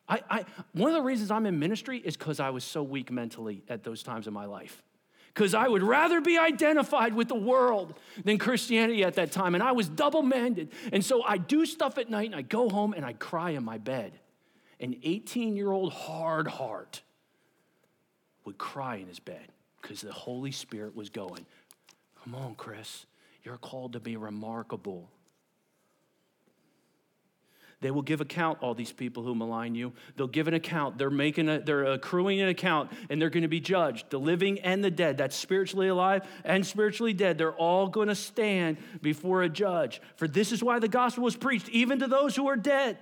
I, 0.09 0.21
I, 0.31 0.45
one 0.73 0.89
of 0.91 0.95
the 0.95 1.03
reasons 1.03 1.31
I'm 1.31 1.47
in 1.47 1.59
ministry 1.59 1.99
is 1.99 2.17
because 2.17 2.41
I 2.41 2.51
was 2.51 2.65
so 2.65 2.83
weak 2.83 3.11
mentally 3.11 3.63
at 3.69 3.85
those 3.85 4.03
times 4.03 4.27
in 4.27 4.33
my 4.33 4.47
life. 4.47 4.83
Because 5.35 5.55
I 5.55 5.69
would 5.69 5.83
rather 5.83 6.21
be 6.21 6.39
identified 6.39 7.15
with 7.15 7.29
the 7.29 7.35
world 7.35 7.95
than 8.25 8.39
Christianity 8.39 9.05
at 9.05 9.15
that 9.15 9.31
time. 9.31 9.55
And 9.55 9.63
I 9.63 9.73
was 9.73 9.89
double 9.89 10.23
minded. 10.23 10.71
And 10.93 11.05
so 11.05 11.23
I 11.23 11.37
do 11.37 11.67
stuff 11.67 11.99
at 11.99 12.11
night 12.11 12.27
and 12.27 12.35
I 12.35 12.43
go 12.43 12.69
home 12.69 12.95
and 12.95 13.05
I 13.05 13.13
cry 13.13 13.51
in 13.51 13.65
my 13.65 13.79
bed. 13.79 14.19
An 14.81 14.97
18 15.03 15.57
year 15.57 15.73
old 15.73 15.93
hard 15.93 16.47
heart 16.47 17.03
would 18.45 18.59
cry 18.59 18.97
in 18.97 19.09
his 19.09 19.19
bed 19.19 19.49
because 19.83 20.01
the 20.01 20.13
Holy 20.13 20.53
Spirit 20.53 20.95
was 20.95 21.11
going, 21.11 21.47
Come 22.23 22.35
on, 22.35 22.55
Chris, 22.55 23.07
you're 23.43 23.57
called 23.57 23.95
to 23.95 24.01
be 24.01 24.17
remarkable. 24.17 25.11
They 27.81 27.93
will 27.93 28.03
give 28.03 28.21
account, 28.21 28.59
all 28.61 28.75
these 28.75 28.91
people 28.91 29.23
who 29.23 29.37
malign 29.37 29.77
you. 29.77 29.93
They'll 30.17 30.27
give 30.27 30.49
an 30.49 30.55
account. 30.55 30.99
They're 30.99 31.11
making 31.11 31.49
a, 31.49 31.61
they're 31.61 31.85
accruing 31.85 32.41
an 32.41 32.49
account 32.49 32.91
and 33.09 33.23
they're 33.23 33.31
going 33.31 33.43
to 33.43 33.49
be 33.49 33.61
judged. 33.61 34.11
The 34.11 34.19
living 34.19 34.59
and 34.61 34.83
the 34.83 34.91
dead, 34.91 35.19
that's 35.19 35.37
spiritually 35.37 35.87
alive 35.87 36.27
and 36.45 36.67
spiritually 36.67 37.13
dead, 37.13 37.39
they're 37.39 37.53
all 37.53 37.87
going 37.87 38.09
to 38.09 38.17
stand 38.17 38.79
before 39.01 39.43
a 39.43 39.49
judge. 39.49 40.03
For 40.17 40.27
this 40.27 40.51
is 40.51 40.61
why 40.63 40.81
the 40.81 40.89
gospel 40.89 41.23
was 41.23 41.37
preached, 41.37 41.69
even 41.69 42.01
to 42.01 42.09
those 42.09 42.35
who 42.35 42.49
are 42.49 42.57
dead 42.57 42.99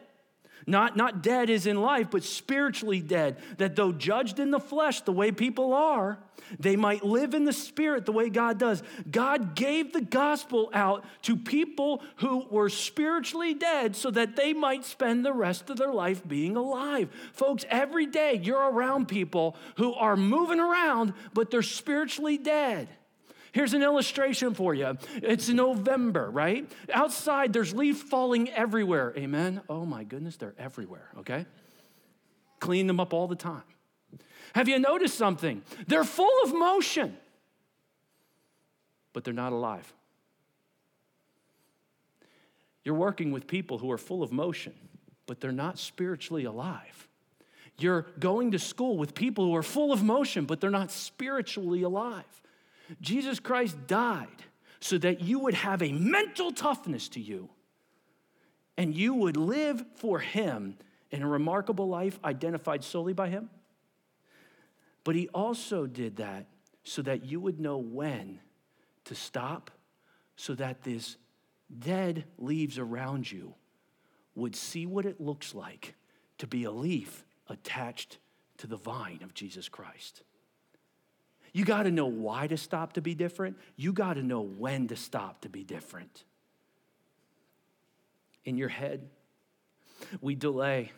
not, 0.66 0.96
not 0.96 1.22
dead 1.22 1.50
as 1.50 1.66
in 1.66 1.80
life, 1.80 2.08
but 2.10 2.24
spiritually 2.24 3.00
dead, 3.00 3.36
that 3.58 3.76
though 3.76 3.92
judged 3.92 4.38
in 4.38 4.50
the 4.50 4.60
flesh 4.60 5.00
the 5.02 5.12
way 5.12 5.30
people 5.30 5.72
are, 5.72 6.18
they 6.58 6.76
might 6.76 7.04
live 7.04 7.34
in 7.34 7.44
the 7.44 7.52
spirit 7.52 8.06
the 8.06 8.12
way 8.12 8.28
God 8.28 8.58
does. 8.58 8.82
God 9.10 9.54
gave 9.54 9.92
the 9.92 10.00
gospel 10.00 10.70
out 10.72 11.04
to 11.22 11.36
people 11.36 12.02
who 12.16 12.46
were 12.50 12.68
spiritually 12.68 13.54
dead 13.54 13.96
so 13.96 14.10
that 14.10 14.36
they 14.36 14.52
might 14.52 14.84
spend 14.84 15.24
the 15.24 15.32
rest 15.32 15.70
of 15.70 15.76
their 15.76 15.92
life 15.92 16.26
being 16.26 16.56
alive. 16.56 17.10
Folks, 17.32 17.64
every 17.68 18.06
day 18.06 18.40
you're 18.42 18.70
around 18.70 19.08
people 19.08 19.56
who 19.76 19.94
are 19.94 20.16
moving 20.16 20.60
around, 20.60 21.14
but 21.32 21.50
they're 21.50 21.62
spiritually 21.62 22.38
dead. 22.38 22.88
Here's 23.56 23.72
an 23.72 23.82
illustration 23.82 24.52
for 24.52 24.74
you. 24.74 24.98
It's 25.14 25.48
November, 25.48 26.30
right? 26.30 26.70
Outside, 26.92 27.54
there's 27.54 27.72
leaf 27.72 28.02
falling 28.02 28.50
everywhere. 28.50 29.14
Amen? 29.16 29.62
Oh 29.70 29.86
my 29.86 30.04
goodness, 30.04 30.36
they're 30.36 30.52
everywhere, 30.58 31.08
okay? 31.20 31.46
Clean 32.60 32.86
them 32.86 33.00
up 33.00 33.14
all 33.14 33.26
the 33.26 33.34
time. 33.34 33.62
Have 34.54 34.68
you 34.68 34.78
noticed 34.78 35.16
something? 35.16 35.62
They're 35.86 36.04
full 36.04 36.44
of 36.44 36.52
motion, 36.52 37.16
but 39.14 39.24
they're 39.24 39.32
not 39.32 39.54
alive. 39.54 39.90
You're 42.84 42.94
working 42.94 43.32
with 43.32 43.46
people 43.46 43.78
who 43.78 43.90
are 43.90 43.96
full 43.96 44.22
of 44.22 44.32
motion, 44.32 44.74
but 45.24 45.40
they're 45.40 45.50
not 45.50 45.78
spiritually 45.78 46.44
alive. 46.44 47.08
You're 47.78 48.02
going 48.20 48.50
to 48.50 48.58
school 48.58 48.98
with 48.98 49.14
people 49.14 49.46
who 49.46 49.56
are 49.56 49.62
full 49.62 49.94
of 49.94 50.02
motion, 50.02 50.44
but 50.44 50.60
they're 50.60 50.68
not 50.68 50.90
spiritually 50.90 51.80
alive. 51.80 52.42
Jesus 53.00 53.40
Christ 53.40 53.86
died 53.86 54.28
so 54.80 54.98
that 54.98 55.20
you 55.20 55.38
would 55.40 55.54
have 55.54 55.82
a 55.82 55.92
mental 55.92 56.52
toughness 56.52 57.08
to 57.10 57.20
you 57.20 57.48
and 58.76 58.94
you 58.94 59.14
would 59.14 59.36
live 59.36 59.84
for 59.94 60.18
Him 60.18 60.76
in 61.10 61.22
a 61.22 61.28
remarkable 61.28 61.88
life 61.88 62.18
identified 62.24 62.84
solely 62.84 63.12
by 63.12 63.28
Him. 63.28 63.50
But 65.04 65.14
He 65.14 65.28
also 65.28 65.86
did 65.86 66.16
that 66.16 66.46
so 66.84 67.02
that 67.02 67.24
you 67.24 67.40
would 67.40 67.58
know 67.58 67.78
when 67.78 68.40
to 69.04 69.14
stop, 69.14 69.70
so 70.36 70.54
that 70.54 70.82
this 70.82 71.16
dead 71.78 72.24
leaves 72.38 72.78
around 72.78 73.30
you 73.30 73.54
would 74.34 74.54
see 74.54 74.86
what 74.86 75.06
it 75.06 75.20
looks 75.20 75.54
like 75.54 75.94
to 76.38 76.46
be 76.46 76.64
a 76.64 76.70
leaf 76.70 77.24
attached 77.48 78.18
to 78.58 78.66
the 78.66 78.76
vine 78.76 79.20
of 79.22 79.34
Jesus 79.34 79.68
Christ. 79.68 80.22
You 81.52 81.64
got 81.64 81.84
to 81.84 81.90
know 81.90 82.06
why 82.06 82.46
to 82.46 82.56
stop 82.56 82.94
to 82.94 83.00
be 83.00 83.14
different. 83.14 83.56
You 83.76 83.92
got 83.92 84.14
to 84.14 84.22
know 84.22 84.40
when 84.40 84.88
to 84.88 84.96
stop 84.96 85.42
to 85.42 85.48
be 85.48 85.64
different. 85.64 86.24
In 88.44 88.56
your 88.56 88.68
head, 88.68 89.08
we 90.20 90.34
delay. 90.34 90.92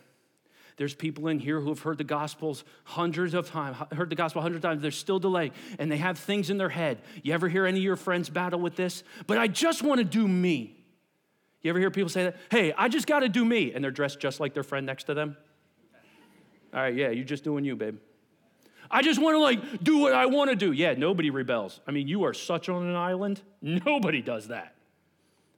There's 0.77 0.95
people 0.95 1.27
in 1.29 1.41
here 1.41 1.61
who 1.61 1.71
have 1.71 1.81
heard 1.81 1.99
the 1.99 2.05
gospels 2.05 2.63
hundreds 2.85 3.35
of 3.35 3.51
times, 3.51 3.77
heard 3.93 4.11
the 4.11 4.17
gospel 4.17 4.43
hundreds 4.43 4.65
of 4.65 4.71
times. 4.71 4.81
They're 4.81 4.91
still 4.91 5.19
delaying, 5.19 5.53
and 5.79 5.91
they 5.91 5.97
have 5.97 6.19
things 6.19 6.51
in 6.51 6.59
their 6.59 6.69
head. 6.69 6.99
You 7.23 7.35
ever 7.35 7.49
hear 7.49 7.67
any 7.67 7.79
of 7.79 7.85
your 7.85 7.97
friends 7.97 8.29
battle 8.29 8.61
with 8.61 8.77
this? 8.77 9.03
But 9.27 9.39
I 9.39 9.49
just 9.49 9.83
want 9.83 9.99
to 9.99 10.05
do 10.05 10.27
me. 10.27 10.77
You 11.63 11.71
ever 11.71 11.81
hear 11.81 11.91
people 11.91 12.09
say 12.09 12.25
that? 12.25 12.37
Hey, 12.51 12.73
I 12.73 12.89
just 12.89 13.09
got 13.09 13.21
to 13.21 13.29
do 13.29 13.45
me, 13.45 13.73
and 13.73 13.83
they're 13.83 13.91
dressed 13.91 14.21
just 14.21 14.39
like 14.39 14.55
their 14.55 14.63
friend 14.63 14.87
next 14.87 15.05
to 15.05 15.15
them. 15.15 15.37
All 16.73 16.81
right, 16.81 16.95
yeah, 16.95 17.11
you're 17.11 17.25
just 17.25 17.43
doing 17.43 17.65
you, 17.65 17.75
babe. 17.75 17.99
I 18.91 19.03
just 19.03 19.21
want 19.21 19.35
to 19.35 19.41
like 19.41 19.83
do 19.83 19.99
what 19.99 20.13
I 20.13 20.27
want 20.27 20.51
to 20.51 20.57
do. 20.57 20.73
Yeah, 20.73 20.95
nobody 20.95 21.31
rebels. 21.31 21.81
I 21.87 21.91
mean, 21.91 22.09
you 22.09 22.25
are 22.25 22.35
such 22.35 22.69
on 22.69 22.87
an 22.87 22.97
island. 22.97 23.41
Nobody 23.61 24.23
does 24.23 24.49
that. 24.49 24.75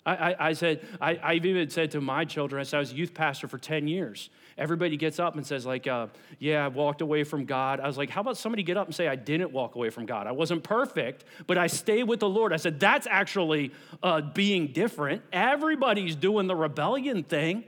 I, 0.05 0.15
I, 0.15 0.49
I 0.49 0.53
said, 0.55 0.87
I, 1.01 1.19
I've 1.23 1.45
even 1.45 1.69
said 1.71 1.91
to 1.93 2.01
my 2.01 2.25
children, 2.25 2.61
I 2.61 2.65
said, 2.65 2.79
I 2.79 2.81
was 2.81 2.93
a 2.93 2.95
youth 2.95 3.13
pastor 3.13 3.49
for 3.49 3.59
10 3.59 3.87
years. 3.87 4.31
Everybody 4.57 4.97
gets 4.97 5.19
up 5.19 5.37
and 5.37 5.47
says, 5.47 5.65
like, 5.65 5.87
uh, 5.87 6.09
yeah, 6.39 6.65
I 6.65 6.69
walked 6.69 7.01
away 7.01 7.25
from 7.25 7.45
God. 7.45 7.81
I 7.81 7.87
was 7.87 7.97
like, 7.97 8.11
how 8.11 8.21
about 8.21 8.37
somebody 8.37 8.63
get 8.63 8.77
up 8.77 8.87
and 8.87 8.95
say, 8.95 9.09
I 9.09 9.17
didn't 9.17 9.53
walk 9.53 9.75
away 9.75 9.91
from 9.91 10.07
God? 10.07 10.27
I 10.27 10.33
wasn't 10.33 10.63
perfect, 10.63 11.25
but 11.47 11.59
I 11.59 11.67
stayed 11.67 12.05
with 12.05 12.21
the 12.21 12.29
Lord. 12.29 12.53
I 12.53 12.57
said, 12.57 12.81
that's 12.81 13.07
actually 13.07 13.73
uh, 14.03 14.21
being 14.21 14.69
different. 14.69 15.23
Everybody's 15.33 16.17
doing 16.17 16.47
the 16.47 16.57
rebellion 16.57 17.23
thing. 17.23 17.65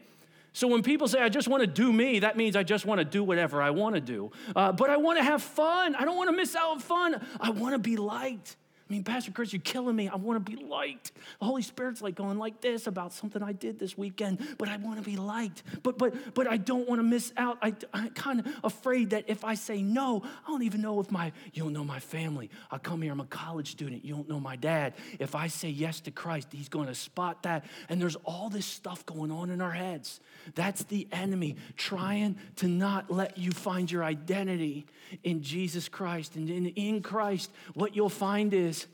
So 0.53 0.69
when 0.69 0.83
people 0.83 1.09
say, 1.09 1.21
I 1.21 1.29
just 1.29 1.49
want 1.49 1.63
to 1.63 1.67
do 1.67 1.93
me, 1.93 2.21
that 2.21 2.37
means 2.37 2.57
I 2.57 2.63
just 2.63 2.85
want 2.85 2.99
to 2.99 3.05
do 3.05 3.25
whatever 3.25 3.63
I 3.63 3.71
want 3.71 3.95
to 3.95 4.01
do. 4.01 4.31
Uh, 4.55 4.73
but 4.73 4.91
I 4.91 4.97
want 4.97 5.19
to 5.19 5.25
have 5.25 5.43
fun. 5.43 5.95
I 5.95 6.05
don't 6.05 6.17
want 6.17 6.29
to 6.29 6.37
miss 6.37 6.55
out 6.55 6.73
on 6.73 6.81
fun. 6.81 7.27
I 7.41 7.51
want 7.51 7.75
to 7.75 7.79
be 7.79 7.97
liked. 7.97 8.57
I 8.93 8.95
mean, 8.95 9.05
Pastor 9.05 9.33
Chris, 9.33 9.55
you're 9.55 9.63
killing 9.63 9.97
me. 9.97 10.09
I 10.09 10.17
want 10.17 10.45
to 10.45 10.57
be 10.57 10.63
liked. 10.63 11.13
The 11.39 11.47
Holy 11.47 11.63
Spirit's 11.63 12.03
like 12.03 12.15
going 12.15 12.39
like 12.39 12.61
this 12.61 12.87
about 12.87 13.15
something 13.15 13.43
I 13.43 13.53
did 13.53 13.79
this 13.79 13.97
weekend, 13.97 14.57
but 14.59 14.69
I 14.69 14.77
want 14.77 14.99
to 14.99 15.03
be 15.03 15.17
liked. 15.17 15.63
But 15.83 15.97
but 15.97 16.35
but 16.35 16.47
I 16.47 16.59
don't 16.59 16.87
want 16.87 16.99
to 16.99 17.03
miss 17.03 17.33
out. 17.39 17.57
I, 17.63 17.75
I'm 17.95 18.11
kind 18.11 18.41
of 18.41 18.47
afraid 18.63 19.09
that 19.11 19.25
if 19.29 19.47
I 19.47 19.55
say 19.55 19.81
no, 19.81 20.23
I 20.25 20.51
don't 20.51 20.63
even 20.65 20.83
know 20.83 21.01
if 21.01 21.11
my 21.11 21.33
you 21.55 21.63
don't 21.63 21.73
know 21.73 21.85
my 21.85 22.01
family. 22.01 22.51
I 22.71 22.77
come 22.77 23.01
here, 23.01 23.13
I'm 23.13 23.21
a 23.21 23.25
college 23.25 23.71
student. 23.71 24.05
You 24.05 24.15
don't 24.15 24.29
know 24.29 24.41
my 24.41 24.57
dad. 24.57 24.93
If 25.19 25.35
I 25.35 25.47
say 25.47 25.71
yes 25.71 26.01
to 26.01 26.11
Christ, 26.11 26.49
He's 26.53 26.69
going 26.69 26.89
to 26.89 26.95
spot 26.95 27.45
that. 27.45 27.65
And 27.89 27.99
there's 27.99 28.17
all 28.27 28.51
this 28.51 28.67
stuff 28.67 29.07
going 29.07 29.31
on 29.31 29.49
in 29.49 29.63
our 29.63 29.71
heads. 29.73 30.21
That's 30.55 30.85
the 30.85 31.09
enemy 31.13 31.57
trying 31.77 32.37
to 32.57 32.69
not 32.69 33.11
let 33.11 33.39
you 33.39 33.53
find 33.53 33.91
your 33.91 34.05
identity 34.05 34.87
in 35.23 35.43
Jesus 35.43 35.89
Christ. 35.89 36.37
And 36.37 36.49
in, 36.49 36.67
in 36.67 37.03
Christ, 37.03 37.51
what 37.75 37.97
you'll 37.97 38.09
find 38.09 38.53
is 38.53 38.87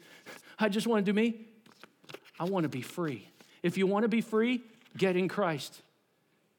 I 0.58 0.68
just 0.68 0.86
want 0.86 1.04
to 1.04 1.12
do 1.12 1.16
me. 1.16 1.46
I 2.38 2.44
want 2.44 2.64
to 2.64 2.68
be 2.68 2.82
free. 2.82 3.28
If 3.62 3.76
you 3.76 3.86
want 3.86 4.04
to 4.04 4.08
be 4.08 4.20
free, 4.20 4.62
get 4.96 5.16
in 5.16 5.28
Christ. 5.28 5.82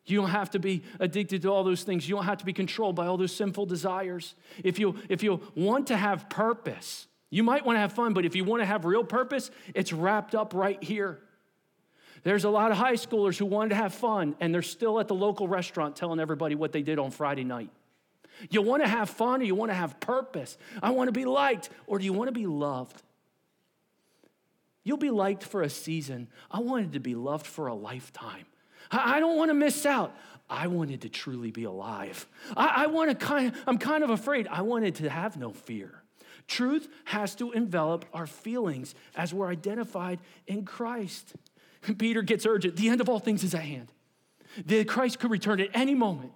You 0.06 0.20
don't 0.20 0.32
have 0.32 0.50
to 0.52 0.60
be 0.60 0.84
addicted 1.00 1.44
to 1.44 1.50
all 1.50 1.64
those 1.64 1.84
things. 1.84 2.10
You 2.10 2.16
don't 2.16 2.26
have 2.26 2.40
to 2.40 2.46
be 2.46 2.54
controlled 2.54 2.96
by 2.96 3.06
all 3.08 3.18
those 3.18 3.36
sinful 3.36 3.68
desires. 3.68 4.34
If 4.64 4.80
you, 4.80 4.96
if 5.08 5.22
you 5.24 5.42
want 5.56 5.88
to 5.88 5.98
have 5.98 6.30
purpose, 6.30 7.08
you 7.30 7.44
might 7.44 7.66
want 7.66 7.76
to 7.76 7.82
have 7.82 7.94
fun, 7.94 8.14
but 8.14 8.26
if 8.26 8.36
you 8.36 8.44
want 8.44 8.62
to 8.62 8.66
have 8.66 8.86
real 8.86 9.04
purpose, 9.04 9.52
it's 9.76 9.94
wrapped 9.94 10.34
up 10.34 10.54
right 10.54 10.84
here. 10.84 11.20
There's 12.24 12.44
a 12.44 12.50
lot 12.50 12.72
of 12.72 12.78
high 12.78 12.94
schoolers 12.94 13.38
who 13.38 13.46
wanted 13.46 13.70
to 13.70 13.76
have 13.76 13.94
fun, 13.94 14.36
and 14.40 14.54
they're 14.54 14.62
still 14.62 15.00
at 15.00 15.08
the 15.08 15.16
local 15.16 15.48
restaurant 15.48 15.96
telling 15.96 16.20
everybody 16.20 16.56
what 16.56 16.72
they 16.72 16.82
did 16.82 17.00
on 17.00 17.12
Friday 17.12 17.44
night. 17.44 17.70
You 18.50 18.62
want 18.62 18.84
to 18.84 18.90
have 18.90 19.10
fun 19.10 19.42
or 19.42 19.44
you 19.44 19.56
want 19.56 19.72
to 19.72 19.76
have 19.76 20.00
purpose? 20.00 20.58
I 20.82 20.92
want 20.92 21.08
to 21.08 21.12
be 21.12 21.26
liked, 21.26 21.70
or 21.88 22.00
do 22.00 22.06
you 22.06 22.14
want 22.14 22.30
to 22.30 22.34
be 22.34 22.48
loved? 22.48 23.02
You'll 24.84 24.98
be 24.98 25.10
liked 25.10 25.44
for 25.44 25.62
a 25.62 25.70
season. 25.70 26.28
I 26.50 26.62
wanted 26.62 26.94
to 26.94 27.00
be 27.00 27.16
loved 27.16 27.46
for 27.46 27.68
a 27.68 27.74
lifetime. 27.74 28.46
I 28.92 29.20
don't 29.20 29.38
want 29.38 29.50
to 29.50 29.54
miss 29.54 29.86
out. 29.86 30.16
I 30.50 30.68
wanted 30.68 31.02
to 31.02 31.10
truly 31.10 31.52
be 31.52 31.66
alive. 31.66 32.28
I, 32.58 32.84
I 32.84 32.88
want 32.88 33.12
to 33.12 33.16
kind 33.16 33.50
of, 33.50 33.56
I'm 33.68 33.78
kind 33.78 34.04
of 34.04 34.10
afraid. 34.10 34.48
I 34.48 34.62
wanted 34.62 34.96
to 34.96 35.10
have 35.10 35.38
no 35.38 35.52
fear. 35.52 36.02
Truth 36.48 36.88
has 37.06 37.36
to 37.36 37.52
envelop 37.52 38.06
our 38.14 38.26
feelings 38.26 38.96
as 39.16 39.32
we're 39.32 39.50
identified 39.50 40.20
in 40.48 40.66
Christ. 40.66 41.34
Peter 41.98 42.22
gets 42.22 42.46
urgent. 42.46 42.76
The 42.76 42.90
end 42.90 43.02
of 43.02 43.10
all 43.10 43.20
things 43.20 43.44
is 43.44 43.54
at 43.54 43.64
hand. 43.64 43.92
The 44.66 44.84
Christ 44.84 45.20
could 45.20 45.32
return 45.32 45.60
at 45.60 45.70
any 45.74 45.96
moment. 45.96 46.32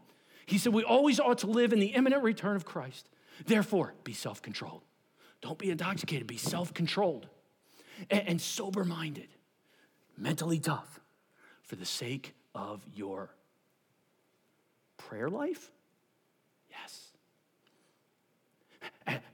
He 0.46 0.58
said, 0.58 0.74
We 0.74 0.84
always 0.84 1.20
ought 1.20 1.40
to 1.40 1.48
live 1.48 1.74
in 1.74 1.80
the 1.80 1.88
imminent 1.88 2.24
return 2.24 2.56
of 2.56 2.66
Christ. 2.66 3.10
Therefore, 3.46 3.94
be 4.04 4.14
self 4.14 4.42
controlled. 4.42 4.84
Don't 5.42 5.58
be 5.58 5.72
intoxicated, 5.72 6.28
be 6.28 6.38
self 6.38 6.74
controlled 6.74 7.28
and, 8.10 8.28
and 8.28 8.42
sober 8.42 8.84
minded, 8.84 9.28
mentally 10.18 10.60
tough 10.60 11.00
for 11.64 11.76
the 11.76 11.86
sake 11.86 12.34
of 12.56 12.86
your 12.94 13.34
prayer 14.98 15.30
life? 15.30 15.72
Yes. 16.70 17.12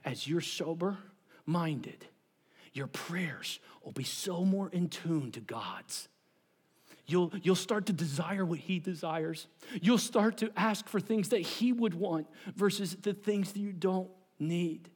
As 0.04 0.26
you're 0.26 0.40
sober 0.40 0.98
minded, 1.46 2.06
your 2.72 2.86
prayers 2.86 3.58
will 3.84 3.92
be 3.92 4.04
so 4.04 4.44
more 4.44 4.68
in 4.70 4.88
tune 4.88 5.32
to 5.32 5.40
God's. 5.40 6.08
You'll, 7.06 7.32
you'll 7.42 7.56
start 7.56 7.86
to 7.86 7.92
desire 7.92 8.44
what 8.44 8.60
He 8.60 8.78
desires. 8.78 9.48
You'll 9.80 9.98
start 9.98 10.38
to 10.38 10.52
ask 10.56 10.88
for 10.88 11.00
things 11.00 11.30
that 11.30 11.40
He 11.40 11.72
would 11.72 11.94
want 11.94 12.28
versus 12.54 12.96
the 13.02 13.14
things 13.14 13.52
that 13.52 13.58
you 13.58 13.72
don't 13.72 14.08
need. 14.38 14.88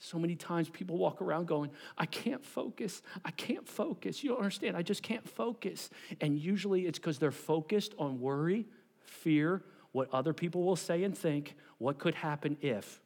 So 0.00 0.18
many 0.18 0.34
times 0.34 0.68
people 0.68 0.98
walk 0.98 1.22
around 1.22 1.46
going, 1.46 1.70
I 1.96 2.06
can't 2.06 2.44
focus. 2.44 3.00
I 3.24 3.30
can't 3.30 3.66
focus. 3.66 4.22
You 4.22 4.30
don't 4.30 4.38
understand. 4.38 4.76
I 4.76 4.82
just 4.82 5.02
can't 5.02 5.26
focus. 5.26 5.88
And 6.20 6.38
usually 6.38 6.86
it's 6.86 6.98
because 6.98 7.18
they're 7.18 7.30
focused 7.30 7.94
on 7.96 8.20
worry, 8.20 8.66
fear, 9.04 9.62
what 9.92 10.08
other 10.12 10.34
people 10.34 10.64
will 10.64 10.76
say 10.76 11.04
and 11.04 11.16
think, 11.16 11.54
what 11.78 11.98
could 11.98 12.16
happen 12.16 12.56
if. 12.60 13.00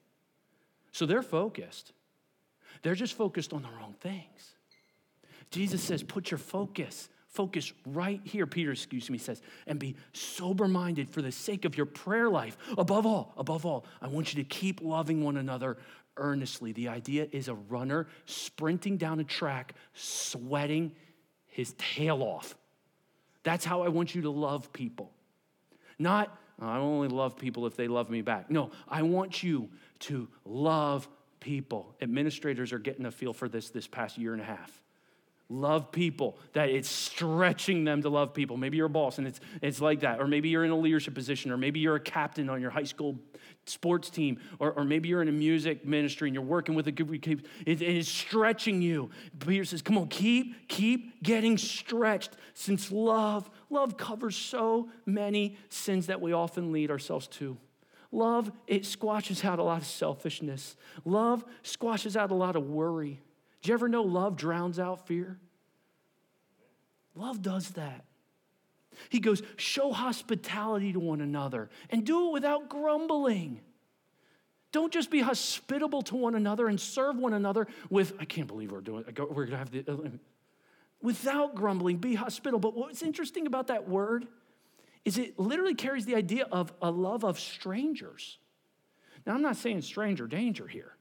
So 0.91 1.05
they're 1.05 1.23
focused. 1.23 1.93
They're 2.83 2.95
just 2.95 3.15
focused 3.15 3.53
on 3.53 3.63
the 3.63 3.69
wrong 3.69 3.95
things. 4.01 4.55
Jesus 5.51 5.83
says, 5.83 6.03
put 6.03 6.31
your 6.31 6.39
focus 6.39 7.09
focus 7.39 7.73
right 7.87 8.21
here, 8.25 8.47
Peter, 8.47 8.73
excuse 8.73 9.09
me, 9.09 9.17
says, 9.17 9.43
and 9.67 9.79
be 9.79 9.95
sober 10.13 10.67
minded 10.67 11.09
for 11.09 11.23
the 11.23 11.31
sake 11.31 11.65
of 11.65 11.77
your 11.77 11.87
prayer 11.87 12.29
life. 12.29 12.57
Above 12.77 13.07
all, 13.07 13.33
above 13.37 13.65
all, 13.65 13.85
I 14.03 14.09
want 14.09 14.35
you 14.35 14.43
to 14.43 14.49
keep 14.49 14.81
loving 14.83 15.23
one 15.23 15.37
another 15.37 15.77
earnestly. 16.17 16.73
The 16.73 16.89
idea 16.89 17.29
is 17.31 17.47
a 17.47 17.55
runner 17.55 18.09
sprinting 18.27 18.97
down 18.97 19.21
a 19.21 19.25
track, 19.25 19.75
sweating 19.95 20.93
his 21.47 21.75
tail 21.79 22.23
off. 22.23 22.57
That's 23.45 23.65
how 23.65 23.83
I 23.83 23.89
want 23.89 24.17
you 24.17 24.23
to 24.23 24.31
love 24.31 24.73
people. 24.73 25.13
Not, 25.99 26.37
I 26.61 26.79
only 26.79 27.07
love 27.07 27.37
people 27.37 27.67
if 27.67 27.77
they 27.77 27.87
love 27.87 28.11
me 28.11 28.21
back. 28.21 28.51
No, 28.51 28.71
I 28.89 29.03
want 29.03 29.43
you 29.43 29.69
to 30.01 30.29
love 30.45 31.09
people. 31.49 31.95
Administrators 32.03 32.75
are 32.75 32.79
getting 32.79 33.07
a 33.07 33.11
feel 33.11 33.33
for 33.33 33.49
this 33.49 33.71
this 33.71 33.87
past 33.87 34.19
year 34.19 34.35
and 34.35 34.43
a 34.43 34.45
half 34.45 34.83
love 35.51 35.91
people, 35.91 36.37
that 36.53 36.69
it's 36.69 36.91
stretching 36.91 37.85
them 37.85 38.03
to 38.03 38.09
love 38.11 38.35
people. 38.35 38.59
Maybe 38.59 38.77
you're 38.77 38.87
a 38.87 38.91
boss 38.91 39.17
and 39.17 39.27
it's, 39.27 39.41
it's 39.63 39.81
like 39.81 40.01
that. 40.01 40.21
Or 40.21 40.27
maybe 40.27 40.51
you're 40.51 40.65
in 40.65 40.71
a 40.71 40.77
leadership 40.77 41.15
position, 41.15 41.51
or 41.51 41.57
maybe 41.57 41.81
you're 41.81 41.97
a 41.97 42.01
captain 42.01 42.51
on 42.51 42.61
your 42.61 42.71
high 42.71 42.83
school 42.85 43.19
sports 43.65 44.11
team, 44.11 44.39
or, 44.59 44.73
or 44.73 44.85
maybe 44.85 45.09
you're 45.09 45.23
in 45.23 45.29
a 45.29 45.33
music 45.33 45.87
ministry 45.87 46.29
and 46.29 46.35
you're 46.35 46.45
working 46.45 46.75
with 46.75 46.87
a 46.87 46.93
group. 46.93 47.25
It, 47.25 47.41
it 47.67 47.81
is 47.81 48.09
stretching 48.09 48.83
you. 48.83 49.11
Peter 49.39 49.65
says, 49.65 49.81
Come 49.81 49.97
on, 49.97 50.09
keep, 50.09 50.69
keep 50.69 51.23
getting 51.23 51.57
stretched 51.57 52.37
since 52.53 52.93
love, 52.93 53.49
love 53.71 53.97
covers 53.97 54.37
so 54.37 54.91
many 55.07 55.57
sins 55.71 56.09
that 56.09 56.21
we 56.21 56.35
often 56.35 56.73
lead 56.73 56.91
ourselves 56.91 57.27
to. 57.27 57.57
Love, 58.11 58.51
it 58.67 58.87
squashes 58.87 59.45
out 59.45 59.59
a 59.59 59.63
lot 59.63 59.83
of 59.83 59.87
selfishness. 59.87 60.77
Love 61.05 61.45
squashes 61.63 62.17
out 62.17 62.31
a 62.31 62.35
lot 62.35 62.57
of 62.57 62.65
worry. 62.65 63.21
Do 63.63 63.69
you 63.69 63.75
ever 63.75 63.89
know 63.89 64.03
love 64.03 64.37
drowns 64.37 64.79
out 64.79 65.07
fear? 65.07 65.39
Love 67.15 67.43
does 67.43 67.71
that. 67.71 68.05
He 69.11 69.21
goes, 69.21 69.43
show 69.57 69.93
hospitality 69.93 70.93
to 70.93 71.01
one 71.01 71.21
another 71.21 71.69
and 71.91 72.05
do 72.05 72.29
it 72.29 72.33
without 72.33 72.69
grumbling. 72.69 73.61
Don't 74.73 74.93
just 74.93 75.11
be 75.11 75.21
hospitable 75.21 76.03
to 76.03 76.17
one 76.17 76.35
another 76.35 76.69
and 76.69 76.81
serve 76.81 77.17
one 77.17 77.33
another 77.33 77.67
with, 77.91 78.15
I 78.19 78.25
can't 78.25 78.47
believe 78.47 78.73
we're 78.73 78.81
doing. 78.81 79.05
We're 79.31 79.47
to 79.47 79.57
have 79.57 79.71
the, 79.71 79.85
uh, 79.87 80.11
without 81.01 81.55
grumbling, 81.55 81.99
be 81.99 82.15
hospitable. 82.15 82.59
But 82.59 82.77
what's 82.77 83.03
interesting 83.03 83.47
about 83.47 83.69
that 83.69 83.89
word 83.89 84.27
is 85.05 85.19
it 85.19 85.39
literally 85.39 85.75
carries 85.75 86.05
the 86.05 86.15
idea 86.15 86.47
of 86.51 86.73
a 86.83 86.91
love 86.91 87.25
of 87.25 87.39
strangers. 87.39 88.39
Now, 89.27 89.35
I'm 89.35 89.43
not 89.43 89.57
saying 89.57 89.83
stranger 89.83 90.27
danger 90.27 90.67
here, 90.67 90.97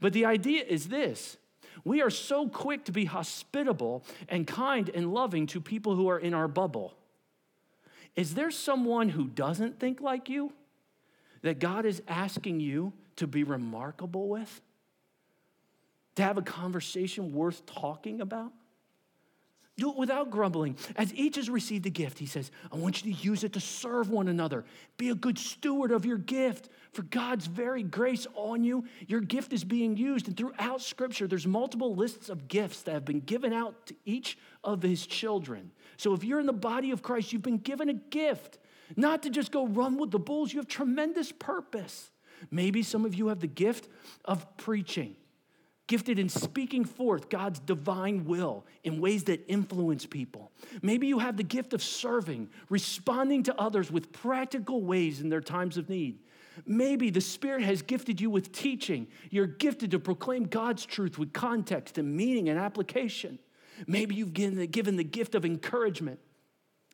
but 0.00 0.12
the 0.12 0.26
idea 0.26 0.64
is 0.66 0.88
this 0.88 1.36
we 1.84 2.02
are 2.02 2.10
so 2.10 2.48
quick 2.48 2.84
to 2.86 2.92
be 2.92 3.04
hospitable 3.04 4.04
and 4.28 4.46
kind 4.46 4.90
and 4.92 5.12
loving 5.12 5.46
to 5.48 5.60
people 5.60 5.94
who 5.96 6.08
are 6.08 6.18
in 6.18 6.34
our 6.34 6.48
bubble. 6.48 6.94
Is 8.16 8.34
there 8.34 8.50
someone 8.50 9.08
who 9.08 9.28
doesn't 9.28 9.78
think 9.78 10.00
like 10.00 10.28
you 10.28 10.52
that 11.42 11.58
God 11.58 11.86
is 11.86 12.02
asking 12.08 12.60
you 12.60 12.92
to 13.16 13.26
be 13.26 13.44
remarkable 13.44 14.28
with? 14.28 14.60
To 16.16 16.22
have 16.22 16.36
a 16.36 16.42
conversation 16.42 17.32
worth 17.32 17.64
talking 17.66 18.20
about? 18.20 18.52
Do 19.80 19.88
it 19.88 19.96
without 19.96 20.30
grumbling. 20.30 20.76
As 20.94 21.14
each 21.14 21.36
has 21.36 21.48
received 21.48 21.86
a 21.86 21.90
gift, 21.90 22.18
he 22.18 22.26
says, 22.26 22.50
I 22.70 22.76
want 22.76 23.02
you 23.02 23.14
to 23.14 23.22
use 23.22 23.44
it 23.44 23.54
to 23.54 23.60
serve 23.60 24.10
one 24.10 24.28
another. 24.28 24.66
Be 24.98 25.08
a 25.08 25.14
good 25.14 25.38
steward 25.38 25.90
of 25.90 26.04
your 26.04 26.18
gift. 26.18 26.68
For 26.92 27.02
God's 27.02 27.46
very 27.46 27.82
grace 27.82 28.26
on 28.34 28.62
you, 28.62 28.84
your 29.06 29.20
gift 29.20 29.54
is 29.54 29.64
being 29.64 29.96
used. 29.96 30.28
And 30.28 30.36
throughout 30.36 30.82
Scripture, 30.82 31.26
there's 31.26 31.46
multiple 31.46 31.94
lists 31.94 32.28
of 32.28 32.46
gifts 32.46 32.82
that 32.82 32.92
have 32.92 33.06
been 33.06 33.20
given 33.20 33.54
out 33.54 33.86
to 33.86 33.94
each 34.04 34.36
of 34.62 34.82
his 34.82 35.06
children. 35.06 35.70
So 35.96 36.12
if 36.12 36.24
you're 36.24 36.40
in 36.40 36.46
the 36.46 36.52
body 36.52 36.90
of 36.90 37.00
Christ, 37.00 37.32
you've 37.32 37.40
been 37.40 37.56
given 37.56 37.88
a 37.88 37.94
gift, 37.94 38.58
not 38.96 39.22
to 39.22 39.30
just 39.30 39.50
go 39.50 39.66
run 39.66 39.96
with 39.96 40.10
the 40.10 40.18
bulls. 40.18 40.52
You 40.52 40.58
have 40.58 40.68
tremendous 40.68 41.32
purpose. 41.32 42.10
Maybe 42.50 42.82
some 42.82 43.06
of 43.06 43.14
you 43.14 43.28
have 43.28 43.40
the 43.40 43.46
gift 43.46 43.88
of 44.26 44.58
preaching 44.58 45.16
gifted 45.90 46.20
in 46.20 46.28
speaking 46.28 46.84
forth 46.84 47.28
God's 47.28 47.58
divine 47.58 48.24
will 48.24 48.64
in 48.84 49.00
ways 49.00 49.24
that 49.24 49.44
influence 49.48 50.06
people. 50.06 50.52
Maybe 50.82 51.08
you 51.08 51.18
have 51.18 51.36
the 51.36 51.42
gift 51.42 51.74
of 51.74 51.82
serving, 51.82 52.48
responding 52.68 53.42
to 53.42 53.60
others 53.60 53.90
with 53.90 54.12
practical 54.12 54.84
ways 54.84 55.20
in 55.20 55.30
their 55.30 55.40
times 55.40 55.76
of 55.76 55.88
need. 55.88 56.20
Maybe 56.64 57.10
the 57.10 57.20
Spirit 57.20 57.64
has 57.64 57.82
gifted 57.82 58.20
you 58.20 58.30
with 58.30 58.52
teaching. 58.52 59.08
You're 59.30 59.48
gifted 59.48 59.90
to 59.90 59.98
proclaim 59.98 60.44
God's 60.44 60.86
truth 60.86 61.18
with 61.18 61.32
context 61.32 61.98
and 61.98 62.16
meaning 62.16 62.48
and 62.48 62.56
application. 62.56 63.40
Maybe 63.88 64.14
you've 64.14 64.32
given 64.32 64.58
the, 64.58 64.68
given 64.68 64.94
the 64.94 65.02
gift 65.02 65.34
of 65.34 65.44
encouragement. 65.44 66.20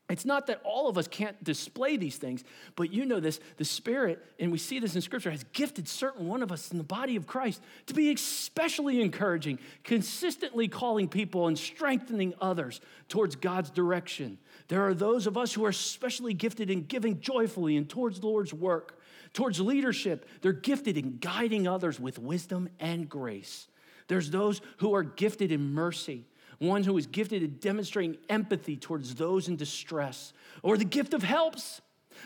It's 0.09 0.25
not 0.25 0.47
that 0.47 0.61
all 0.63 0.89
of 0.89 0.97
us 0.97 1.09
can't 1.09 1.43
display 1.43 1.97
these 1.97 2.17
things, 2.17 2.45
but 2.77 2.93
you 2.93 3.05
know 3.05 3.19
this 3.19 3.41
the 3.57 3.65
Spirit, 3.65 4.25
and 4.39 4.53
we 4.53 4.59
see 4.59 4.79
this 4.79 4.95
in 4.95 5.01
Scripture, 5.01 5.33
has 5.33 5.45
gifted 5.53 5.89
certain 5.89 6.29
one 6.29 6.45
of 6.45 6.53
us 6.53 6.71
in 6.71 6.79
the 6.79 6.85
body 6.85 7.17
of 7.17 7.27
Christ 7.27 7.61
to 7.87 7.95
be 7.95 8.13
especially 8.13 9.01
encouraging, 9.01 9.59
consistently 9.83 10.69
calling 10.69 11.09
people 11.09 11.49
and 11.49 11.59
strengthening 11.59 12.35
others 12.41 12.81
towards 13.09 13.35
God's 13.35 13.71
direction. 13.71 14.39
There 14.69 14.87
are 14.87 14.95
those 14.95 15.27
of 15.27 15.37
us 15.37 15.53
who 15.53 15.65
are 15.65 15.71
especially 15.71 16.35
gifted 16.35 16.71
in 16.71 16.85
giving 16.85 17.21
joyfully 17.21 17.77
and 17.77 17.89
towards 17.89 18.21
the 18.21 18.29
Lord's 18.29 18.55
work, 18.55 19.01
towards 19.33 19.61
leadership. 19.61 20.29
They're 20.41 20.53
gifted 20.53 20.97
in 20.97 21.19
guiding 21.19 21.67
others 21.67 21.99
with 21.99 22.21
wisdom 22.21 22.69
and 22.79 23.09
grace. 23.09 23.67
There's 24.07 24.31
those 24.31 24.61
who 24.77 24.95
are 24.95 25.03
gifted 25.03 25.51
in 25.51 25.73
mercy 25.73 26.27
one 26.59 26.85
who 26.85 26.97
is 26.97 27.07
gifted 27.07 27.43
at 27.43 27.61
demonstrating 27.61 28.17
empathy 28.29 28.77
towards 28.77 29.15
those 29.15 29.49
in 29.49 29.57
distress, 29.57 30.33
or 30.63 30.77
the 30.77 30.85
gift 30.85 31.15
of 31.15 31.23
helps, 31.23 31.81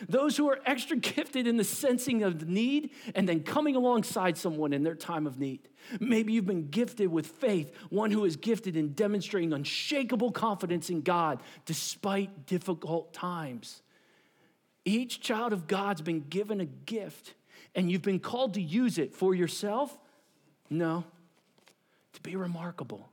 those 0.07 0.37
who 0.37 0.49
are 0.49 0.59
extra 0.65 0.97
gifted 1.15 1.47
in 1.47 1.57
the 1.57 1.63
sensing 1.63 2.23
of 2.23 2.47
need 2.47 2.91
and 3.15 3.27
then 3.27 3.41
coming 3.41 3.75
alongside 3.75 4.37
someone 4.37 4.73
in 4.73 4.83
their 4.83 4.95
time 4.95 5.27
of 5.27 5.39
need. 5.39 5.67
Maybe 5.99 6.33
you've 6.33 6.45
been 6.45 6.69
gifted 6.69 7.11
with 7.11 7.27
faith, 7.27 7.71
one 7.89 8.11
who 8.11 8.25
is 8.25 8.35
gifted 8.35 8.75
in 8.77 8.93
demonstrating 8.93 9.53
unshakable 9.53 10.31
confidence 10.31 10.89
in 10.89 11.01
God 11.01 11.41
despite 11.65 12.45
difficult 12.45 13.13
times. 13.13 13.81
Each 14.85 15.21
child 15.21 15.53
of 15.53 15.67
God's 15.67 16.01
been 16.01 16.21
given 16.21 16.59
a 16.59 16.65
gift, 16.65 17.35
and 17.75 17.91
you've 17.91 18.01
been 18.01 18.19
called 18.19 18.55
to 18.55 18.61
use 18.61 18.97
it 18.97 19.13
for 19.13 19.35
yourself? 19.35 19.95
No, 20.69 21.03
to 22.13 22.21
be 22.21 22.35
remarkable 22.35 23.10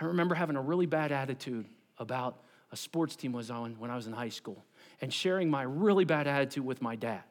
I 0.00 0.04
remember 0.04 0.34
having 0.34 0.56
a 0.56 0.60
really 0.60 0.86
bad 0.86 1.12
attitude 1.12 1.66
about 1.98 2.42
a 2.70 2.76
sports 2.76 3.16
team 3.16 3.32
was 3.32 3.50
on 3.50 3.76
when 3.78 3.90
I 3.90 3.96
was 3.96 4.06
in 4.06 4.12
high 4.12 4.28
school 4.28 4.64
and 5.00 5.12
sharing 5.12 5.50
my 5.50 5.62
really 5.62 6.04
bad 6.04 6.26
attitude 6.26 6.64
with 6.64 6.82
my 6.82 6.96
dad. 6.96 7.22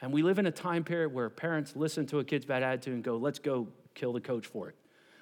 And 0.00 0.12
we 0.12 0.22
live 0.22 0.38
in 0.38 0.46
a 0.46 0.50
time 0.50 0.84
period 0.84 1.12
where 1.12 1.28
parents 1.28 1.74
listen 1.74 2.06
to 2.06 2.20
a 2.20 2.24
kid's 2.24 2.44
bad 2.46 2.62
attitude 2.62 2.94
and 2.94 3.02
go, 3.02 3.16
let's 3.16 3.38
go 3.38 3.68
kill 3.94 4.12
the 4.12 4.20
coach 4.20 4.46
for 4.46 4.68
it. 4.68 4.76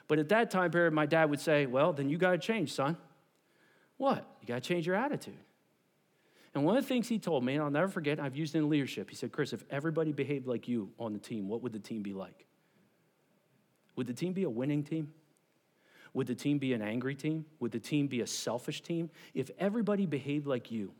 But 0.07 0.19
at 0.19 0.29
that 0.29 0.51
time 0.51 0.71
period, 0.71 0.93
my 0.93 1.07
dad 1.07 1.31
would 1.31 1.41
say, 1.41 1.67
well, 1.67 1.93
then 1.93 2.09
you 2.09 2.19
got 2.19 2.33
to 2.33 2.39
change, 2.39 2.73
son. 2.73 2.97
What? 3.97 4.27
You 4.41 4.47
got 4.47 4.63
to 4.63 4.69
change 4.69 4.87
your 4.87 4.97
attitude. 4.97 5.39
And 6.55 6.65
one 6.65 6.77
of 6.77 6.85
the 6.85 6.89
things 6.89 7.09
he 7.09 7.19
told 7.19 7.45
me, 7.45 7.55
and 7.55 7.63
I'll 7.63 7.71
never 7.71 7.89
forget, 7.89 8.21
I've 8.21 8.37
used 8.37 8.55
it 8.55 8.59
in 8.59 8.69
leadership, 8.69 9.11
he 9.11 9.17
said, 9.17 9.33
Chris, 9.33 9.53
if 9.53 9.65
everybody 9.71 10.13
behaved 10.13 10.47
like 10.47 10.69
you 10.69 10.91
on 10.99 11.13
the 11.13 11.19
team, 11.19 11.49
what 11.49 11.63
would 11.63 11.73
the 11.73 11.79
team 11.79 12.03
be 12.03 12.13
like? 12.13 12.47
Would 13.97 14.07
the 14.07 14.15
team 14.15 14.33
be 14.33 14.45
a 14.45 14.51
winning 14.51 14.85
team? 14.85 15.13
Would 16.17 16.29
the 16.29 16.35
team 16.35 16.57
be 16.57 16.73
an 16.73 16.81
angry 16.81 17.14
team? 17.14 17.45
Would 17.61 17.73
the 17.73 17.79
team 17.79 18.07
be 18.07 18.23
a 18.23 18.27
selfish 18.27 18.81
team? 18.81 19.11
If 19.35 19.51
everybody 19.59 20.07
behaved 20.07 20.47
like 20.47 20.71
you, 20.71 20.95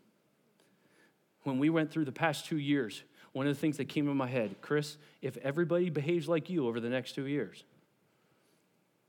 when 1.45 1.59
we 1.59 1.71
went 1.71 1.91
through 1.91 2.05
the 2.05 2.12
past 2.12 2.45
two 2.45 2.59
years, 2.59 3.03
one 3.33 3.47
of 3.47 3.55
the 3.55 3.59
things 3.59 3.79
that 3.79 3.87
came 3.87 4.11
in 4.11 4.17
my 4.19 4.27
head, 4.27 4.57
Chris, 4.61 4.99
if 5.23 5.39
everybody 5.39 5.89
behaves 5.89 6.29
like 6.29 6.51
you 6.51 6.69
over 6.69 6.81
the 6.81 6.91
next 6.91 7.14
two 7.14 7.27
years, 7.27 7.64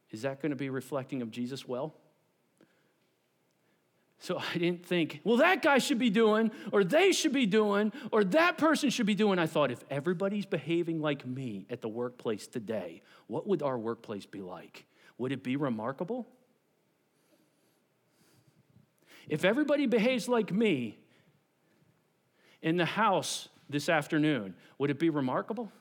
is 0.09 0.21
that 0.21 0.41
going 0.41 0.51
to 0.51 0.55
be 0.55 0.69
reflecting 0.69 1.21
of 1.21 1.29
Jesus 1.29 1.67
well? 1.67 1.93
So 4.19 4.37
I 4.37 4.57
didn't 4.57 4.85
think, 4.85 5.19
well, 5.25 5.37
that 5.37 5.61
guy 5.61 5.77
should 5.79 5.99
be 5.99 6.09
doing, 6.09 6.51
or 6.71 6.85
they 6.85 7.11
should 7.11 7.33
be 7.33 7.45
doing, 7.45 7.91
or 8.13 8.23
that 8.23 8.57
person 8.57 8.91
should 8.91 9.07
be 9.07 9.13
doing. 9.13 9.39
I 9.39 9.45
thought, 9.45 9.71
if 9.71 9.83
everybody's 9.89 10.45
behaving 10.45 11.01
like 11.01 11.27
me 11.27 11.65
at 11.69 11.81
the 11.81 11.89
workplace 11.89 12.47
today, 12.47 13.01
what 13.27 13.45
would 13.45 13.61
our 13.61 13.77
workplace 13.77 14.25
be 14.25 14.39
like? 14.39 14.86
Would 15.17 15.31
it 15.31 15.43
be 15.43 15.55
remarkable? 15.55 16.27
If 19.27 19.43
everybody 19.43 19.87
behaves 19.87 20.29
like 20.29 20.51
me 20.51 20.97
in 22.61 22.77
the 22.77 22.85
house 22.85 23.49
this 23.69 23.89
afternoon, 23.89 24.55
would 24.77 24.89
it 24.89 24.99
be 24.99 25.09
remarkable? 25.09 25.71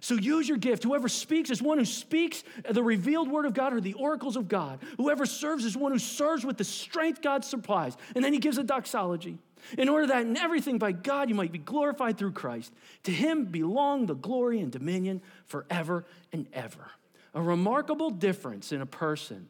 So 0.00 0.14
use 0.14 0.48
your 0.48 0.56
gift. 0.56 0.84
Whoever 0.84 1.08
speaks 1.08 1.50
is 1.50 1.60
one 1.60 1.78
who 1.78 1.84
speaks 1.84 2.44
the 2.68 2.82
revealed 2.82 3.30
word 3.30 3.44
of 3.44 3.54
God 3.54 3.72
or 3.72 3.80
the 3.80 3.94
oracles 3.94 4.36
of 4.36 4.46
God. 4.46 4.78
Whoever 4.98 5.26
serves 5.26 5.64
is 5.64 5.76
one 5.76 5.90
who 5.90 5.98
serves 5.98 6.44
with 6.44 6.56
the 6.56 6.64
strength 6.64 7.20
God 7.20 7.44
supplies. 7.44 7.96
And 8.14 8.24
then 8.24 8.32
he 8.32 8.38
gives 8.38 8.56
a 8.56 8.62
doxology. 8.62 9.38
In 9.78 9.88
order 9.88 10.06
that 10.08 10.22
in 10.22 10.36
everything 10.36 10.78
by 10.78 10.92
God 10.92 11.28
you 11.28 11.34
might 11.34 11.52
be 11.52 11.58
glorified 11.58 12.18
through 12.18 12.32
Christ. 12.32 12.72
To 13.04 13.12
him 13.12 13.44
belong 13.46 14.06
the 14.06 14.14
glory 14.14 14.60
and 14.60 14.70
dominion 14.72 15.22
forever 15.46 16.04
and 16.32 16.46
ever. 16.52 16.90
A 17.34 17.42
remarkable 17.42 18.10
difference 18.10 18.72
in 18.72 18.80
a 18.80 18.86
person 18.86 19.48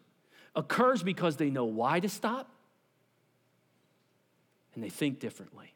occurs 0.54 1.02
because 1.02 1.36
they 1.36 1.50
know 1.50 1.64
why 1.64 2.00
to 2.00 2.08
stop 2.08 2.50
and 4.74 4.84
they 4.84 4.88
think 4.88 5.20
differently. 5.20 5.72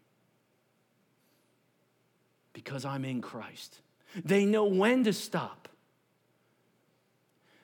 Because 2.53 2.85
I'm 2.85 3.05
in 3.05 3.21
Christ. 3.21 3.81
They 4.25 4.45
know 4.45 4.65
when 4.65 5.05
to 5.05 5.13
stop. 5.13 5.69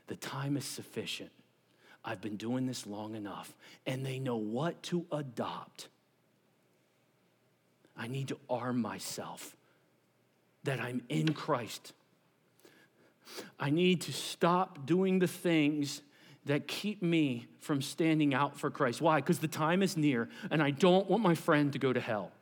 The 0.08 0.16
time 0.16 0.56
is 0.56 0.64
sufficient. 0.64 1.30
I've 2.04 2.20
been 2.20 2.36
doing 2.36 2.66
this 2.66 2.86
long 2.86 3.14
enough. 3.14 3.54
And 3.86 4.04
they 4.04 4.18
know 4.18 4.36
what 4.36 4.82
to 4.84 5.06
adopt. 5.12 5.88
I 8.01 8.07
need 8.07 8.28
to 8.28 8.38
arm 8.48 8.80
myself 8.80 9.55
that 10.64 10.80
I'm 10.80 11.03
in 11.11 11.34
Christ. 11.34 11.92
I 13.59 13.68
need 13.68 14.01
to 14.03 14.12
stop 14.12 14.86
doing 14.86 15.18
the 15.18 15.26
things 15.26 16.01
that 16.46 16.66
keep 16.66 17.03
me 17.03 17.46
from 17.59 17.82
standing 17.82 18.32
out 18.32 18.59
for 18.59 18.70
Christ. 18.70 19.03
Why? 19.03 19.16
Because 19.16 19.40
the 19.40 19.48
time 19.48 19.82
is 19.82 19.98
near, 19.98 20.30
and 20.51 20.62
I 20.62 20.70
don't 20.70 21.11
want 21.11 21.22
my 21.22 21.34
friend 21.34 21.74
to 21.74 21.78
go 21.78 21.92
to 21.92 22.01
hell. 22.01 22.32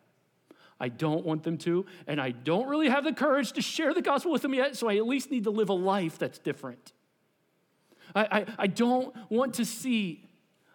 I 0.78 0.90
don't 0.90 1.26
want 1.26 1.42
them 1.42 1.59
to, 1.59 1.86
and 2.06 2.20
I 2.20 2.30
don't 2.30 2.68
really 2.68 2.88
have 2.88 3.02
the 3.02 3.12
courage 3.12 3.50
to 3.54 3.61
share 3.61 3.92
the 3.92 4.00
gospel 4.00 4.30
with 4.30 4.42
them 4.42 4.54
yet, 4.54 4.76
so 4.76 4.88
I 4.88 4.96
at 4.96 5.09
least 5.09 5.28
need 5.32 5.42
to 5.42 5.50
live 5.50 5.70
a 5.70 5.74
life 5.74 6.18
that's 6.18 6.38
different. 6.38 6.92
I, 8.14 8.22
I, 8.30 8.46
I 8.59 8.66
don't 8.68 9.12
want 9.28 9.54
to 9.54 9.64
see 9.64 10.24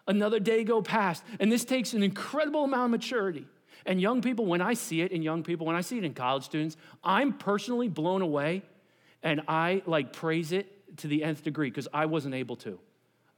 another 0.06 0.40
day 0.40 0.62
go 0.62 0.82
past, 0.82 1.24
and 1.40 1.50
this 1.50 1.64
takes 1.64 1.94
an 1.94 2.02
incredible 2.02 2.64
amount 2.64 2.84
of 2.84 2.90
maturity. 2.90 3.46
And 3.86 4.00
young 4.00 4.22
people, 4.22 4.46
when 4.46 4.60
I 4.60 4.74
see 4.74 5.02
it 5.02 5.12
in 5.12 5.22
young 5.22 5.42
people, 5.42 5.66
when 5.66 5.76
I 5.76 5.80
see 5.80 5.98
it 5.98 6.04
in 6.04 6.14
college 6.14 6.44
students, 6.44 6.76
I'm 7.02 7.32
personally 7.32 7.88
blown 7.88 8.22
away 8.22 8.62
and 9.22 9.42
I 9.48 9.82
like 9.86 10.12
praise 10.12 10.52
it 10.52 10.96
to 10.98 11.08
the 11.08 11.24
nth 11.24 11.42
degree 11.42 11.70
because 11.70 11.88
I 11.92 12.06
wasn't 12.06 12.34
able 12.34 12.56
to. 12.56 12.78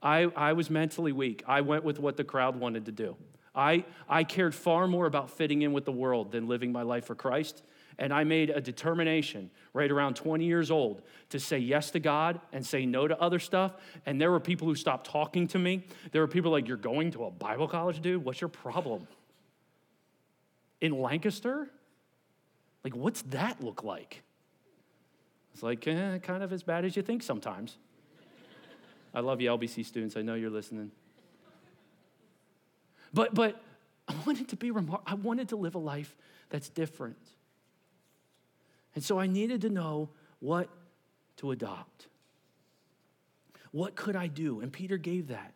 I, 0.01 0.23
I 0.35 0.53
was 0.53 0.69
mentally 0.69 1.11
weak. 1.11 1.43
I 1.47 1.61
went 1.61 1.83
with 1.83 1.99
what 1.99 2.17
the 2.17 2.23
crowd 2.23 2.59
wanted 2.59 2.85
to 2.85 2.91
do. 2.91 3.15
I, 3.55 3.85
I 4.07 4.23
cared 4.23 4.53
far 4.53 4.87
more 4.87 5.07
about 5.07 5.31
fitting 5.31 5.63
in 5.63 5.73
with 5.73 5.85
the 5.85 5.91
world 5.91 6.31
than 6.31 6.47
living 6.47 6.71
my 6.71 6.83
life 6.83 7.05
for 7.05 7.15
Christ. 7.15 7.63
And 7.97 8.13
I 8.13 8.23
made 8.23 8.51
a 8.51 8.61
determination 8.61 9.49
right 9.73 9.89
around 9.89 10.15
20 10.15 10.45
years 10.45 10.69
old 10.69 11.01
to 11.29 11.39
say 11.39 11.57
yes 11.57 11.89
to 11.91 11.99
God 11.99 12.39
and 12.53 12.63
say 12.63 12.85
no 12.85 13.07
to 13.07 13.19
other 13.19 13.39
stuff. 13.39 13.73
And 14.05 14.21
there 14.21 14.29
were 14.29 14.39
people 14.39 14.67
who 14.67 14.75
stopped 14.75 15.09
talking 15.09 15.47
to 15.47 15.57
me. 15.59 15.87
There 16.11 16.21
were 16.21 16.27
people 16.27 16.51
like, 16.51 16.67
You're 16.67 16.77
going 16.77 17.09
to 17.11 17.25
a 17.25 17.31
Bible 17.31 17.67
college, 17.67 17.99
dude? 18.01 18.23
What's 18.23 18.39
your 18.39 18.49
problem? 18.49 19.07
In 20.81 20.99
Lancaster? 20.99 21.69
Like, 22.83 22.95
what's 22.95 23.21
that 23.23 23.63
look 23.63 23.83
like? 23.83 24.23
It's 25.53 25.63
like 25.63 25.87
eh, 25.87 26.19
kind 26.19 26.43
of 26.43 26.53
as 26.53 26.63
bad 26.63 26.85
as 26.85 26.95
you 26.95 27.01
think 27.01 27.23
sometimes. 27.23 27.77
I 29.13 29.21
love 29.21 29.41
you, 29.41 29.49
LBC 29.49 29.85
students. 29.85 30.15
I 30.15 30.21
know 30.21 30.35
you're 30.35 30.51
listening. 30.51 30.91
But, 33.13 33.33
but 33.33 33.61
I 34.07 34.13
wanted 34.25 34.49
to 34.49 34.55
be 34.55 34.71
remar- 34.71 35.01
I 35.05 35.15
wanted 35.15 35.49
to 35.49 35.55
live 35.55 35.75
a 35.75 35.79
life 35.79 36.15
that's 36.49 36.69
different. 36.69 37.17
And 38.95 39.03
so 39.03 39.19
I 39.19 39.27
needed 39.27 39.61
to 39.61 39.69
know 39.69 40.09
what 40.39 40.69
to 41.37 41.51
adopt. 41.51 42.07
What 43.71 43.95
could 43.95 44.15
I 44.15 44.27
do? 44.27 44.61
And 44.61 44.71
Peter 44.71 44.97
gave 44.97 45.27
that. 45.27 45.53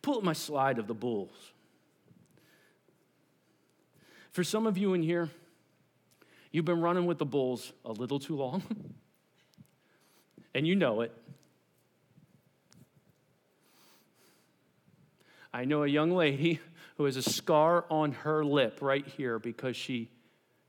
Pull 0.00 0.18
up 0.18 0.24
my 0.24 0.32
slide 0.32 0.78
of 0.78 0.86
the 0.86 0.94
bulls. 0.94 1.52
For 4.32 4.42
some 4.44 4.66
of 4.66 4.76
you 4.76 4.94
in 4.94 5.02
here, 5.02 5.30
You've 6.52 6.66
been 6.66 6.82
running 6.82 7.06
with 7.06 7.18
the 7.18 7.24
bulls 7.24 7.72
a 7.84 7.92
little 7.92 8.20
too 8.20 8.36
long, 8.36 8.62
and 10.54 10.66
you 10.66 10.76
know 10.76 11.00
it. 11.00 11.12
I 15.54 15.64
know 15.64 15.82
a 15.82 15.88
young 15.88 16.12
lady 16.12 16.60
who 16.96 17.06
has 17.06 17.16
a 17.16 17.22
scar 17.22 17.86
on 17.90 18.12
her 18.12 18.44
lip 18.44 18.78
right 18.82 19.06
here 19.06 19.38
because 19.38 19.76
she 19.76 20.10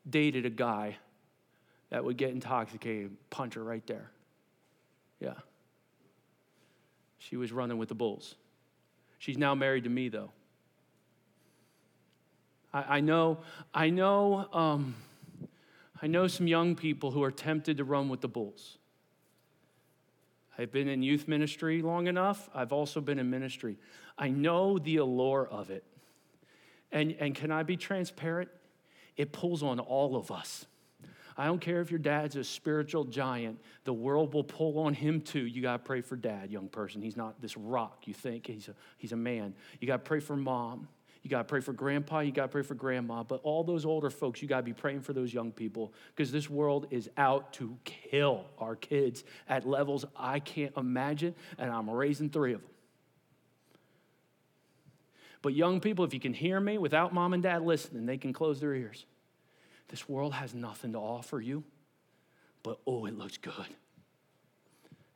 dated 0.10 0.46
a 0.46 0.50
guy 0.50 0.98
that 1.90 2.04
would 2.04 2.18
get 2.18 2.32
intoxicated, 2.32 3.16
punch 3.30 3.56
her 3.56 3.64
right 3.64 3.86
there. 3.86 4.10
Yeah. 5.20 5.36
She 7.20 7.36
was 7.38 7.52
running 7.52 7.78
with 7.78 7.90
the 7.90 7.96
bulls. 7.96 8.36
She's 9.20 9.38
now 9.38 9.54
married 9.54 9.84
to 9.84 9.90
me, 9.90 10.10
though. 10.10 10.32
I, 12.74 12.98
I 12.98 13.00
know, 13.02 13.40
I 13.74 13.90
know. 13.90 14.48
Um, 14.52 14.96
I 16.02 16.08
know 16.08 16.28
some 16.28 16.48
young 16.48 16.76
people 16.76 17.12
who 17.12 17.24
are 17.24 17.32
tempted 17.32 17.78
to 17.78 17.86
run 17.86 18.10
with 18.10 18.20
the 18.20 18.28
bulls. 18.28 18.78
I've 20.58 20.70
been 20.70 20.90
in 20.90 21.02
youth 21.02 21.30
ministry 21.30 21.82
long 21.82 22.08
enough. 22.08 22.50
I've 22.54 22.74
also 22.74 23.00
been 23.00 23.20
in 23.20 23.30
ministry. 23.30 23.78
I 24.18 24.28
know 24.28 24.78
the 24.78 24.98
allure 24.98 25.48
of 25.50 25.70
it. 25.70 25.86
And, 26.92 27.16
and 27.20 27.34
can 27.34 27.52
I 27.52 27.64
be 27.64 27.78
transparent? 27.78 28.50
It 29.16 29.32
pulls 29.32 29.64
on 29.64 29.80
all 29.80 30.18
of 30.18 30.30
us. 30.30 30.66
I 31.38 31.46
don't 31.46 31.62
care 31.62 31.80
if 31.80 31.90
your 31.90 32.00
dad's 32.00 32.36
a 32.36 32.44
spiritual 32.44 33.06
giant, 33.06 33.60
the 33.86 33.94
world 33.94 34.34
will 34.34 34.44
pull 34.44 34.78
on 34.80 34.94
him 34.94 35.22
too. 35.22 35.48
You 35.48 35.62
got 35.62 35.78
to 35.78 35.80
pray 35.80 36.02
for 36.02 36.16
dad, 36.16 36.52
young 36.52 36.68
person. 36.68 37.02
He's 37.02 37.18
not 37.18 37.42
this 37.42 37.58
rock 37.58 38.04
you 38.06 38.14
think, 38.14 38.48
he's 38.48 38.68
a, 38.68 38.76
he's 38.98 39.14
a 39.14 39.18
man. 39.18 39.56
You 39.80 39.88
got 39.88 40.04
to 40.04 40.08
pray 40.08 40.20
for 40.20 40.36
mom. 40.36 40.90
You 41.24 41.30
got 41.30 41.38
to 41.38 41.44
pray 41.46 41.62
for 41.62 41.72
grandpa, 41.72 42.20
you 42.20 42.34
got 42.34 42.44
to 42.44 42.48
pray 42.50 42.64
for 42.64 42.76
grandma, 42.76 43.24
but 43.24 43.40
all 43.44 43.64
those 43.64 43.86
older 43.86 44.10
folks, 44.10 44.42
you 44.42 44.48
got 44.48 44.58
to 44.58 44.64
be 44.64 44.74
praying 44.74 45.02
for 45.02 45.14
those 45.14 45.34
young 45.34 45.54
people 45.54 45.94
because 46.14 46.34
this 46.34 46.50
world 46.50 46.88
is 46.92 47.10
out 47.16 47.54
to 47.54 47.78
kill 47.86 48.46
our 48.60 48.76
kids 48.76 49.24
at 49.48 49.66
levels 49.66 50.04
I 50.18 50.40
can't 50.40 50.74
imagine, 50.76 51.34
and 51.58 51.72
I'm 51.72 51.90
raising 51.90 52.30
three 52.30 52.54
of 52.54 52.62
them. 52.62 52.70
But 55.42 55.54
young 55.54 55.80
people, 55.80 56.04
if 56.04 56.14
you 56.14 56.20
can 56.20 56.34
hear 56.34 56.60
me 56.60 56.78
without 56.78 57.14
mom 57.14 57.34
and 57.34 57.42
dad 57.42 57.62
listening, 57.62 58.06
they 58.06 58.18
can 58.18 58.34
close 58.34 58.60
their 58.60 58.74
ears. 58.74 59.06
This 59.88 60.10
world 60.10 60.34
has 60.34 60.54
nothing 60.54 60.92
to 60.92 61.00
offer 61.00 61.40
you, 61.40 61.64
but 62.64 62.80
oh, 62.86 63.06
it 63.06 63.18
looks 63.18 63.38
good. 63.38 63.54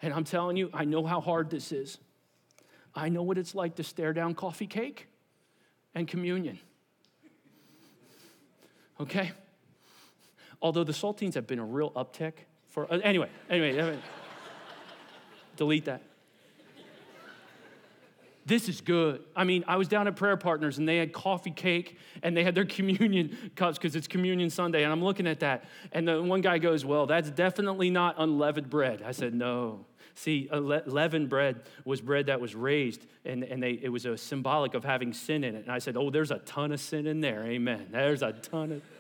And 0.02 0.14
I'm 0.14 0.24
telling 0.24 0.56
you, 0.56 0.70
I 0.74 0.86
know 0.86 1.06
how 1.06 1.20
hard 1.20 1.50
this 1.50 1.74
is. 1.74 1.98
I 2.96 3.10
know 3.10 3.24
what 3.24 3.38
it's 3.38 3.56
like 3.56 3.76
to 3.76 3.84
stare 3.84 4.14
down 4.14 4.36
coffee 4.36 4.68
cake 4.68 5.08
and 5.98 6.08
communion. 6.08 6.60
Okay? 9.00 9.32
Although 10.62 10.84
the 10.84 10.94
saltines 10.94 11.34
have 11.34 11.48
been 11.48 11.60
a 11.60 11.66
real 11.66 11.92
uptick 11.92 12.34
for, 12.68 12.92
uh, 12.92 13.00
anyway, 13.00 13.30
anyway, 13.50 13.78
anyway. 13.78 14.00
delete 15.56 15.86
that. 15.86 16.04
This 18.46 18.70
is 18.70 18.80
good. 18.80 19.24
I 19.36 19.44
mean, 19.44 19.66
I 19.68 19.76
was 19.76 19.88
down 19.88 20.08
at 20.08 20.16
Prayer 20.16 20.38
Partners 20.38 20.78
and 20.78 20.88
they 20.88 20.98
had 20.98 21.12
coffee 21.12 21.52
cake 21.52 21.98
and 22.24 22.38
they 22.38 22.44
had 22.44 22.56
their 22.56 22.66
communion 22.78 23.36
cups 23.56 23.78
because 23.78 23.96
it's 23.96 24.08
Communion 24.08 24.50
Sunday. 24.50 24.84
And 24.84 24.92
I'm 24.92 25.04
looking 25.04 25.28
at 25.28 25.42
that. 25.42 25.66
And 25.92 26.08
the 26.08 26.22
one 26.22 26.42
guy 26.42 26.58
goes, 26.58 26.86
Well, 26.86 27.08
that's 27.08 27.30
definitely 27.30 27.90
not 27.90 28.16
unleavened 28.18 28.70
bread. 28.70 29.02
I 29.06 29.12
said, 29.12 29.34
No. 29.34 29.86
See, 30.18 30.50
leavened 30.52 31.30
bread 31.30 31.62
was 31.86 32.02
bread 32.02 32.26
that 32.26 32.42
was 32.42 32.56
raised, 32.56 33.06
and, 33.24 33.44
and 33.44 33.62
they, 33.62 33.74
it 33.74 33.90
was 33.90 34.08
a 34.08 34.18
symbolic 34.18 34.74
of 34.74 34.84
having 34.84 35.14
sin 35.14 35.44
in 35.44 35.54
it. 35.54 35.60
And 35.60 35.72
I 35.72 35.78
said, 35.78 35.96
Oh, 35.96 36.10
there's 36.10 36.32
a 36.32 36.40
ton 36.40 36.72
of 36.72 36.80
sin 36.80 37.06
in 37.06 37.22
there. 37.22 37.46
Amen. 37.46 37.90
There's 37.92 38.24
a 38.24 38.34
ton 38.34 38.72
of. 38.72 38.82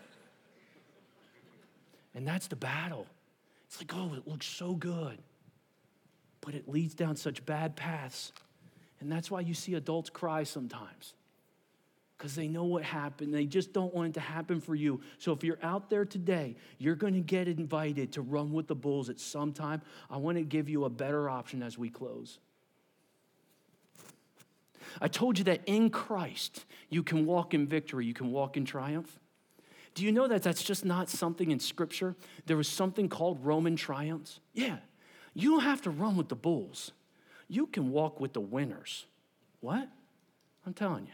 And 2.15 2.27
that's 2.27 2.47
the 2.47 2.55
battle. 2.55 3.05
It's 3.67 3.79
like, 3.79 3.91
oh, 3.93 4.15
it 4.15 4.27
looks 4.27 4.47
so 4.47 4.73
good, 4.73 5.19
but 6.41 6.55
it 6.55 6.67
leads 6.67 6.95
down 6.95 7.15
such 7.15 7.45
bad 7.45 7.75
paths. 7.75 8.31
And 8.99 9.11
that's 9.11 9.29
why 9.29 9.41
you 9.41 9.53
see 9.53 9.75
adults 9.75 10.09
cry 10.09 10.41
sometimes 10.41 11.13
because 12.17 12.35
they 12.35 12.47
know 12.47 12.63
what 12.63 12.83
happened. 12.83 13.33
They 13.33 13.45
just 13.45 13.73
don't 13.73 13.93
want 13.93 14.09
it 14.09 14.13
to 14.15 14.19
happen 14.19 14.59
for 14.59 14.73
you. 14.73 15.01
So 15.19 15.31
if 15.31 15.43
you're 15.43 15.59
out 15.61 15.89
there 15.89 16.05
today, 16.05 16.55
you're 16.79 16.95
going 16.95 17.13
to 17.13 17.19
get 17.19 17.47
invited 17.47 18.11
to 18.13 18.21
run 18.21 18.53
with 18.53 18.67
the 18.67 18.75
bulls 18.75 19.09
at 19.09 19.19
some 19.19 19.53
time. 19.53 19.81
I 20.09 20.17
want 20.17 20.37
to 20.37 20.43
give 20.43 20.67
you 20.67 20.85
a 20.85 20.89
better 20.89 21.29
option 21.29 21.61
as 21.61 21.77
we 21.77 21.89
close. 21.89 22.39
I 24.99 25.07
told 25.07 25.37
you 25.37 25.43
that 25.45 25.61
in 25.67 25.89
Christ, 25.91 26.65
you 26.89 27.03
can 27.03 27.25
walk 27.25 27.53
in 27.53 27.67
victory, 27.67 28.05
you 28.05 28.13
can 28.13 28.31
walk 28.31 28.57
in 28.57 28.65
triumph. 28.65 29.19
Do 29.93 30.03
you 30.03 30.11
know 30.11 30.27
that 30.27 30.43
that's 30.43 30.63
just 30.63 30.85
not 30.85 31.09
something 31.09 31.51
in 31.51 31.59
Scripture? 31.59 32.15
There 32.45 32.57
was 32.57 32.67
something 32.67 33.09
called 33.09 33.43
Roman 33.43 33.75
triumphs. 33.75 34.39
Yeah, 34.53 34.77
you 35.33 35.51
don't 35.51 35.61
have 35.61 35.81
to 35.83 35.89
run 35.91 36.15
with 36.15 36.29
the 36.29 36.35
bulls, 36.35 36.93
you 37.47 37.67
can 37.67 37.91
walk 37.91 38.19
with 38.19 38.33
the 38.33 38.41
winners. 38.41 39.05
What? 39.59 39.87
I'm 40.65 40.73
telling 40.73 41.05
you. 41.05 41.13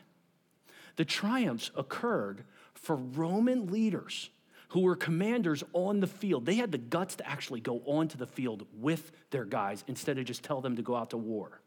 The 0.95 1.05
triumphs 1.05 1.71
occurred 1.75 2.43
for 2.73 2.95
Roman 2.95 3.67
leaders 3.67 4.29
who 4.69 4.81
were 4.81 4.95
commanders 4.95 5.63
on 5.73 5.99
the 5.99 6.07
field. 6.07 6.45
They 6.45 6.55
had 6.55 6.71
the 6.71 6.79
guts 6.79 7.15
to 7.17 7.29
actually 7.29 7.59
go 7.59 7.81
onto 7.85 8.17
the 8.17 8.25
field 8.25 8.65
with 8.79 9.11
their 9.29 9.45
guys 9.45 9.83
instead 9.87 10.17
of 10.17 10.25
just 10.25 10.43
tell 10.43 10.61
them 10.61 10.75
to 10.77 10.81
go 10.81 10.95
out 10.95 11.11
to 11.11 11.17
war. 11.17 11.61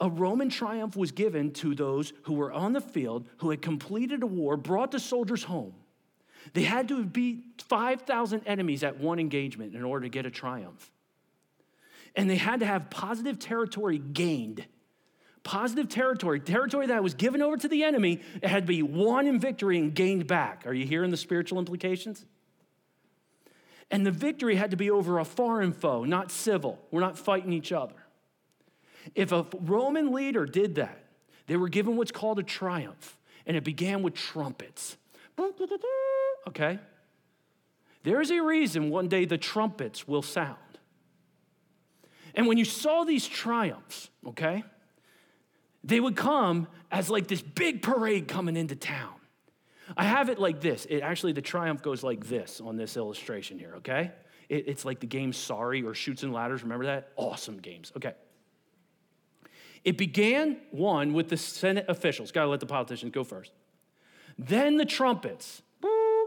A 0.00 0.10
Roman 0.10 0.50
triumph 0.50 0.96
was 0.96 1.12
given 1.12 1.52
to 1.52 1.74
those 1.74 2.12
who 2.24 2.34
were 2.34 2.52
on 2.52 2.72
the 2.72 2.80
field, 2.80 3.28
who 3.38 3.50
had 3.50 3.62
completed 3.62 4.22
a 4.22 4.26
war, 4.26 4.56
brought 4.56 4.90
the 4.90 4.98
soldiers 4.98 5.44
home. 5.44 5.74
They 6.52 6.64
had 6.64 6.88
to 6.88 7.04
beat 7.04 7.62
5,000 7.62 8.42
enemies 8.44 8.84
at 8.84 8.98
one 8.98 9.18
engagement 9.18 9.74
in 9.74 9.82
order 9.84 10.04
to 10.04 10.10
get 10.10 10.26
a 10.26 10.30
triumph. 10.30 10.90
And 12.14 12.28
they 12.28 12.36
had 12.36 12.60
to 12.60 12.66
have 12.66 12.90
positive 12.90 13.38
territory 13.38 13.98
gained 13.98 14.66
positive 15.44 15.88
territory, 15.88 16.40
territory 16.40 16.88
that 16.88 17.02
was 17.02 17.14
given 17.14 17.40
over 17.40 17.56
to 17.56 17.68
the 17.68 17.84
enemy, 17.84 18.20
it 18.42 18.48
had 18.48 18.64
to 18.64 18.66
be 18.66 18.82
won 18.82 19.26
in 19.26 19.38
victory 19.38 19.78
and 19.78 19.94
gained 19.94 20.26
back. 20.26 20.66
Are 20.66 20.72
you 20.74 20.86
hearing 20.86 21.10
the 21.10 21.16
spiritual 21.16 21.58
implications? 21.58 22.24
And 23.90 24.04
the 24.04 24.10
victory 24.10 24.56
had 24.56 24.72
to 24.72 24.76
be 24.76 24.90
over 24.90 25.18
a 25.18 25.24
foreign 25.24 25.72
foe, 25.72 26.04
not 26.04 26.30
civil. 26.30 26.80
We're 26.90 27.00
not 27.00 27.18
fighting 27.18 27.52
each 27.52 27.70
other. 27.70 27.94
If 29.14 29.30
a 29.30 29.46
Roman 29.60 30.12
leader 30.12 30.46
did 30.46 30.76
that, 30.76 31.04
they 31.46 31.56
were 31.56 31.68
given 31.68 31.96
what's 31.96 32.10
called 32.10 32.38
a 32.38 32.42
triumph, 32.42 33.18
and 33.46 33.56
it 33.56 33.62
began 33.62 34.02
with 34.02 34.14
trumpets. 34.14 34.96
Okay? 36.48 36.78
There's 38.02 38.30
a 38.30 38.40
reason 38.40 38.88
one 38.88 39.08
day 39.08 39.26
the 39.26 39.38
trumpets 39.38 40.08
will 40.08 40.22
sound. 40.22 40.56
And 42.34 42.46
when 42.46 42.56
you 42.56 42.64
saw 42.64 43.04
these 43.04 43.28
triumphs, 43.28 44.10
okay, 44.26 44.64
they 45.84 46.00
would 46.00 46.16
come 46.16 46.66
as 46.90 47.10
like 47.10 47.28
this 47.28 47.42
big 47.42 47.82
parade 47.82 48.26
coming 48.26 48.56
into 48.56 48.74
town. 48.74 49.14
I 49.96 50.04
have 50.04 50.30
it 50.30 50.38
like 50.38 50.60
this. 50.60 50.86
It 50.86 51.00
actually, 51.00 51.32
the 51.32 51.42
triumph 51.42 51.82
goes 51.82 52.02
like 52.02 52.26
this 52.26 52.60
on 52.60 52.76
this 52.76 52.96
illustration 52.96 53.58
here, 53.58 53.74
okay? 53.76 54.12
It, 54.48 54.64
it's 54.66 54.84
like 54.84 55.00
the 55.00 55.06
game 55.06 55.32
Sorry 55.32 55.82
or 55.82 55.94
Chutes 55.94 56.22
and 56.22 56.32
Ladders. 56.32 56.62
Remember 56.62 56.86
that? 56.86 57.10
Awesome 57.16 57.58
games. 57.58 57.92
Okay. 57.96 58.14
It 59.84 59.98
began, 59.98 60.58
one, 60.70 61.12
with 61.12 61.28
the 61.28 61.36
Senate 61.36 61.84
officials. 61.88 62.32
Gotta 62.32 62.48
let 62.48 62.60
the 62.60 62.66
politicians 62.66 63.12
go 63.12 63.24
first. 63.24 63.52
Then 64.38 64.78
the 64.78 64.86
trumpets. 64.86 65.60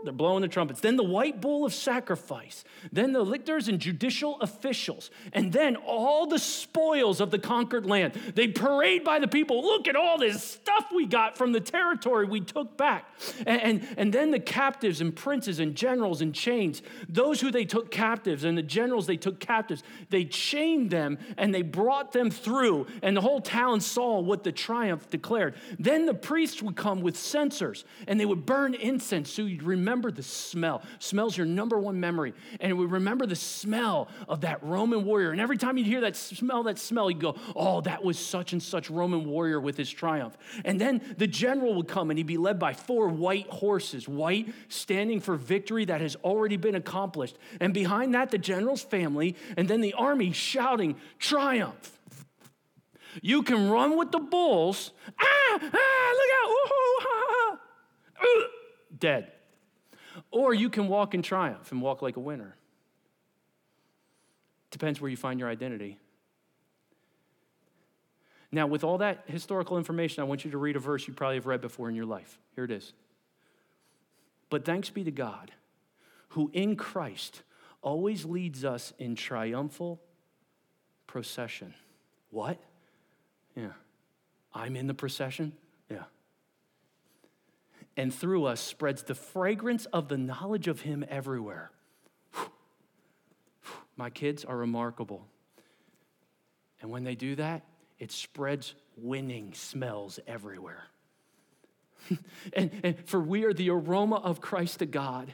They're 0.04 0.14
blowing 0.14 0.41
the 0.41 0.48
trumpets. 0.48 0.80
Then 0.80 0.95
the 0.95 1.04
white 1.04 1.41
bull 1.41 1.66
of 1.66 1.74
sacrifice. 1.74 2.64
Then 2.91 3.14
the 3.14 3.22
lictors 3.22 3.68
and 3.68 3.80
judicial 3.80 4.39
officials. 4.41 5.10
And 5.34 5.52
then 5.52 5.76
all 5.76 6.28
the 6.28 6.39
spoils 6.39 7.20
of 7.20 7.32
the 7.32 7.39
conquered 7.39 7.86
land. 7.86 8.14
They 8.36 8.48
parade 8.48 9.04
by 9.04 9.20
the 9.20 9.28
people. 9.28 9.62
Look 9.62 9.88
at 9.88 9.95
all 9.95 10.18
this 10.18 10.43
stuff 10.43 10.86
we 10.93 11.06
got 11.06 11.38
from 11.38 11.52
the 11.52 11.60
territory 11.60 12.26
we 12.26 12.41
took 12.41 12.78
back. 12.78 13.10
And, 13.45 13.62
and, 13.62 13.88
and 13.98 14.14
then 14.14 14.32
the 14.32 14.39
captives 14.39 15.02
and 15.02 15.16
princes 15.16 15.60
and 15.60 15.76
generals 15.76 16.22
in 16.22 16.34
chains. 16.34 16.82
Those 17.10 17.41
who 17.41 17.52
they 17.52 17.66
took 17.66 17.91
captives 17.91 18.43
and 18.43 18.58
the 18.58 18.64
generals 18.64 19.08
they 19.08 19.18
took 19.18 19.39
captives, 19.39 19.84
they 20.10 20.26
chained 20.26 20.89
them 20.89 21.18
and 21.38 21.54
they 21.54 21.64
brought 21.64 22.12
them 22.12 22.30
through. 22.30 22.88
And 23.02 23.16
the 23.16 23.22
whole 23.22 23.41
town 23.41 23.82
saw 23.82 24.20
what 24.20 24.43
the 24.43 24.52
triumph 24.52 25.10
declared. 25.10 25.56
Then 25.80 26.06
the 26.06 26.14
priests 26.14 26.62
would 26.62 26.76
come 26.76 27.02
with 27.02 27.18
censers 27.18 27.84
and 28.08 28.20
they 28.20 28.26
would 28.26 28.45
burn 28.45 28.74
incense 28.74 29.32
so 29.32 29.43
you'd 29.43 29.64
remember 29.64 29.86
remember 29.88 30.11
the 30.11 30.23
smell. 30.23 30.81
Smell's 30.99 31.38
your 31.38 31.45
number 31.45 31.79
one 31.79 31.97
memory. 31.97 32.33
And 32.59 32.77
we 32.77 32.85
remember 32.85 33.25
the 33.25 33.38
smell 33.38 34.09
of 34.27 34.41
that 34.41 34.61
Roman 34.61 35.05
warrior. 35.05 35.31
And 35.31 35.39
every 35.39 35.57
time 35.57 35.77
you 35.77 35.85
hear 35.85 36.01
that 36.01 36.17
smell, 36.17 36.63
that 36.63 36.77
smell, 36.77 37.09
you 37.09 37.17
go, 37.17 37.35
oh, 37.55 37.79
that 37.81 38.03
was 38.03 38.19
such 38.19 38.51
and 38.51 38.61
such 38.61 38.89
Roman 38.89 39.25
warrior 39.25 39.61
with 39.61 39.77
his 39.77 39.89
triumph. 39.89 40.38
And 40.65 40.79
then 40.79 41.01
the 41.17 41.25
general 41.25 41.73
would 41.75 41.88
come 41.88 42.09
and 42.09 42.19
he'd 42.19 42.27
be 42.27 42.35
led 42.35 42.59
by 42.59 42.73
four 42.73 43.07
white 43.07 43.47
horses, 43.47 44.09
white 44.09 44.53
standing 44.67 45.21
for 45.21 45.38
victory 45.38 45.85
that 45.85 46.01
has 46.01 46.17
already 46.17 46.57
been 46.57 46.75
accomplished. 46.75 47.38
And 47.61 47.73
behind 47.73 48.13
that, 48.13 48.29
the 48.29 48.38
general's 48.38 48.83
family, 48.83 49.38
and 49.55 49.69
then 49.69 49.79
the 49.79 49.93
army 49.93 50.33
shouting, 50.33 50.97
triumph. 51.17 51.93
You 53.21 53.41
can 53.41 53.69
run 53.69 53.97
with 53.97 54.11
the 54.11 54.19
bulls. 54.19 54.91
Ah, 55.17 55.59
ah, 55.61 56.13
look 56.13 56.31
out. 56.41 57.59
Ooh, 58.25 58.45
dead. 58.99 59.31
Or 60.32 60.53
you 60.53 60.69
can 60.69 60.88
walk 60.88 61.13
in 61.13 61.21
triumph 61.21 61.71
and 61.71 61.82
walk 61.82 62.01
like 62.01 62.17
a 62.17 62.19
winner. 62.19 62.55
Depends 64.71 64.99
where 64.99 65.09
you 65.09 65.17
find 65.17 65.39
your 65.39 65.49
identity. 65.49 65.97
Now, 68.51 68.67
with 68.67 68.84
all 68.84 68.99
that 68.99 69.23
historical 69.28 69.78
information, 69.78 70.21
I 70.21 70.25
want 70.25 70.45
you 70.45 70.51
to 70.51 70.57
read 70.57 70.75
a 70.75 70.80
verse 70.80 71.07
you 71.07 71.13
probably 71.13 71.36
have 71.36 71.45
read 71.45 71.61
before 71.61 71.89
in 71.89 71.95
your 71.95 72.05
life. 72.05 72.38
Here 72.55 72.63
it 72.63 72.71
is. 72.71 72.93
But 74.49 74.63
thanks 74.63 74.89
be 74.89 75.03
to 75.03 75.11
God, 75.11 75.51
who 76.30 76.49
in 76.53 76.75
Christ 76.75 77.43
always 77.82 78.25
leads 78.25 78.63
us 78.63 78.93
in 78.97 79.15
triumphal 79.15 80.01
procession. 81.07 81.73
What? 82.30 82.59
Yeah. 83.55 83.73
I'm 84.53 84.75
in 84.75 84.88
the 84.88 84.93
procession? 84.93 85.53
And 87.98 88.14
through 88.14 88.45
us 88.45 88.62
spreads 88.62 89.04
the 89.04 89.16
fragrance 89.16 89.88
of 89.88 90.08
the 90.08 90.18
knowledge 90.18 90.68
of 90.68 90.82
Him 90.82 91.04
everywhere. 91.10 91.72
My 93.98 94.12
kids 94.12 94.45
are 94.45 94.56
remarkable. 94.56 95.26
And 96.80 96.91
when 96.91 97.04
they 97.04 97.16
do 97.16 97.36
that, 97.36 97.64
it 97.98 98.12
spreads 98.12 98.76
winning 98.95 99.54
smells 99.56 100.20
everywhere. 100.28 100.84
and, 102.54 102.72
and 102.84 103.10
for 103.10 103.20
we 103.20 103.43
are 103.43 103.54
the 103.54 103.72
aroma 103.72 104.18
of 104.18 104.39
Christ 104.39 104.80
to 104.80 104.86
God. 104.86 105.34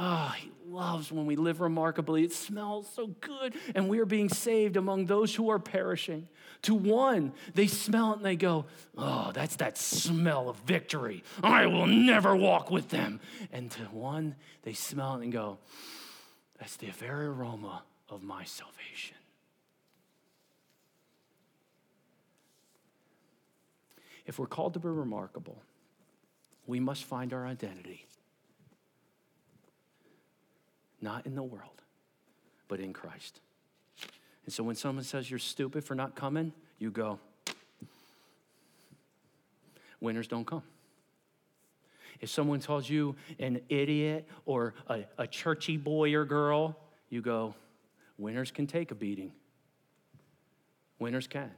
Oh, 0.00 0.32
he 0.38 0.52
loves 0.68 1.10
when 1.10 1.26
we 1.26 1.34
live 1.34 1.60
remarkably. 1.60 2.22
It 2.22 2.32
smells 2.32 2.88
so 2.94 3.08
good. 3.20 3.54
And 3.74 3.88
we 3.88 3.98
are 3.98 4.06
being 4.06 4.28
saved 4.28 4.76
among 4.76 5.06
those 5.06 5.34
who 5.34 5.50
are 5.50 5.58
perishing. 5.58 6.28
To 6.62 6.74
one, 6.74 7.32
they 7.54 7.66
smell 7.66 8.12
it 8.12 8.18
and 8.18 8.24
they 8.24 8.36
go, 8.36 8.66
Oh, 8.96 9.32
that's 9.34 9.56
that 9.56 9.76
smell 9.76 10.48
of 10.48 10.56
victory. 10.58 11.24
I 11.42 11.66
will 11.66 11.86
never 11.86 12.36
walk 12.36 12.70
with 12.70 12.90
them. 12.90 13.20
And 13.52 13.72
to 13.72 13.82
one, 13.86 14.36
they 14.62 14.72
smell 14.72 15.16
it 15.16 15.24
and 15.24 15.32
go, 15.32 15.58
That's 16.60 16.76
the 16.76 16.90
very 16.90 17.26
aroma 17.26 17.82
of 18.08 18.22
my 18.22 18.44
salvation. 18.44 19.16
If 24.26 24.38
we're 24.38 24.46
called 24.46 24.74
to 24.74 24.78
be 24.78 24.88
remarkable, 24.88 25.60
we 26.66 26.78
must 26.78 27.04
find 27.04 27.32
our 27.32 27.46
identity 27.46 28.07
not 31.00 31.26
in 31.26 31.34
the 31.34 31.42
world, 31.42 31.82
but 32.66 32.80
in 32.80 32.92
Christ. 32.92 33.40
And 34.44 34.52
so 34.52 34.62
when 34.62 34.76
someone 34.76 35.04
says 35.04 35.30
you're 35.30 35.38
stupid 35.38 35.84
for 35.84 35.94
not 35.94 36.14
coming, 36.14 36.52
you 36.78 36.90
go, 36.90 37.18
winners 40.00 40.26
don't 40.26 40.46
come. 40.46 40.62
If 42.20 42.30
someone 42.30 42.60
calls 42.60 42.88
you 42.88 43.14
an 43.38 43.60
idiot 43.68 44.26
or 44.44 44.74
a, 44.88 45.04
a 45.18 45.26
churchy 45.26 45.76
boy 45.76 46.14
or 46.14 46.24
girl, 46.24 46.76
you 47.10 47.20
go, 47.20 47.54
winners 48.16 48.50
can 48.50 48.66
take 48.66 48.90
a 48.90 48.94
beating. 48.94 49.32
Winners 50.98 51.26
can. 51.26 51.50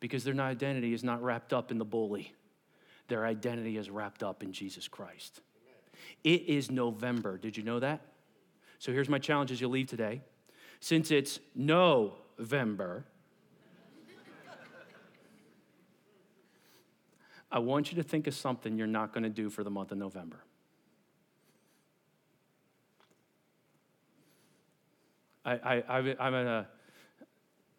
Because 0.00 0.24
their 0.24 0.38
identity 0.40 0.92
is 0.92 1.02
not 1.02 1.22
wrapped 1.22 1.52
up 1.52 1.70
in 1.70 1.78
the 1.78 1.84
bully, 1.84 2.34
their 3.08 3.24
identity 3.24 3.78
is 3.78 3.88
wrapped 3.88 4.22
up 4.22 4.42
in 4.42 4.52
Jesus 4.52 4.86
Christ. 4.86 5.40
It 6.22 6.42
is 6.46 6.70
November. 6.70 7.38
Did 7.38 7.56
you 7.56 7.62
know 7.62 7.80
that? 7.80 8.00
So 8.78 8.92
here's 8.92 9.08
my 9.08 9.18
challenge 9.18 9.50
as 9.50 9.60
you 9.60 9.68
leave 9.68 9.88
today. 9.88 10.22
Since 10.80 11.10
it's 11.10 11.40
November, 11.54 13.04
I 17.50 17.58
want 17.58 17.90
you 17.90 17.96
to 17.96 18.02
think 18.02 18.26
of 18.26 18.34
something 18.34 18.76
you're 18.76 18.86
not 18.86 19.12
going 19.12 19.24
to 19.24 19.30
do 19.30 19.50
for 19.50 19.64
the 19.64 19.70
month 19.70 19.90
of 19.90 19.98
November. 19.98 20.44
I, 25.44 25.82
I, 25.88 26.16
I'm 26.20 26.34
a, 26.34 26.66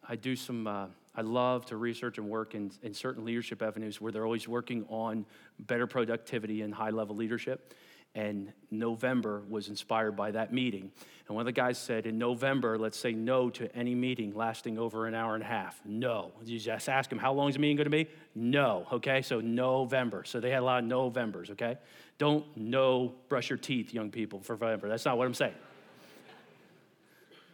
I 0.08 0.16
do 0.16 0.34
some, 0.34 0.66
uh, 0.66 0.86
I 1.14 1.20
love 1.20 1.66
to 1.66 1.76
research 1.76 2.18
and 2.18 2.28
work 2.28 2.56
in, 2.56 2.72
in 2.82 2.92
certain 2.92 3.24
leadership 3.24 3.62
avenues 3.62 4.00
where 4.00 4.10
they're 4.10 4.24
always 4.24 4.48
working 4.48 4.84
on 4.88 5.24
better 5.60 5.86
productivity 5.86 6.62
and 6.62 6.74
high 6.74 6.90
level 6.90 7.14
leadership 7.14 7.72
and 8.14 8.52
November 8.70 9.42
was 9.48 9.68
inspired 9.68 10.16
by 10.16 10.32
that 10.32 10.52
meeting. 10.52 10.90
And 11.28 11.36
one 11.36 11.42
of 11.42 11.46
the 11.46 11.52
guys 11.52 11.78
said, 11.78 12.06
in 12.06 12.18
November, 12.18 12.76
let's 12.76 12.98
say 12.98 13.12
no 13.12 13.50
to 13.50 13.74
any 13.76 13.94
meeting 13.94 14.34
lasting 14.34 14.78
over 14.78 15.06
an 15.06 15.14
hour 15.14 15.34
and 15.34 15.44
a 15.44 15.46
half. 15.46 15.80
No. 15.84 16.32
You 16.44 16.58
just 16.58 16.88
ask 16.88 17.10
him, 17.10 17.18
how 17.18 17.32
long 17.32 17.48
is 17.48 17.54
the 17.54 17.60
meeting 17.60 17.76
going 17.76 17.84
to 17.84 17.90
be? 17.90 18.08
No. 18.34 18.86
Okay, 18.92 19.22
so 19.22 19.40
November. 19.40 20.24
So 20.24 20.40
they 20.40 20.50
had 20.50 20.60
a 20.60 20.64
lot 20.64 20.82
of 20.82 20.88
Novembers, 20.88 21.50
okay? 21.50 21.78
Don't 22.18 22.44
no 22.56 23.14
brush 23.28 23.48
your 23.48 23.58
teeth, 23.58 23.94
young 23.94 24.10
people, 24.10 24.40
for 24.40 24.54
November. 24.54 24.88
That's 24.88 25.04
not 25.04 25.16
what 25.16 25.26
I'm 25.26 25.34
saying. 25.34 25.54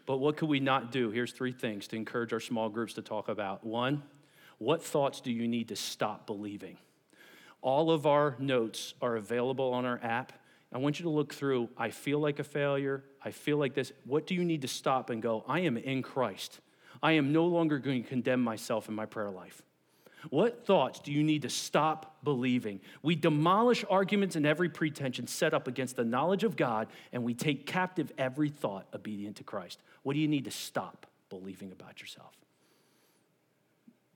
but 0.06 0.16
what 0.16 0.38
could 0.38 0.48
we 0.48 0.58
not 0.58 0.90
do? 0.90 1.10
Here's 1.10 1.32
three 1.32 1.52
things 1.52 1.86
to 1.88 1.96
encourage 1.96 2.32
our 2.32 2.40
small 2.40 2.70
groups 2.70 2.94
to 2.94 3.02
talk 3.02 3.28
about. 3.28 3.62
One, 3.62 4.02
what 4.56 4.82
thoughts 4.82 5.20
do 5.20 5.30
you 5.30 5.46
need 5.46 5.68
to 5.68 5.76
stop 5.76 6.26
believing? 6.26 6.78
All 7.60 7.90
of 7.90 8.06
our 8.06 8.36
notes 8.38 8.94
are 9.02 9.16
available 9.16 9.72
on 9.74 9.84
our 9.84 10.00
app. 10.02 10.32
I 10.72 10.78
want 10.78 10.98
you 10.98 11.04
to 11.04 11.10
look 11.10 11.32
through, 11.32 11.68
I 11.76 11.90
feel 11.90 12.18
like 12.18 12.38
a 12.38 12.44
failure. 12.44 13.04
I 13.22 13.30
feel 13.30 13.56
like 13.56 13.74
this. 13.74 13.92
What 14.04 14.26
do 14.26 14.34
you 14.34 14.44
need 14.44 14.62
to 14.62 14.68
stop 14.68 15.10
and 15.10 15.22
go, 15.22 15.44
I 15.48 15.60
am 15.60 15.76
in 15.76 16.02
Christ. 16.02 16.60
I 17.02 17.12
am 17.12 17.32
no 17.32 17.46
longer 17.46 17.78
going 17.78 18.02
to 18.02 18.08
condemn 18.08 18.42
myself 18.42 18.88
in 18.88 18.94
my 18.94 19.06
prayer 19.06 19.30
life. 19.30 19.62
What 20.30 20.66
thoughts 20.66 20.98
do 21.00 21.12
you 21.12 21.22
need 21.22 21.42
to 21.42 21.48
stop 21.48 22.16
believing? 22.24 22.80
We 23.02 23.14
demolish 23.14 23.84
arguments 23.88 24.34
and 24.34 24.44
every 24.44 24.68
pretension 24.68 25.26
set 25.26 25.54
up 25.54 25.68
against 25.68 25.96
the 25.96 26.04
knowledge 26.04 26.42
of 26.42 26.56
God, 26.56 26.88
and 27.12 27.22
we 27.22 27.34
take 27.34 27.66
captive 27.66 28.12
every 28.18 28.48
thought 28.48 28.86
obedient 28.92 29.36
to 29.36 29.44
Christ. 29.44 29.80
What 30.02 30.14
do 30.14 30.18
you 30.18 30.28
need 30.28 30.44
to 30.46 30.50
stop 30.50 31.06
believing 31.28 31.70
about 31.70 32.00
yourself? 32.00 32.34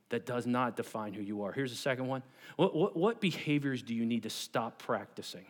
That 0.09 0.27
does 0.27 0.47
not 0.47 0.77
define 0.77 1.13
who 1.13 1.23
you 1.23 1.45
are. 1.45 1.53
Here's 1.53 1.71
the 1.71 1.77
second 1.77 2.09
one. 2.09 2.23
What, 2.57 2.75
what, 2.75 2.97
what 2.97 3.21
behaviors 3.21 3.83
do 3.83 3.95
you 3.95 4.05
need 4.05 4.25
to 4.25 4.31
stop 4.31 4.79
practicing? 4.79 5.45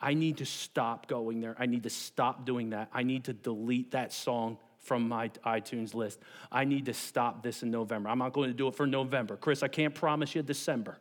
I 0.00 0.14
need 0.14 0.38
to 0.38 0.46
stop 0.46 1.06
going 1.08 1.40
there. 1.40 1.56
I 1.58 1.66
need 1.66 1.84
to 1.84 1.90
stop 1.90 2.44
doing 2.44 2.70
that. 2.70 2.88
I 2.92 3.02
need 3.02 3.24
to 3.24 3.32
delete 3.32 3.92
that 3.92 4.12
song 4.12 4.58
from 4.78 5.08
my 5.08 5.28
iTunes 5.46 5.94
list. 5.94 6.20
I 6.52 6.64
need 6.64 6.86
to 6.86 6.94
stop 6.94 7.42
this 7.42 7.62
in 7.62 7.70
November. 7.70 8.10
I'm 8.10 8.18
not 8.18 8.32
going 8.32 8.50
to 8.50 8.54
do 8.54 8.68
it 8.68 8.74
for 8.74 8.86
November. 8.86 9.36
Chris, 9.36 9.62
I 9.62 9.68
can't 9.68 9.94
promise 9.94 10.34
you 10.34 10.42
December, 10.42 10.98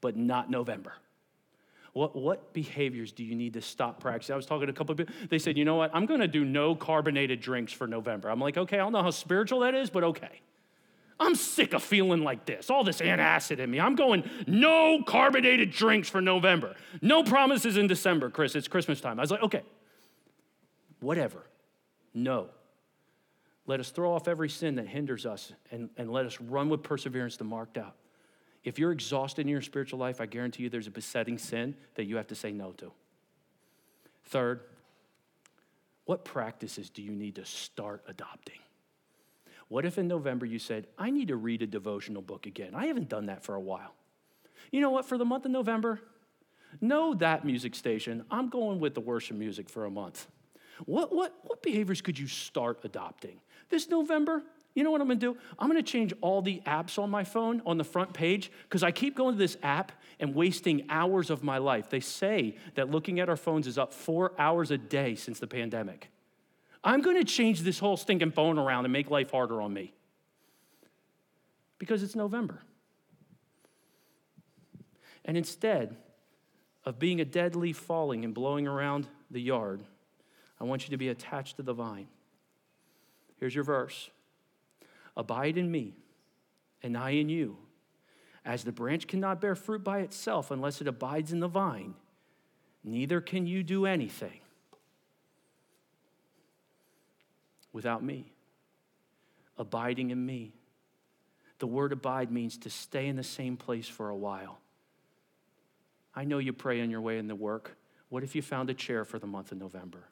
but 0.00 0.16
not 0.16 0.48
November. 0.50 0.92
What, 1.92 2.14
what 2.14 2.52
behaviors 2.52 3.10
do 3.10 3.24
you 3.24 3.34
need 3.34 3.54
to 3.54 3.60
stop 3.60 3.98
practicing? 3.98 4.34
I 4.34 4.36
was 4.36 4.46
talking 4.46 4.66
to 4.68 4.72
a 4.72 4.76
couple 4.76 4.92
of 4.92 4.98
people. 4.98 5.14
They 5.28 5.40
said, 5.40 5.58
you 5.58 5.64
know 5.64 5.74
what? 5.74 5.90
I'm 5.92 6.06
going 6.06 6.20
to 6.20 6.28
do 6.28 6.44
no 6.44 6.76
carbonated 6.76 7.40
drinks 7.40 7.72
for 7.72 7.88
November. 7.88 8.30
I'm 8.30 8.40
like, 8.40 8.56
okay, 8.56 8.76
I 8.76 8.82
don't 8.82 8.92
know 8.92 9.02
how 9.02 9.10
spiritual 9.10 9.60
that 9.60 9.74
is, 9.74 9.90
but 9.90 10.04
okay. 10.04 10.40
I'm 11.20 11.34
sick 11.34 11.74
of 11.74 11.82
feeling 11.82 12.24
like 12.24 12.46
this, 12.46 12.70
all 12.70 12.82
this 12.82 13.02
antacid 13.02 13.58
in 13.58 13.70
me. 13.70 13.78
I'm 13.78 13.94
going, 13.94 14.28
no 14.46 15.02
carbonated 15.06 15.70
drinks 15.70 16.08
for 16.08 16.22
November. 16.22 16.74
No 17.02 17.22
promises 17.22 17.76
in 17.76 17.86
December, 17.86 18.30
Chris. 18.30 18.56
It's 18.56 18.68
Christmas 18.68 19.02
time. 19.02 19.20
I 19.20 19.22
was 19.22 19.30
like, 19.30 19.42
okay, 19.42 19.62
whatever. 21.00 21.44
No. 22.14 22.48
Let 23.66 23.80
us 23.80 23.90
throw 23.90 24.14
off 24.14 24.28
every 24.28 24.48
sin 24.48 24.76
that 24.76 24.88
hinders 24.88 25.26
us 25.26 25.52
and, 25.70 25.90
and 25.98 26.10
let 26.10 26.24
us 26.24 26.40
run 26.40 26.70
with 26.70 26.82
perseverance 26.82 27.36
the 27.36 27.44
marked 27.44 27.76
out. 27.76 27.96
If 28.64 28.78
you're 28.78 28.92
exhausted 28.92 29.42
in 29.42 29.48
your 29.48 29.62
spiritual 29.62 29.98
life, 29.98 30.20
I 30.22 30.26
guarantee 30.26 30.64
you 30.64 30.70
there's 30.70 30.86
a 30.86 30.90
besetting 30.90 31.36
sin 31.36 31.76
that 31.96 32.04
you 32.04 32.16
have 32.16 32.28
to 32.28 32.34
say 32.34 32.50
no 32.50 32.72
to. 32.72 32.92
Third, 34.24 34.60
what 36.06 36.24
practices 36.24 36.88
do 36.88 37.02
you 37.02 37.12
need 37.12 37.36
to 37.36 37.44
start 37.44 38.04
adopting? 38.08 38.58
What 39.70 39.86
if 39.86 39.98
in 39.98 40.08
November 40.08 40.44
you 40.44 40.58
said, 40.58 40.88
I 40.98 41.10
need 41.10 41.28
to 41.28 41.36
read 41.36 41.62
a 41.62 41.66
devotional 41.66 42.22
book 42.22 42.46
again? 42.46 42.72
I 42.74 42.86
haven't 42.86 43.08
done 43.08 43.26
that 43.26 43.44
for 43.44 43.54
a 43.54 43.60
while. 43.60 43.94
You 44.72 44.80
know 44.80 44.90
what? 44.90 45.04
For 45.04 45.16
the 45.16 45.24
month 45.24 45.44
of 45.44 45.52
November, 45.52 46.00
no 46.80 47.14
that 47.14 47.44
music 47.44 47.76
station. 47.76 48.24
I'm 48.32 48.48
going 48.48 48.80
with 48.80 48.94
the 48.94 49.00
worship 49.00 49.36
music 49.36 49.70
for 49.70 49.84
a 49.84 49.90
month. 49.90 50.26
What, 50.86 51.14
what, 51.14 51.36
what 51.44 51.62
behaviors 51.62 52.02
could 52.02 52.18
you 52.18 52.26
start 52.26 52.80
adopting? 52.82 53.40
This 53.68 53.88
November, 53.88 54.42
you 54.74 54.82
know 54.82 54.90
what 54.90 55.00
I'm 55.00 55.06
gonna 55.06 55.20
do? 55.20 55.36
I'm 55.56 55.68
gonna 55.68 55.84
change 55.84 56.12
all 56.20 56.42
the 56.42 56.60
apps 56.66 56.98
on 56.98 57.08
my 57.08 57.22
phone 57.22 57.62
on 57.64 57.78
the 57.78 57.84
front 57.84 58.12
page 58.12 58.50
because 58.64 58.82
I 58.82 58.90
keep 58.90 59.16
going 59.16 59.36
to 59.36 59.38
this 59.38 59.56
app 59.62 59.92
and 60.18 60.34
wasting 60.34 60.86
hours 60.88 61.30
of 61.30 61.44
my 61.44 61.58
life. 61.58 61.90
They 61.90 62.00
say 62.00 62.56
that 62.74 62.90
looking 62.90 63.20
at 63.20 63.28
our 63.28 63.36
phones 63.36 63.68
is 63.68 63.78
up 63.78 63.92
four 63.92 64.32
hours 64.36 64.72
a 64.72 64.78
day 64.78 65.14
since 65.14 65.38
the 65.38 65.46
pandemic. 65.46 66.10
I'm 66.82 67.02
going 67.02 67.16
to 67.16 67.24
change 67.24 67.60
this 67.60 67.78
whole 67.78 67.96
stinking 67.96 68.32
phone 68.32 68.58
around 68.58 68.84
and 68.86 68.92
make 68.92 69.10
life 69.10 69.30
harder 69.30 69.60
on 69.60 69.72
me 69.72 69.92
because 71.78 72.02
it's 72.02 72.16
November. 72.16 72.62
And 75.24 75.36
instead 75.36 75.96
of 76.84 76.98
being 76.98 77.20
a 77.20 77.24
dead 77.24 77.54
leaf 77.54 77.76
falling 77.76 78.24
and 78.24 78.32
blowing 78.32 78.66
around 78.66 79.06
the 79.30 79.40
yard, 79.40 79.82
I 80.58 80.64
want 80.64 80.84
you 80.84 80.90
to 80.90 80.96
be 80.96 81.08
attached 81.08 81.56
to 81.56 81.62
the 81.62 81.74
vine. 81.74 82.08
Here's 83.38 83.54
your 83.54 83.64
verse 83.64 84.10
Abide 85.16 85.58
in 85.58 85.70
me, 85.70 85.94
and 86.82 86.96
I 86.96 87.10
in 87.10 87.28
you. 87.28 87.58
As 88.42 88.64
the 88.64 88.72
branch 88.72 89.06
cannot 89.06 89.40
bear 89.40 89.54
fruit 89.54 89.84
by 89.84 89.98
itself 89.98 90.50
unless 90.50 90.80
it 90.80 90.88
abides 90.88 91.30
in 91.30 91.40
the 91.40 91.48
vine, 91.48 91.94
neither 92.82 93.20
can 93.20 93.46
you 93.46 93.62
do 93.62 93.84
anything 93.84 94.39
without 97.72 98.02
me, 98.02 98.32
abiding 99.56 100.10
in 100.10 100.24
me. 100.24 100.52
The 101.58 101.66
word 101.66 101.92
abide 101.92 102.30
means 102.32 102.56
to 102.58 102.70
stay 102.70 103.06
in 103.06 103.16
the 103.16 103.22
same 103.22 103.56
place 103.56 103.86
for 103.86 104.08
a 104.08 104.16
while. 104.16 104.58
I 106.14 106.24
know 106.24 106.38
you 106.38 106.52
pray 106.52 106.80
on 106.80 106.90
your 106.90 107.00
way 107.00 107.18
into 107.18 107.34
work. 107.34 107.76
What 108.08 108.24
if 108.24 108.34
you 108.34 108.42
found 108.42 108.70
a 108.70 108.74
chair 108.74 109.04
for 109.04 109.18
the 109.18 109.26
month 109.26 109.52
of 109.52 109.58
November? 109.58 110.08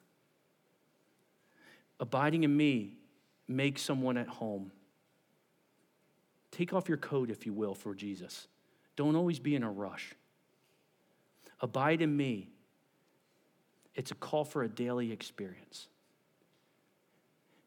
Abiding 1.99 2.43
in 2.43 2.55
me 2.55 2.93
makes 3.47 3.81
someone 3.81 4.17
at 4.17 4.27
home. 4.27 4.71
Take 6.51 6.73
off 6.73 6.87
your 6.87 6.97
coat, 6.97 7.29
if 7.29 7.45
you 7.45 7.53
will, 7.53 7.75
for 7.75 7.93
Jesus. 7.93 8.47
Don't 8.95 9.15
always 9.15 9.39
be 9.39 9.55
in 9.55 9.63
a 9.63 9.71
rush. 9.71 10.13
Abide 11.59 12.01
in 12.01 12.15
me. 12.15 12.49
It's 13.95 14.11
a 14.11 14.15
call 14.15 14.45
for 14.45 14.63
a 14.63 14.69
daily 14.69 15.11
experience 15.11 15.87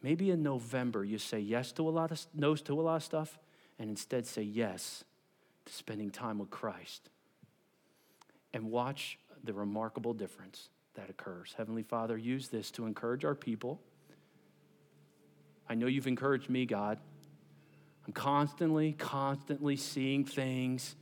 maybe 0.03 0.30
in 0.30 0.42
November 0.42 1.05
you 1.05 1.18
say 1.18 1.38
yes 1.38 1.72
to 1.72 1.88
a 1.88 1.90
lot 1.90 2.11
of 2.11 2.24
no's 2.34 2.62
to 2.62 2.78
a 2.78 2.82
lot 2.82 2.96
of 2.96 3.03
stuff 3.03 3.38
and 3.78 3.88
instead 3.90 4.26
say 4.26 4.42
yes 4.42 5.05
to 5.66 5.72
spending 5.72 6.11
time 6.11 6.38
with 6.38 6.50
Christ. 6.50 7.11
And 8.55 8.70
watch 8.70 9.18
the 9.44 9.53
remarkable 9.53 10.12
difference 10.12 10.68
that 10.94 11.09
occurs. 11.09 11.55
Heavenly 11.57 11.82
Father, 11.82 12.16
use 12.16 12.48
this 12.48 12.70
to 12.72 12.86
encourage 12.86 13.24
our 13.24 13.34
people. 13.34 13.80
I 15.68 15.74
know 15.74 15.86
you've 15.86 16.07
encouraged 16.07 16.50
me, 16.50 16.66
God. 16.66 16.98
I'm 18.07 18.12
constantly, 18.12 18.92
constantly 18.92 19.76
seeing 19.76 20.24
things, 20.24 20.96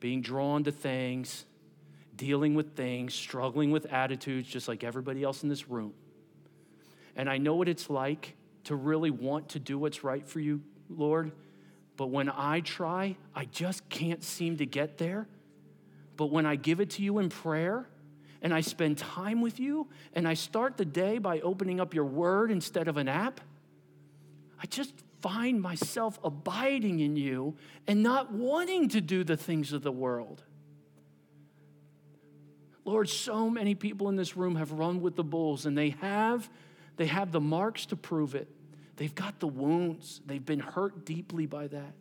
being 0.00 0.20
drawn 0.20 0.64
to 0.64 0.72
things, 0.72 1.44
dealing 2.16 2.54
with 2.54 2.74
things, 2.74 3.14
struggling 3.14 3.70
with 3.70 3.86
attitudes, 3.86 4.48
just 4.48 4.66
like 4.66 4.82
everybody 4.82 5.22
else 5.22 5.42
in 5.42 5.48
this 5.48 5.68
room. 5.68 5.92
And 7.20 7.28
I 7.28 7.36
know 7.36 7.54
what 7.54 7.68
it's 7.68 7.90
like 7.90 8.34
to 8.64 8.74
really 8.74 9.10
want 9.10 9.50
to 9.50 9.58
do 9.58 9.78
what's 9.78 10.02
right 10.02 10.26
for 10.26 10.40
you, 10.40 10.62
Lord. 10.88 11.32
But 11.98 12.06
when 12.06 12.30
I 12.30 12.60
try, 12.60 13.14
I 13.34 13.44
just 13.44 13.86
can't 13.90 14.24
seem 14.24 14.56
to 14.56 14.64
get 14.64 14.96
there. 14.96 15.28
But 16.16 16.30
when 16.30 16.46
I 16.46 16.56
give 16.56 16.80
it 16.80 16.88
to 16.92 17.02
you 17.02 17.18
in 17.18 17.28
prayer, 17.28 17.86
and 18.40 18.54
I 18.54 18.62
spend 18.62 18.96
time 18.96 19.42
with 19.42 19.60
you, 19.60 19.88
and 20.14 20.26
I 20.26 20.32
start 20.32 20.78
the 20.78 20.86
day 20.86 21.18
by 21.18 21.40
opening 21.40 21.78
up 21.78 21.92
your 21.92 22.06
word 22.06 22.50
instead 22.50 22.88
of 22.88 22.96
an 22.96 23.06
app, 23.06 23.42
I 24.58 24.64
just 24.64 24.94
find 25.20 25.60
myself 25.60 26.18
abiding 26.24 27.00
in 27.00 27.16
you 27.16 27.54
and 27.86 28.02
not 28.02 28.32
wanting 28.32 28.88
to 28.88 29.02
do 29.02 29.24
the 29.24 29.36
things 29.36 29.74
of 29.74 29.82
the 29.82 29.92
world. 29.92 30.42
Lord, 32.86 33.10
so 33.10 33.50
many 33.50 33.74
people 33.74 34.08
in 34.08 34.16
this 34.16 34.38
room 34.38 34.56
have 34.56 34.72
run 34.72 35.02
with 35.02 35.16
the 35.16 35.24
bulls 35.24 35.66
and 35.66 35.76
they 35.76 35.90
have 36.00 36.48
they 37.00 37.06
have 37.06 37.32
the 37.32 37.40
marks 37.40 37.86
to 37.86 37.96
prove 37.96 38.34
it. 38.34 38.46
They've 38.96 39.14
got 39.14 39.40
the 39.40 39.46
wounds. 39.46 40.20
They've 40.26 40.44
been 40.44 40.60
hurt 40.60 41.06
deeply 41.06 41.46
by 41.46 41.66
that. 41.68 41.94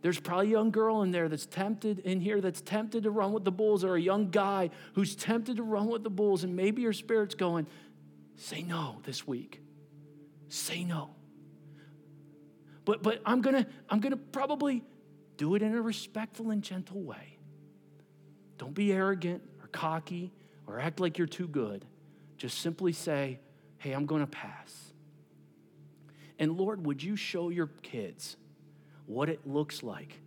There's 0.00 0.18
probably 0.18 0.46
a 0.46 0.50
young 0.52 0.70
girl 0.70 1.02
in 1.02 1.10
there 1.10 1.28
that's 1.28 1.44
tempted 1.44 1.98
in 1.98 2.18
here 2.18 2.40
that's 2.40 2.62
tempted 2.62 3.02
to 3.02 3.10
run 3.10 3.34
with 3.34 3.44
the 3.44 3.52
bulls, 3.52 3.84
or 3.84 3.96
a 3.96 4.00
young 4.00 4.30
guy 4.30 4.70
who's 4.94 5.14
tempted 5.14 5.58
to 5.58 5.62
run 5.62 5.88
with 5.88 6.02
the 6.02 6.08
bulls, 6.08 6.44
and 6.44 6.56
maybe 6.56 6.80
your 6.80 6.94
spirit's 6.94 7.34
going, 7.34 7.66
say 8.36 8.62
no 8.62 9.00
this 9.02 9.26
week. 9.26 9.60
Say 10.48 10.82
no. 10.82 11.10
But 12.86 13.02
but 13.02 13.20
I'm 13.26 13.42
gonna 13.42 13.66
I'm 13.90 14.00
gonna 14.00 14.16
probably 14.16 14.82
do 15.36 15.56
it 15.56 15.60
in 15.60 15.74
a 15.74 15.82
respectful 15.82 16.48
and 16.52 16.62
gentle 16.62 17.02
way. 17.02 17.36
Don't 18.56 18.72
be 18.72 18.94
arrogant 18.94 19.42
or 19.60 19.68
cocky 19.68 20.32
or 20.66 20.80
act 20.80 21.00
like 21.00 21.18
you're 21.18 21.26
too 21.26 21.48
good. 21.48 21.84
Just 22.38 22.60
simply 22.60 22.94
say, 22.94 23.40
hey, 23.84 23.92
I'm 23.92 24.06
gonna 24.06 24.26
pass. 24.26 24.92
And 26.38 26.56
Lord, 26.56 26.84
would 26.86 27.02
you 27.02 27.16
show 27.16 27.50
your 27.50 27.68
kids 27.82 28.36
what 29.06 29.28
it 29.28 29.46
looks 29.46 29.82
like 29.82 30.20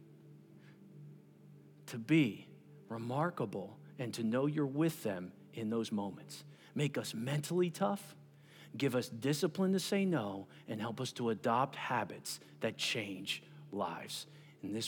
to 1.88 1.98
be 1.98 2.48
remarkable 2.88 3.78
and 4.00 4.14
to 4.14 4.24
know 4.24 4.46
you're 4.46 4.66
with 4.66 5.04
them 5.04 5.32
in 5.54 5.70
those 5.70 5.92
moments? 5.92 6.44
Make 6.76 6.98
us 6.98 7.14
mentally 7.14 7.70
tough 7.70 8.16
give 8.78 8.96
us 8.96 9.10
discipline 9.10 9.74
to 9.74 9.80
say 9.80 10.06
no, 10.06 10.48
and 10.68 10.80
help 10.80 11.02
us 11.02 11.12
to 11.14 11.32
adopt 11.32 11.76
habits 11.76 12.40
that 12.62 12.78
change 12.78 13.44
lives. 13.72 14.28
In 14.64 14.74
this 14.74 14.86